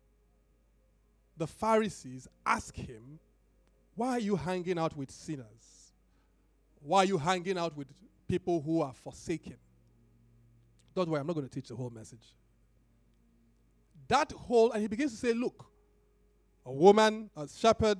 the 1.36 1.46
Pharisees 1.46 2.28
ask 2.46 2.76
him, 2.76 3.18
Why 3.96 4.10
are 4.10 4.20
you 4.20 4.36
hanging 4.36 4.78
out 4.78 4.96
with 4.96 5.10
sinners? 5.10 5.81
Why 6.82 6.98
are 6.98 7.04
you 7.04 7.18
hanging 7.18 7.58
out 7.58 7.76
with 7.76 7.88
people 8.28 8.60
who 8.60 8.82
are 8.82 8.92
forsaken? 8.92 9.56
Don't 10.94 11.08
worry, 11.08 11.20
I'm 11.20 11.26
not 11.26 11.34
going 11.34 11.48
to 11.48 11.54
teach 11.54 11.68
the 11.68 11.76
whole 11.76 11.90
message 11.90 12.34
that 14.12 14.30
whole, 14.32 14.72
and 14.72 14.82
he 14.82 14.88
begins 14.88 15.12
to 15.12 15.16
say, 15.16 15.32
Look, 15.32 15.64
a 16.66 16.72
woman, 16.72 17.30
a 17.34 17.48
shepherd, 17.48 17.98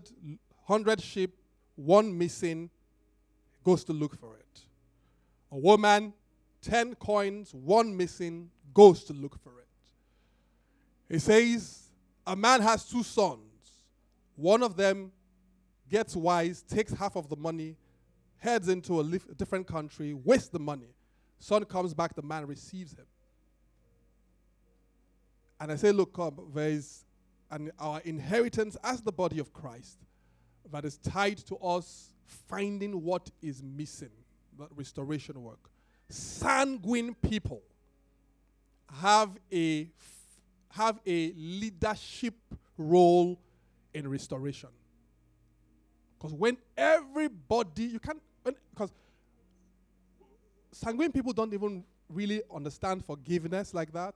100 0.67 1.01
sheep, 1.01 1.35
one 1.75 2.17
missing, 2.17 2.69
goes 3.65 3.83
to 3.85 3.95
look 3.95 4.19
for 4.21 4.37
it. 4.37 4.61
A 5.51 5.57
woman, 5.57 6.13
10 6.61 6.97
coins, 6.97 7.55
one 7.55 7.97
missing, 7.97 8.51
goes 8.75 9.05
to 9.05 9.15
look 9.15 9.43
for 9.43 9.53
it. 9.61 11.15
He 11.15 11.19
says, 11.19 11.89
A 12.27 12.37
man 12.37 12.61
has 12.61 12.85
two 12.85 13.03
sons. 13.03 13.41
One 14.37 14.63
of 14.63 14.77
them 14.77 15.13
gets 15.91 16.15
wise, 16.15 16.61
takes 16.63 16.93
half 16.93 17.17
of 17.17 17.31
the 17.31 17.37
money, 17.37 17.77
heads 18.43 18.69
into 18.69 19.01
a, 19.01 19.05
a 19.05 19.35
different 19.37 19.69
country, 19.69 20.13
wastes 20.13 20.49
the 20.49 20.59
money. 20.59 20.89
Son 21.39 21.65
comes 21.65 21.95
back, 21.95 22.15
the 22.15 22.23
man 22.23 22.45
receives 22.47 22.93
him. 22.93 23.07
And 25.61 25.71
I 25.71 25.77
say, 25.77 25.93
look, 25.93 26.19
there 26.53 26.69
is 26.69 27.05
an, 27.53 27.71
our 27.79 28.01
inheritance 28.01 28.77
as 28.83 29.01
the 29.01 29.13
body 29.13 29.39
of 29.39 29.53
Christ 29.53 29.99
that 30.73 30.85
is 30.85 30.99
tied 30.99 31.39
to 31.47 31.57
us 31.59 32.11
finding 32.49 33.01
what 33.05 33.31
is 33.41 33.63
missing, 33.63 34.11
that 34.59 34.69
restoration 34.75 35.41
work. 35.41 35.71
Sanguine 36.09 37.15
people 37.15 37.63
have 39.01 39.39
a 39.53 39.89
have 40.71 40.99
a 41.07 41.33
leadership 41.37 42.35
role 42.77 43.39
in 43.95 44.09
restoration. 44.09 44.71
Because 46.19 46.35
when 46.35 46.57
everybody, 46.77 47.85
you 47.85 47.99
can't, 47.99 48.23
because 48.45 48.93
sanguine 50.73 51.13
people 51.13 51.33
don't 51.33 51.53
even 51.53 51.85
really 52.09 52.43
understand 52.55 53.05
forgiveness 53.05 53.73
like 53.75 53.93
that 53.93 54.15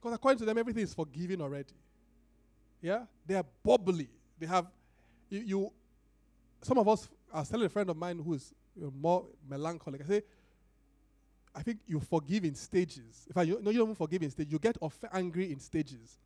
Because 0.00 0.14
according 0.14 0.38
to 0.38 0.44
them, 0.44 0.56
everything 0.58 0.82
is 0.82 0.94
forgiven 0.94 1.40
already. 1.42 1.74
Yeah? 2.80 3.04
They 3.26 3.34
are 3.34 3.44
bubbly. 3.62 4.08
They 4.38 4.46
have, 4.46 4.66
you, 5.28 5.40
you 5.40 5.72
some 6.62 6.78
of 6.78 6.88
us, 6.88 7.08
I 7.32 7.40
was 7.40 7.48
telling 7.48 7.66
a 7.66 7.68
friend 7.68 7.88
of 7.90 7.96
mine 7.96 8.18
who 8.18 8.34
is 8.34 8.52
you 8.74 8.84
know, 8.84 8.92
more 8.98 9.26
melancholic. 9.48 10.00
I 10.02 10.04
say, 10.06 10.22
I 11.54 11.62
think 11.62 11.80
you 11.86 12.00
forgive 12.00 12.44
in 12.44 12.54
stages. 12.54 13.26
If 13.28 13.36
I 13.36 13.42
you, 13.42 13.60
no, 13.62 13.70
you 13.70 13.78
don't 13.78 13.94
forgive 13.94 14.22
in 14.22 14.30
stages. 14.30 14.52
You 14.52 14.58
get 14.58 14.76
off- 14.80 15.04
angry 15.12 15.52
in 15.52 15.60
stages. 15.60 16.18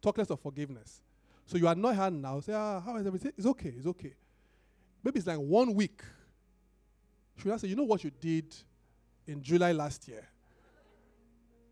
Talk 0.00 0.18
less 0.18 0.30
of 0.30 0.40
forgiveness. 0.40 1.02
So 1.46 1.56
you 1.56 1.66
annoy 1.66 1.94
her 1.94 2.10
now. 2.10 2.40
Say, 2.40 2.52
ah, 2.52 2.80
how 2.80 2.96
is 2.96 3.06
everything? 3.06 3.32
It's 3.36 3.46
okay. 3.46 3.74
It's 3.76 3.86
okay. 3.86 4.14
Maybe 5.02 5.18
it's 5.18 5.26
like 5.26 5.38
one 5.38 5.74
week. 5.74 6.02
Should 7.40 7.52
I 7.52 7.56
say, 7.56 7.68
you 7.68 7.76
know 7.76 7.84
what 7.84 8.02
you 8.02 8.10
did 8.10 8.54
in 9.26 9.42
July 9.42 9.72
last 9.72 10.06
year? 10.08 10.26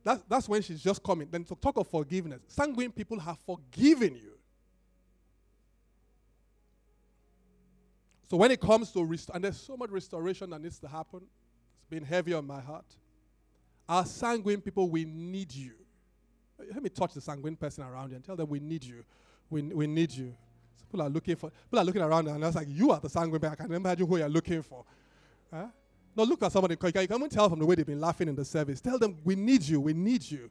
That's, 0.05 0.23
that's 0.29 0.49
when 0.49 0.63
she's 0.63 0.81
just 0.81 1.03
coming. 1.03 1.27
Then 1.29 1.43
to 1.45 1.57
talk 1.57 1.77
of 1.77 1.89
forgiveness. 1.89 2.41
Sanguine 2.47 2.93
people 2.93 3.19
have 3.19 3.39
forgiven 3.41 4.15
you. 4.15 4.33
So 8.31 8.37
when 8.37 8.51
it 8.53 8.61
comes 8.61 8.93
to 8.93 9.05
rest- 9.05 9.31
and 9.35 9.43
there's 9.43 9.61
so 9.61 9.77
much 9.77 9.91
restoration 9.91 10.51
that 10.51 10.61
needs 10.61 10.79
to 10.81 10.89
happen, 10.89 11.23
it's 11.79 11.87
been 11.91 12.05
heavy 12.05 12.33
on 12.35 12.47
my 12.47 12.61
heart. 12.61 12.87
Our 13.89 14.05
sanguine 14.05 14.61
people, 14.61 14.89
we 14.89 15.05
need 15.05 15.53
you. 15.53 15.73
Let 16.59 16.83
me 16.83 16.89
touch 16.89 17.15
the 17.15 17.21
sanguine 17.21 17.57
person 17.57 17.85
around 17.85 18.11
you 18.11 18.17
and 18.17 18.25
tell 18.25 18.37
them 18.37 18.49
we 18.49 18.61
need 18.61 18.85
you. 18.85 19.05
We, 19.51 19.63
we 19.63 19.87
need 19.87 20.13
you. 20.13 20.35
So 20.77 20.85
people 20.87 21.03
are 21.03 21.11
looking 21.11 21.37
for 21.37 21.51
people 21.51 21.79
are 21.79 21.85
looking 21.85 22.03
around 22.03 22.29
and 22.29 22.43
it's 22.43 22.57
like 22.57 22.69
you 22.69 22.91
are 22.91 23.01
the 23.01 23.11
sanguine 23.11 23.41
person. 23.41 23.53
I 23.53 23.57
can 23.65 23.73
imagine 23.73 24.07
who 24.07 24.17
you're 24.17 24.29
looking 24.29 24.63
for. 24.63 24.85
Huh? 25.53 25.67
No, 26.17 26.25
look 26.25 26.43
at 26.43 26.53
somebody. 26.53 26.77
You 26.81 26.93
can 26.93 27.03
even 27.03 27.29
tell 27.29 27.49
from 27.49 27.59
the 27.59 27.67
way 27.67 27.75
they've 27.75 27.87
been 27.87 28.01
laughing 28.01 28.29
in 28.29 28.35
the 28.35 28.45
service. 28.45 28.81
Tell 28.81 28.99
them 28.99 29.19
we 29.25 29.35
need 29.37 29.63
you. 29.63 29.81
We 29.81 29.93
need 29.93 30.29
you. 30.31 30.51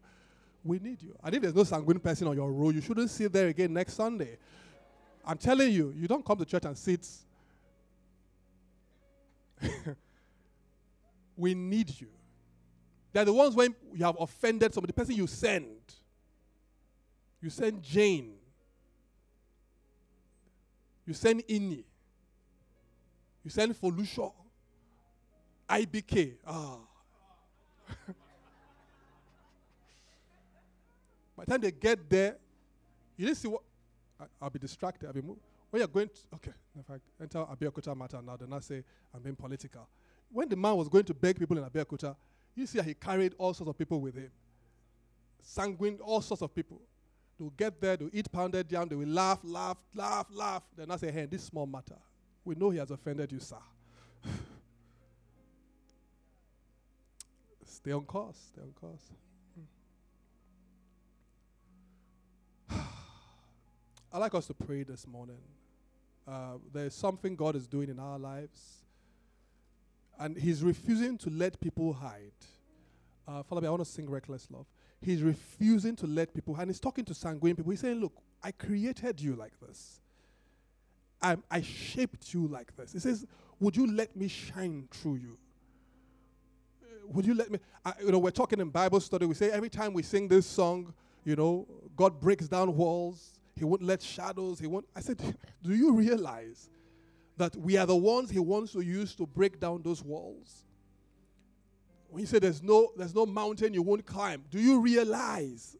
We 0.63 0.79
need 0.79 1.01
you. 1.01 1.15
And 1.23 1.35
if 1.35 1.41
there's 1.41 1.55
no 1.55 1.63
sanguine 1.63 1.99
person 1.99 2.27
on 2.27 2.35
your 2.35 2.51
row, 2.51 2.69
you 2.69 2.81
shouldn't 2.81 3.09
sit 3.09 3.31
there 3.33 3.47
again 3.47 3.73
next 3.73 3.93
Sunday. 3.93 4.37
I'm 5.25 5.37
telling 5.37 5.71
you, 5.71 5.93
you 5.95 6.07
don't 6.07 6.23
come 6.25 6.37
to 6.37 6.45
church 6.45 6.65
and 6.65 6.77
sit 6.77 7.07
we 11.37 11.53
need 11.53 11.99
you. 11.99 12.07
They're 13.13 13.25
the 13.25 13.33
ones 13.33 13.55
when 13.55 13.73
you 13.93 14.05
have 14.05 14.17
offended 14.19 14.73
somebody, 14.73 14.91
the 14.91 15.01
person 15.01 15.15
you 15.15 15.27
send. 15.27 15.77
You 17.41 17.49
send 17.49 17.81
Jane. 17.81 18.33
You 21.05 21.13
send 21.13 21.45
Inni. 21.47 21.83
You 23.43 23.49
send 23.49 23.79
Folusho. 23.79 24.33
IBK. 25.69 26.35
Ah. 26.45 26.77
By 31.37 31.43
the 31.45 31.51
time 31.51 31.61
they 31.61 31.71
get 31.71 32.09
there, 32.09 32.37
you 33.17 33.25
didn't 33.25 33.37
see 33.37 33.47
what. 33.47 33.61
I, 34.19 34.25
will 34.41 34.49
be 34.49 34.59
distracted. 34.59 35.07
I'll 35.07 35.13
be 35.13 35.21
moved. 35.21 35.41
When 35.69 35.81
you're 35.81 35.87
going 35.87 36.07
to, 36.07 36.35
okay, 36.35 36.53
if 36.79 36.89
I 36.89 36.95
enter 37.21 37.39
Abeokuta 37.39 37.97
matter 37.97 38.21
now, 38.21 38.37
then 38.37 38.53
I 38.53 38.59
say 38.59 38.83
I'm 39.13 39.21
being 39.21 39.35
political. 39.35 39.87
When 40.31 40.47
the 40.47 40.55
man 40.55 40.75
was 40.77 40.87
going 40.87 41.03
to 41.05 41.13
beg 41.13 41.37
people 41.37 41.57
in 41.57 41.63
Abeokuta, 41.65 42.15
you 42.55 42.65
see 42.65 42.79
how 42.79 42.85
he 42.85 42.93
carried 42.93 43.33
all 43.37 43.53
sorts 43.53 43.69
of 43.69 43.77
people 43.77 43.99
with 43.99 44.15
him. 44.15 44.31
Sanguine, 45.41 45.99
all 46.01 46.21
sorts 46.21 46.41
of 46.41 46.55
people. 46.55 46.79
They'll 47.37 47.49
get 47.49 47.81
there, 47.81 47.97
they'll 47.97 48.09
eat 48.13 48.31
pounded 48.31 48.71
yam, 48.71 48.87
they 48.87 48.95
will 48.95 49.07
laugh, 49.07 49.39
laugh, 49.43 49.77
laugh, 49.93 50.27
laugh. 50.31 50.63
Then 50.77 50.89
I 50.89 50.95
say, 50.95 51.11
hey, 51.11 51.25
this 51.25 51.43
small 51.43 51.65
matter. 51.65 51.97
We 52.45 52.55
know 52.55 52.69
he 52.69 52.77
has 52.77 52.91
offended 52.91 53.31
you, 53.31 53.39
sir. 53.39 53.57
stay 57.85 57.91
on 57.91 58.01
course, 58.01 58.35
stay 58.51 58.61
on 58.63 58.71
course. 58.71 59.11
I'd 64.11 64.17
like 64.17 64.33
us 64.33 64.47
to 64.47 64.55
pray 64.55 64.81
this 64.81 65.05
morning. 65.05 65.37
Uh, 66.27 66.53
there's 66.73 66.95
something 66.95 67.35
God 67.35 67.55
is 67.55 67.67
doing 67.67 67.89
in 67.89 67.99
our 67.99 68.17
lives, 68.17 68.77
and 70.19 70.35
He's 70.35 70.63
refusing 70.63 71.15
to 71.19 71.29
let 71.29 71.61
people 71.61 71.93
hide. 71.93 72.31
Uh, 73.27 73.43
Father, 73.43 73.67
I 73.67 73.69
want 73.69 73.85
to 73.85 73.89
sing 73.91 74.09
Reckless 74.09 74.47
Love. 74.49 74.65
He's 74.99 75.21
refusing 75.21 75.95
to 75.97 76.07
let 76.07 76.33
people, 76.33 76.55
and 76.55 76.67
He's 76.71 76.79
talking 76.79 77.05
to 77.05 77.13
sanguine 77.13 77.55
people. 77.55 77.69
He's 77.69 77.81
saying, 77.81 77.99
Look, 78.01 78.13
I 78.41 78.51
created 78.51 79.21
you 79.21 79.35
like 79.35 79.53
this, 79.59 79.99
I, 81.21 81.37
I 81.51 81.61
shaped 81.61 82.33
you 82.33 82.47
like 82.47 82.75
this. 82.75 82.93
He 82.93 82.99
says, 82.99 83.27
Would 83.59 83.77
you 83.77 83.85
let 83.85 84.15
me 84.15 84.27
shine 84.27 84.87
through 84.91 85.17
you? 85.17 85.37
Would 87.07 87.25
you 87.25 87.33
let 87.33 87.51
me? 87.51 87.59
I, 87.83 87.93
you 88.01 88.11
know, 88.11 88.19
we're 88.19 88.31
talking 88.31 88.59
in 88.59 88.69
Bible 88.69 88.99
study. 88.99 89.25
We 89.25 89.35
say 89.35 89.51
every 89.51 89.69
time 89.69 89.93
we 89.93 90.03
sing 90.03 90.27
this 90.27 90.45
song, 90.45 90.93
you 91.23 91.35
know, 91.35 91.67
God 91.95 92.19
breaks 92.19 92.47
down 92.47 92.75
walls 92.75 93.35
he 93.57 93.63
won't 93.63 93.81
let 93.81 94.01
shadows. 94.01 94.59
He 94.59 94.67
won't. 94.67 94.85
I 94.95 94.99
said, 94.99 95.17
Do 95.63 95.73
you 95.73 95.93
realize 95.93 96.69
that 97.37 97.55
we 97.55 97.77
are 97.77 97.85
the 97.85 97.95
ones 97.95 98.29
He 98.29 98.39
wants 98.39 98.73
to 98.73 98.81
use 98.81 99.15
to 99.15 99.25
break 99.25 99.59
down 99.59 99.81
those 99.81 100.03
walls? 100.03 100.63
When 102.09 102.21
you 102.21 102.27
say 102.27 102.39
there's 102.39 102.61
no, 102.61 102.91
there's 102.97 103.15
no 103.15 103.25
mountain 103.25 103.73
you 103.73 103.81
won't 103.81 104.05
climb, 104.05 104.43
do 104.49 104.59
you 104.59 104.79
realize 104.79 105.75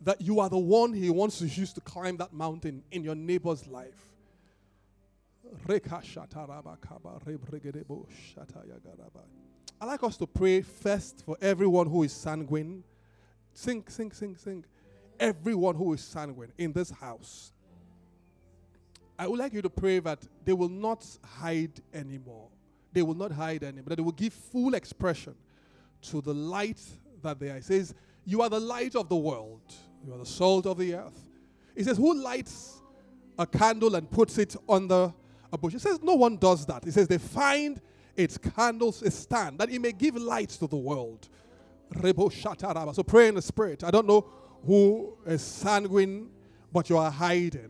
that 0.00 0.20
you 0.20 0.40
are 0.40 0.48
the 0.48 0.58
one 0.58 0.92
He 0.92 1.10
wants 1.10 1.38
to 1.38 1.46
use 1.46 1.72
to 1.74 1.80
climb 1.80 2.16
that 2.18 2.32
mountain 2.32 2.82
in 2.90 3.04
your 3.04 3.14
neighbor's 3.14 3.66
life? 3.66 4.08
I 9.82 9.84
like 9.84 10.04
us 10.04 10.16
to 10.18 10.28
pray 10.28 10.60
first 10.60 11.24
for 11.26 11.36
everyone 11.42 11.88
who 11.88 12.04
is 12.04 12.12
sanguine. 12.12 12.84
Sing, 13.52 13.82
sing, 13.88 14.12
sing, 14.12 14.36
sing 14.36 14.64
everyone 15.18 15.74
who 15.74 15.92
is 15.92 16.00
sanguine 16.00 16.52
in 16.56 16.72
this 16.72 16.92
house, 16.92 17.52
I 19.18 19.26
would 19.26 19.40
like 19.40 19.52
you 19.52 19.60
to 19.60 19.68
pray 19.68 19.98
that 19.98 20.20
they 20.44 20.52
will 20.52 20.68
not 20.68 21.04
hide 21.24 21.80
anymore. 21.92 22.46
They 22.92 23.02
will 23.02 23.16
not 23.16 23.32
hide 23.32 23.64
anymore. 23.64 23.86
That 23.88 23.96
they 23.96 24.02
will 24.02 24.12
give 24.12 24.32
full 24.32 24.74
expression 24.74 25.34
to 26.02 26.20
the 26.20 26.32
light 26.32 26.80
that 27.20 27.40
they 27.40 27.50
are. 27.50 27.56
It 27.56 27.64
says, 27.64 27.92
You 28.24 28.40
are 28.42 28.48
the 28.48 28.60
light 28.60 28.94
of 28.94 29.08
the 29.08 29.16
world. 29.16 29.62
You 30.06 30.14
are 30.14 30.18
the 30.18 30.26
salt 30.26 30.64
of 30.64 30.78
the 30.78 30.94
earth. 30.94 31.28
It 31.74 31.86
says, 31.86 31.96
Who 31.96 32.22
lights 32.22 32.80
a 33.36 33.48
candle 33.48 33.96
and 33.96 34.08
puts 34.08 34.38
it 34.38 34.54
under 34.68 35.12
a 35.52 35.58
bush? 35.58 35.74
It 35.74 35.80
says, 35.80 36.00
No 36.00 36.14
one 36.14 36.36
does 36.36 36.64
that. 36.66 36.86
It 36.86 36.92
says, 36.92 37.08
They 37.08 37.18
find 37.18 37.80
its 38.16 38.38
candles 38.38 39.02
stand 39.14 39.58
that 39.58 39.70
it 39.70 39.80
may 39.80 39.92
give 39.92 40.16
light 40.16 40.50
to 40.50 40.66
the 40.66 40.76
world. 40.76 41.28
So 41.94 43.02
pray 43.02 43.28
in 43.28 43.34
the 43.34 43.42
spirit. 43.42 43.84
I 43.84 43.90
don't 43.90 44.06
know 44.06 44.26
who 44.66 45.14
is 45.26 45.42
sanguine, 45.42 46.30
but 46.72 46.88
you 46.88 46.96
are 46.96 47.10
hiding. 47.10 47.68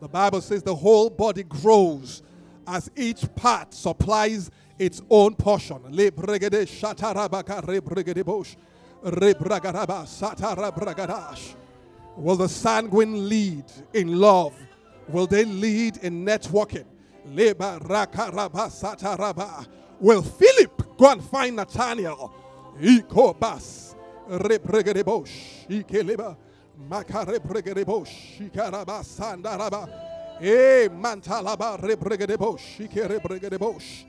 The 0.00 0.08
Bible 0.08 0.40
says 0.40 0.62
the 0.62 0.74
whole 0.74 1.10
body 1.10 1.42
grows 1.42 2.22
as 2.66 2.90
each 2.96 3.34
part 3.34 3.74
supplies 3.74 4.50
its 4.78 5.02
own 5.10 5.34
portion. 5.34 5.78
Will 12.16 12.36
the 12.36 12.48
sanguine 12.48 13.28
lead 13.28 13.64
in 13.92 14.18
love? 14.18 14.54
Will 15.08 15.26
they 15.26 15.44
lead 15.44 15.98
in 15.98 16.24
networking? 16.24 16.84
Will 20.00 20.22
Philip 20.22 20.96
go 20.96 21.12
and 21.12 21.24
find 21.24 21.56
Nathaniel? 21.56 22.32
Ikobas. 22.80 23.94
Repregedebosh 24.28 25.66
ikeleba. 25.68 26.36
Makarebregedebosh. 26.88 28.40
Ikaraba 28.50 29.02
sandaraba 29.02 29.88
e 30.40 30.84
eh, 30.84 30.88
mantalaba 30.88 31.76
repregedebosh 31.76 32.80
ikerebregedebosh 32.80 34.04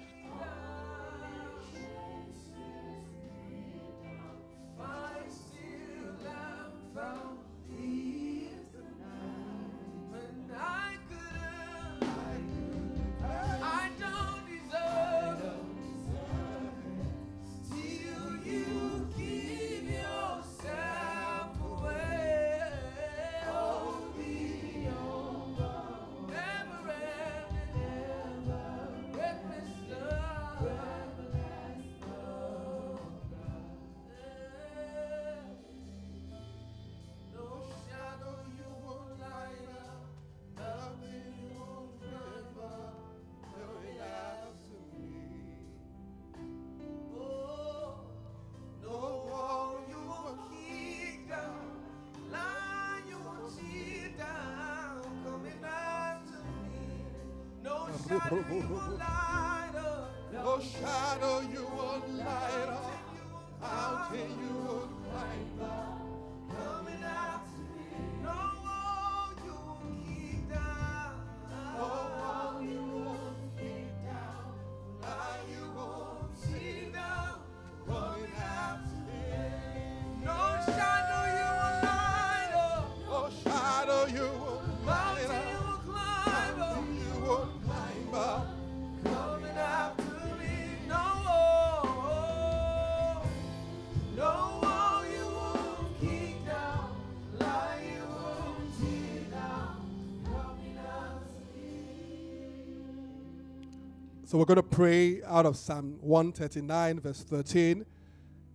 So 104.30 104.38
we're 104.38 104.46
going 104.46 104.58
to 104.58 104.62
pray 104.62 105.24
out 105.24 105.48
of 105.48 105.58
Psalm 105.58 105.98
139, 106.02 107.00
verse 107.00 107.24
13. 107.24 107.84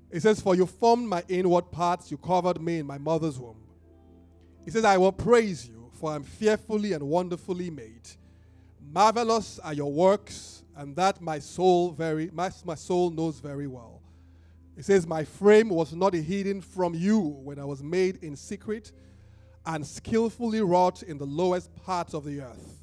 It 0.09 0.23
says, 0.23 0.41
For 0.41 0.55
you 0.55 0.67
formed 0.67 1.09
my 1.09 1.25
inward 1.29 1.73
parts, 1.73 2.13
you 2.13 2.17
covered 2.17 2.63
me 2.63 2.79
in 2.79 2.87
my 2.87 2.97
mother's 2.97 3.41
womb. 3.41 3.57
He 4.65 4.71
says, 4.71 4.85
I 4.85 4.97
will 4.99 5.11
praise 5.11 5.67
you, 5.67 5.91
for 5.95 6.13
I'm 6.13 6.23
fearfully 6.23 6.93
and 6.93 7.03
wonderfully 7.03 7.71
made. 7.71 8.09
Marvelous 8.93 9.59
are 9.59 9.75
your 9.75 9.91
works, 9.91 10.63
and 10.77 10.95
that 10.95 11.21
my 11.21 11.41
soul 11.41 11.91
very 11.91 12.31
my, 12.33 12.53
my 12.65 12.77
soul 12.77 13.11
knows 13.11 13.41
very 13.41 13.67
well. 13.67 14.01
It 14.77 14.85
says, 14.85 15.09
My 15.09 15.25
frame 15.25 15.71
was 15.71 15.93
not 15.93 16.15
hidden 16.15 16.61
from 16.61 16.95
you 16.95 17.19
when 17.19 17.59
I 17.59 17.65
was 17.65 17.83
made 17.83 18.23
in 18.23 18.37
secret 18.37 18.93
and 19.67 19.85
skillfully 19.85 20.61
wrought 20.61 21.03
in 21.03 21.19
the 21.19 21.27
lowest 21.27 21.75
parts 21.85 22.15
of 22.15 22.25
the 22.25 22.43
earth. 22.43 22.81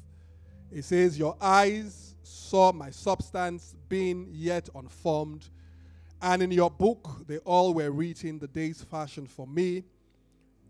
It 0.70 0.84
says, 0.84 1.18
Your 1.18 1.38
eyes 1.40 2.11
saw 2.32 2.72
my 2.72 2.90
substance 2.90 3.74
being 3.88 4.28
yet 4.32 4.68
unformed, 4.74 5.48
and 6.20 6.42
in 6.42 6.50
your 6.50 6.70
book 6.70 7.26
they 7.26 7.38
all 7.38 7.74
were 7.74 7.90
written 7.90 8.38
the 8.38 8.48
days 8.48 8.82
fashioned 8.82 9.30
for 9.30 9.46
me, 9.46 9.84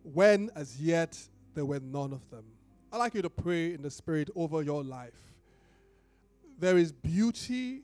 when 0.02 0.50
as 0.56 0.80
yet 0.80 1.18
there 1.54 1.64
were 1.64 1.80
none 1.80 2.12
of 2.12 2.28
them. 2.30 2.44
I'd 2.92 2.98
like 2.98 3.14
you 3.14 3.22
to 3.22 3.30
pray 3.30 3.72
in 3.72 3.82
the 3.82 3.90
Spirit 3.90 4.28
over 4.34 4.62
your 4.62 4.82
life. 4.82 5.34
There 6.58 6.76
is 6.76 6.92
beauty 6.92 7.82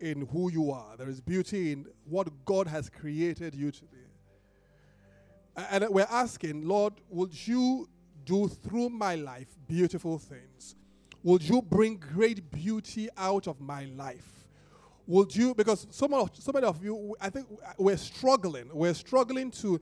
in 0.00 0.26
who 0.26 0.50
you 0.50 0.70
are, 0.70 0.96
there 0.96 1.08
is 1.08 1.20
beauty 1.20 1.72
in 1.72 1.86
what 2.04 2.28
God 2.44 2.66
has 2.66 2.88
created 2.88 3.54
you 3.54 3.70
to 3.70 3.84
be. 3.84 3.98
And 5.56 5.86
we're 5.90 6.06
asking, 6.10 6.66
Lord, 6.66 6.94
would 7.10 7.46
you 7.46 7.88
do 8.24 8.48
through 8.48 8.88
my 8.88 9.16
life 9.16 9.48
beautiful 9.68 10.18
things? 10.18 10.76
Would 11.22 11.42
you 11.42 11.62
bring 11.62 11.96
great 11.96 12.50
beauty 12.50 13.08
out 13.16 13.46
of 13.46 13.60
my 13.60 13.84
life? 13.84 14.46
Would 15.06 15.34
you, 15.34 15.54
because 15.54 15.86
some 15.90 16.14
of, 16.14 16.30
so 16.38 16.52
many 16.52 16.66
of 16.66 16.82
you, 16.82 17.16
I 17.20 17.30
think 17.30 17.46
we're 17.76 17.96
struggling. 17.96 18.70
We're 18.72 18.94
struggling 18.94 19.50
to, 19.52 19.80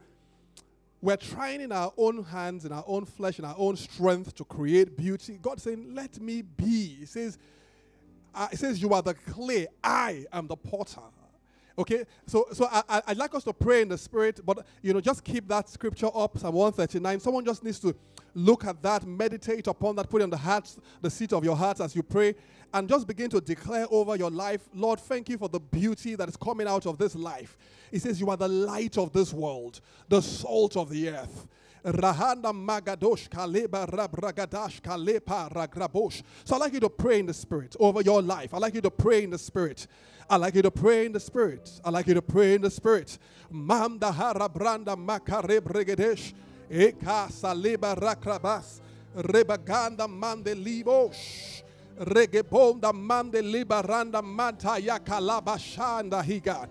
we're 1.01 1.17
trying 1.17 1.61
in 1.61 1.73
our 1.73 1.93
own 1.97 2.25
hands, 2.25 2.65
in 2.65 2.73
our 2.73 2.85
own 2.87 3.05
flesh, 3.05 3.39
in 3.39 3.45
our 3.45 3.55
own 3.57 3.77
strength 3.77 4.35
to 4.37 4.45
create 4.45 4.97
beauty. 4.97 5.39
God 5.41 5.61
saying, 5.61 5.95
let 5.95 6.21
me 6.21 6.43
be. 6.43 6.97
He 7.01 7.07
says, 7.07 7.39
uh, 8.35 8.49
it 8.53 8.59
says, 8.59 8.81
you 8.81 8.93
are 8.93 9.03
the 9.03 9.15
clay, 9.15 9.67
I 9.83 10.27
am 10.33 10.47
the 10.47 10.57
potter. 10.57 11.01
Okay, 11.81 12.05
so 12.27 12.47
so 12.53 12.69
I, 12.71 13.01
I'd 13.07 13.17
like 13.17 13.35
us 13.35 13.43
to 13.45 13.55
pray 13.55 13.81
in 13.81 13.89
the 13.89 13.97
spirit, 13.97 14.41
but 14.45 14.67
you 14.83 14.93
know, 14.93 15.01
just 15.01 15.25
keep 15.25 15.49
that 15.49 15.67
scripture 15.71 16.11
up, 16.15 16.37
Psalm 16.37 16.55
139. 16.55 17.21
Someone 17.21 17.43
just 17.43 17.65
needs 17.65 17.79
to 17.79 17.97
look 18.35 18.67
at 18.67 18.83
that, 18.83 19.07
meditate 19.07 19.67
upon 19.67 19.97
that, 19.97 20.11
put 20.11 20.21
it 20.21 20.25
on 20.25 20.31
the 20.31 20.37
hearts, 20.37 20.79
the 21.01 21.09
seat 21.09 21.33
of 21.33 21.43
your 21.43 21.57
hearts 21.57 21.81
as 21.81 21.97
you 21.97 22.03
pray, 22.03 22.35
and 22.75 22.87
just 22.87 23.07
begin 23.07 23.31
to 23.31 23.41
declare 23.41 23.87
over 23.91 24.15
your 24.15 24.31
life, 24.31 24.69
Lord, 24.75 25.01
thank 25.01 25.31
you 25.31 25.39
for 25.39 25.49
the 25.49 25.59
beauty 25.59 26.17
that 26.17 26.29
is 26.29 26.37
coming 26.37 26.67
out 26.67 26.85
of 26.85 26.99
this 26.99 27.15
life. 27.15 27.57
It 27.91 28.03
says, 28.03 28.21
You 28.21 28.29
are 28.29 28.37
the 28.37 28.49
light 28.49 28.99
of 28.99 29.15
this 29.15 29.33
world, 29.33 29.81
the 30.11 30.21
salt 30.21 30.77
of 30.77 30.91
the 30.91 31.09
earth. 31.09 31.49
Rahanda 31.85 32.53
Magadosh 32.53 33.29
Kaleba 33.29 33.89
Rabragadash 33.89 34.81
Kalepa 34.83 35.53
Ragrabosh. 35.53 36.23
So 36.45 36.55
I'd 36.57 36.59
like 36.61 36.75
you 36.75 36.81
to 36.81 36.91
pray 36.91 37.21
in 37.21 37.27
the 37.27 37.35
spirit 37.35 37.77
over 37.81 38.03
your 38.03 38.23
life. 38.23 38.53
I'd 38.53 38.61
like 38.61 38.75
you 38.75 38.81
to 38.83 38.91
pray 38.91 39.25
in 39.25 39.31
the 39.31 39.39
spirit. 39.39 39.87
I'd 40.29 40.37
like 40.37 40.55
you 40.55 40.63
to 40.63 40.71
pray 40.71 41.07
in 41.07 41.13
the 41.13 41.21
spirit. 41.21 41.81
I'd 41.85 41.93
like 41.93 42.07
you 42.07 42.15
to 42.15 42.23
pray 42.23 42.55
in 42.55 42.63
the 42.63 42.71
spirit. 42.71 43.19
Mamda 43.53 44.13
Harabranda 44.13 44.97
Makare 44.97 45.61
Brigadesh. 45.61 46.35
Eka 46.71 47.31
Saleba 47.33 47.97
Rakrabas. 47.99 48.81
Rebaganda 49.17 50.09
Mande 50.09 50.55
Libosh. 50.55 51.63
Regebonda 51.99 52.95
Mande 52.95 53.43
Libaranda 53.43 54.23
Manta 54.23 54.79
Yakalabashanda 54.81 56.23
Higa. 56.23 56.69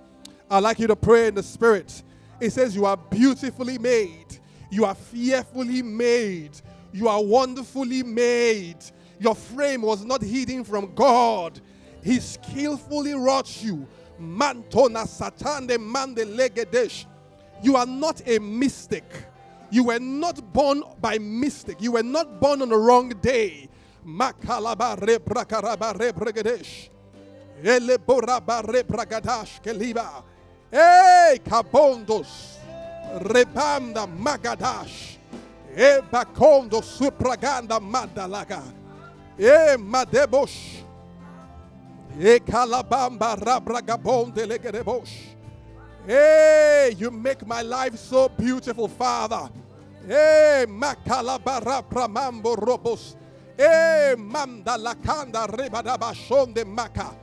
I'd 0.50 0.64
like 0.64 0.80
you 0.80 0.88
to 0.88 0.96
pray 0.96 1.28
in 1.28 1.36
the 1.36 1.44
spirit. 1.44 2.04
It 2.40 2.52
says, 2.52 2.76
You 2.76 2.86
are 2.86 2.98
beautifully 2.98 3.78
made. 3.78 4.29
You 4.70 4.86
are 4.86 4.96
fearfully 4.96 5.82
made. 5.82 6.52
You 6.92 7.08
are 7.08 7.24
wonderfully 7.24 8.04
made. 8.04 8.78
Your 9.20 9.36
frame 9.36 9.82
was 9.82 10.06
not 10.06 10.22
hidden 10.22 10.64
from 10.64 10.94
God. 10.96 11.60
He 12.04 12.20
skillfully 12.20 13.14
wrought 13.14 13.64
you. 13.64 13.88
Mantona 14.20 15.06
satande 15.06 15.80
mande 15.80 16.26
legedesh. 16.26 17.06
You 17.62 17.76
are 17.76 17.86
not 17.86 18.22
a 18.28 18.40
mystic. 18.40 19.04
You 19.72 19.86
were 19.86 20.00
not 20.00 20.54
born 20.54 20.84
by 21.02 21.18
mistake. 21.18 21.82
You 21.82 21.94
were 21.94 22.04
not 22.04 22.40
born 22.40 22.62
on 22.62 22.70
the 22.70 22.78
wrong 22.78 23.10
day. 23.22 23.70
Makalaba 24.06 24.98
rebrakaraba 24.98 25.94
rebregedesh. 25.96 26.90
Ele 27.64 27.98
boraba 27.98 28.64
rebragadash 28.64 29.62
keliba. 29.62 30.24
Hey, 30.72 31.40
kabondos. 31.44 32.59
Rebanda 33.18 34.08
magadash. 34.08 35.18
E 35.76 36.02
bakondo 36.12 36.82
supraganda 36.82 37.80
madalaga. 37.80 38.62
E 39.38 39.78
madebosh. 39.78 40.84
E 42.20 42.40
kalabamba 42.40 43.36
rabragabonde 43.36 44.46
legedebosh. 44.46 45.28
Hey, 46.06 46.96
you 46.98 47.12
make 47.12 47.46
my 47.46 47.62
life 47.62 47.96
so 47.98 48.30
beautiful, 48.30 48.88
Father. 48.88 49.50
Hey, 50.08 50.66
makalabara 50.68 51.84
pramambo 51.84 52.56
robos. 52.56 53.16
Hey, 53.58 54.16
manda 54.18 54.78
lakanda 54.78 55.48
rebadaba 55.48 56.14
shonde 56.14 56.66
maka. 56.66 57.16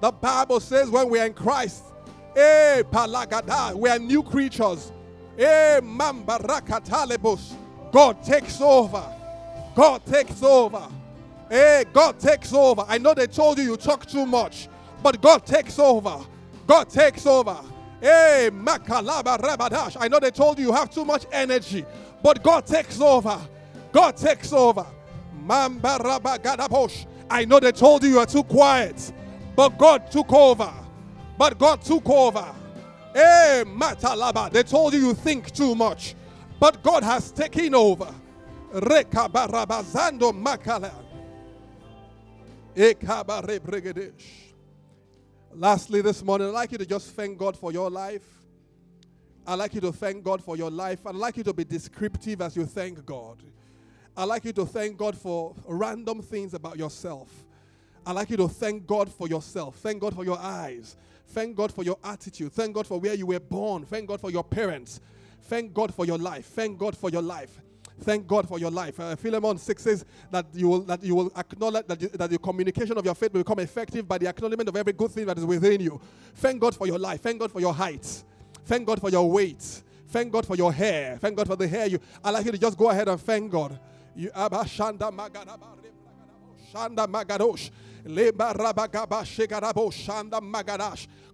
The 0.00 0.10
Bible 0.10 0.60
says 0.60 0.90
when 0.90 1.08
we 1.08 1.20
are 1.20 1.26
in 1.26 1.32
Christ, 1.32 1.84
hey, 2.34 2.82
palagada, 2.90 3.74
we 3.74 3.88
are 3.88 3.98
new 3.98 4.22
creatures. 4.22 4.92
Eh, 5.38 5.80
Rakatalebos. 5.80 7.54
God 7.92 8.22
takes 8.24 8.60
over. 8.60 9.02
God 9.74 10.04
takes 10.06 10.42
over. 10.42 10.88
Hey, 11.48 11.84
God 11.92 12.18
takes 12.18 12.52
over. 12.52 12.84
I 12.88 12.98
know 12.98 13.14
they 13.14 13.26
told 13.26 13.58
you 13.58 13.64
you 13.64 13.76
talk 13.76 14.06
too 14.06 14.26
much, 14.26 14.68
but 15.02 15.20
God 15.20 15.46
takes 15.46 15.78
over. 15.78 16.18
God 16.66 16.88
takes 16.88 17.26
over. 17.26 17.56
Hey, 18.00 18.50
makalaba 18.52 19.38
rabadash. 19.38 19.96
I 20.00 20.08
know 20.08 20.20
they 20.20 20.30
told 20.30 20.58
you 20.58 20.66
you 20.66 20.72
have 20.72 20.90
too 20.90 21.04
much 21.04 21.26
energy, 21.32 21.84
but 22.22 22.42
God 22.42 22.66
takes 22.66 23.00
over. 23.00 23.38
God 23.92 24.16
takes 24.16 24.52
over. 24.52 24.86
Mamba. 25.42 26.00
I 27.30 27.44
know 27.44 27.60
they 27.60 27.72
told 27.72 28.02
you 28.02 28.10
you 28.10 28.18
are 28.18 28.26
too 28.26 28.42
quiet, 28.44 29.12
but 29.54 29.78
God 29.78 30.10
took 30.10 30.32
over. 30.32 30.72
But 31.38 31.58
God 31.58 31.82
took 31.82 32.08
over. 32.08 32.46
Eh, 33.14 33.64
Matalaba. 33.64 34.50
They 34.50 34.64
told 34.64 34.92
you 34.92 35.00
you 35.00 35.14
think 35.14 35.52
too 35.52 35.74
much, 35.74 36.16
but 36.58 36.82
God 36.82 37.04
has 37.04 37.30
taken 37.30 37.74
over. 37.74 38.12
Rekabarabazando 38.72 40.32
makala. 40.32 40.90
Ekabare 42.74 43.60
brigadesh. 43.60 44.52
Lastly, 45.54 46.00
this 46.00 46.24
morning, 46.24 46.48
I'd 46.48 46.54
like 46.54 46.72
you 46.72 46.78
to 46.78 46.86
just 46.86 47.10
thank 47.14 47.38
God 47.38 47.56
for 47.56 47.70
your 47.70 47.88
life. 47.88 48.26
I'd 49.46 49.54
like 49.54 49.74
you 49.74 49.80
to 49.82 49.92
thank 49.92 50.24
God 50.24 50.42
for 50.42 50.56
your 50.56 50.70
life. 50.70 51.06
I'd 51.06 51.14
like 51.14 51.36
you 51.36 51.44
to 51.44 51.52
be 51.52 51.64
descriptive 51.64 52.40
as 52.42 52.56
you 52.56 52.66
thank 52.66 53.06
God. 53.06 53.38
I'd 54.16 54.24
like 54.24 54.44
you 54.44 54.52
to 54.54 54.66
thank 54.66 54.96
God 54.96 55.16
for 55.16 55.54
random 55.66 56.22
things 56.22 56.54
about 56.54 56.76
yourself. 56.76 57.30
I'd 58.04 58.12
like 58.12 58.30
you 58.30 58.36
to 58.38 58.48
thank 58.48 58.86
God 58.86 59.12
for 59.12 59.28
yourself. 59.28 59.76
Thank 59.76 60.00
God 60.00 60.14
for 60.14 60.24
your 60.24 60.38
eyes. 60.38 60.96
Thank 61.34 61.56
God 61.56 61.74
for 61.74 61.82
your 61.82 61.98
attitude. 62.04 62.52
Thank 62.52 62.76
God 62.76 62.86
for 62.86 63.00
where 63.00 63.14
you 63.14 63.26
were 63.26 63.40
born. 63.40 63.84
Thank 63.84 64.06
God 64.06 64.20
for 64.20 64.30
your 64.30 64.44
parents. 64.44 65.00
Thank 65.42 65.74
God 65.74 65.92
for 65.92 66.06
your 66.06 66.16
life. 66.16 66.46
Thank 66.46 66.78
God 66.78 66.96
for 66.96 67.10
your 67.10 67.22
life. 67.22 67.60
Thank 68.02 68.28
God 68.28 68.46
for 68.46 68.60
your 68.60 68.70
life. 68.70 69.00
Uh, 69.00 69.16
Philemon 69.16 69.58
6 69.58 69.82
says 69.82 70.04
that 70.30 70.46
you 70.54 70.68
will 70.68 70.82
that 70.82 71.02
you 71.02 71.16
will 71.16 71.32
acknowledge 71.36 71.88
that, 71.88 72.00
you, 72.00 72.08
that 72.10 72.30
the 72.30 72.38
communication 72.38 72.96
of 72.96 73.04
your 73.04 73.16
faith 73.16 73.32
will 73.32 73.40
become 73.40 73.58
effective 73.58 74.06
by 74.06 74.16
the 74.16 74.28
acknowledgement 74.28 74.68
of 74.68 74.76
every 74.76 74.92
good 74.92 75.10
thing 75.10 75.26
that 75.26 75.36
is 75.36 75.44
within 75.44 75.80
you. 75.80 76.00
Thank 76.36 76.60
God 76.60 76.76
for 76.76 76.86
your 76.86 77.00
life. 77.00 77.20
Thank 77.20 77.40
God 77.40 77.50
for 77.50 77.60
your 77.60 77.74
height. 77.74 78.22
Thank 78.64 78.86
God 78.86 79.00
for 79.00 79.10
your 79.10 79.28
weight. 79.28 79.82
Thank 80.08 80.30
God 80.32 80.46
for 80.46 80.54
your 80.54 80.72
hair. 80.72 81.18
Thank 81.20 81.36
God 81.36 81.48
for 81.48 81.56
the 81.56 81.66
hair 81.66 81.86
you. 81.86 81.98
I 82.22 82.30
like 82.30 82.44
you 82.46 82.52
to 82.52 82.58
just 82.58 82.78
go 82.78 82.90
ahead 82.90 83.08
and 83.08 83.20
thank 83.20 83.50
God. 83.50 83.76
You 84.14 84.30
Shanda 84.30 85.10
Magadosh. 87.08 87.70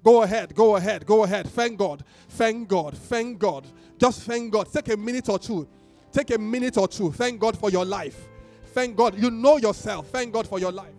Go 0.02 0.22
ahead, 0.22 0.54
go 0.54 0.76
ahead, 0.76 1.04
go 1.04 1.24
ahead. 1.24 1.48
Thank 1.48 1.78
God. 1.78 2.04
Thank 2.28 2.68
God. 2.68 2.96
Thank 2.96 3.38
God. 3.38 3.66
Just 3.98 4.22
thank 4.22 4.52
God. 4.52 4.72
Take 4.72 4.88
a 4.88 4.96
minute 4.96 5.28
or 5.28 5.38
two. 5.38 5.68
Take 6.12 6.30
a 6.30 6.38
minute 6.38 6.78
or 6.78 6.86
two. 6.88 7.10
Thank 7.12 7.40
God 7.40 7.58
for 7.58 7.70
your 7.70 7.84
life. 7.84 8.28
Thank 8.66 8.96
God. 8.96 9.18
You 9.18 9.30
know 9.30 9.56
yourself. 9.58 10.08
Thank 10.10 10.32
God 10.32 10.46
for 10.46 10.58
your 10.60 10.72
life. 10.72 10.94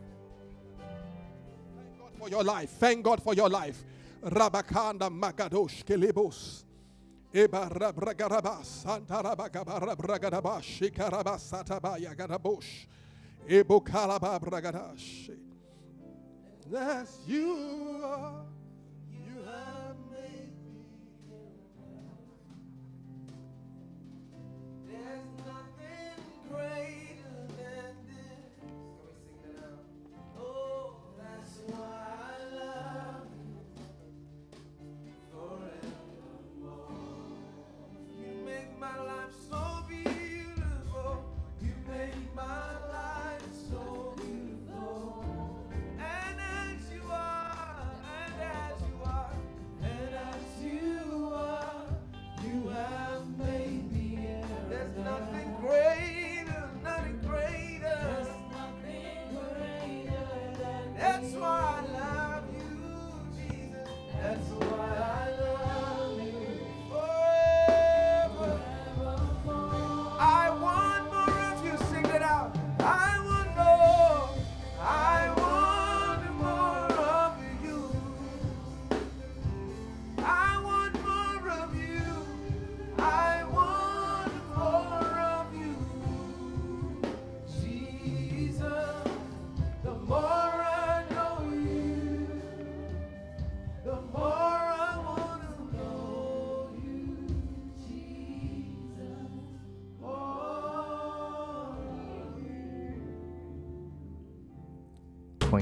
Thank 1.76 2.00
God 2.00 2.12
for 2.20 2.30
your 2.30 2.44
life. 2.44 2.70
Thank 2.72 3.04
God 3.04 3.24
for 3.24 3.34
your 3.34 3.50
life. 3.50 3.84
Rabakanda 4.24 5.10
Magadosh 5.10 5.84
Kelebos. 5.84 6.66
Eba 7.34 7.70
rabragarabas, 7.70 8.66
Santa 8.84 9.24
rabagabarabradabas, 9.24 10.64
Shikarabas, 10.64 11.50
Satabaya 11.50 12.14
Garabosh, 12.14 12.86
Ebo 13.48 13.80
Yes, 16.72 17.20
you 17.28 18.00
are. 18.02 18.46
You 19.12 19.44
have 19.44 19.98
made 20.10 20.54
me. 21.28 21.44
There's 24.88 25.28
nothing 25.46 26.24
greater 26.50 27.11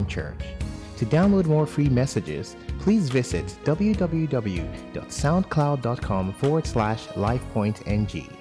Church. 0.09 0.41
To 0.97 1.05
download 1.05 1.45
more 1.45 1.65
free 1.65 1.87
messages, 1.87 2.57
please 2.79 3.07
visit 3.09 3.45
www.soundcloud.com 3.63 6.33
forward 6.33 6.67
slash 6.67 7.07
lifepointng. 7.07 8.38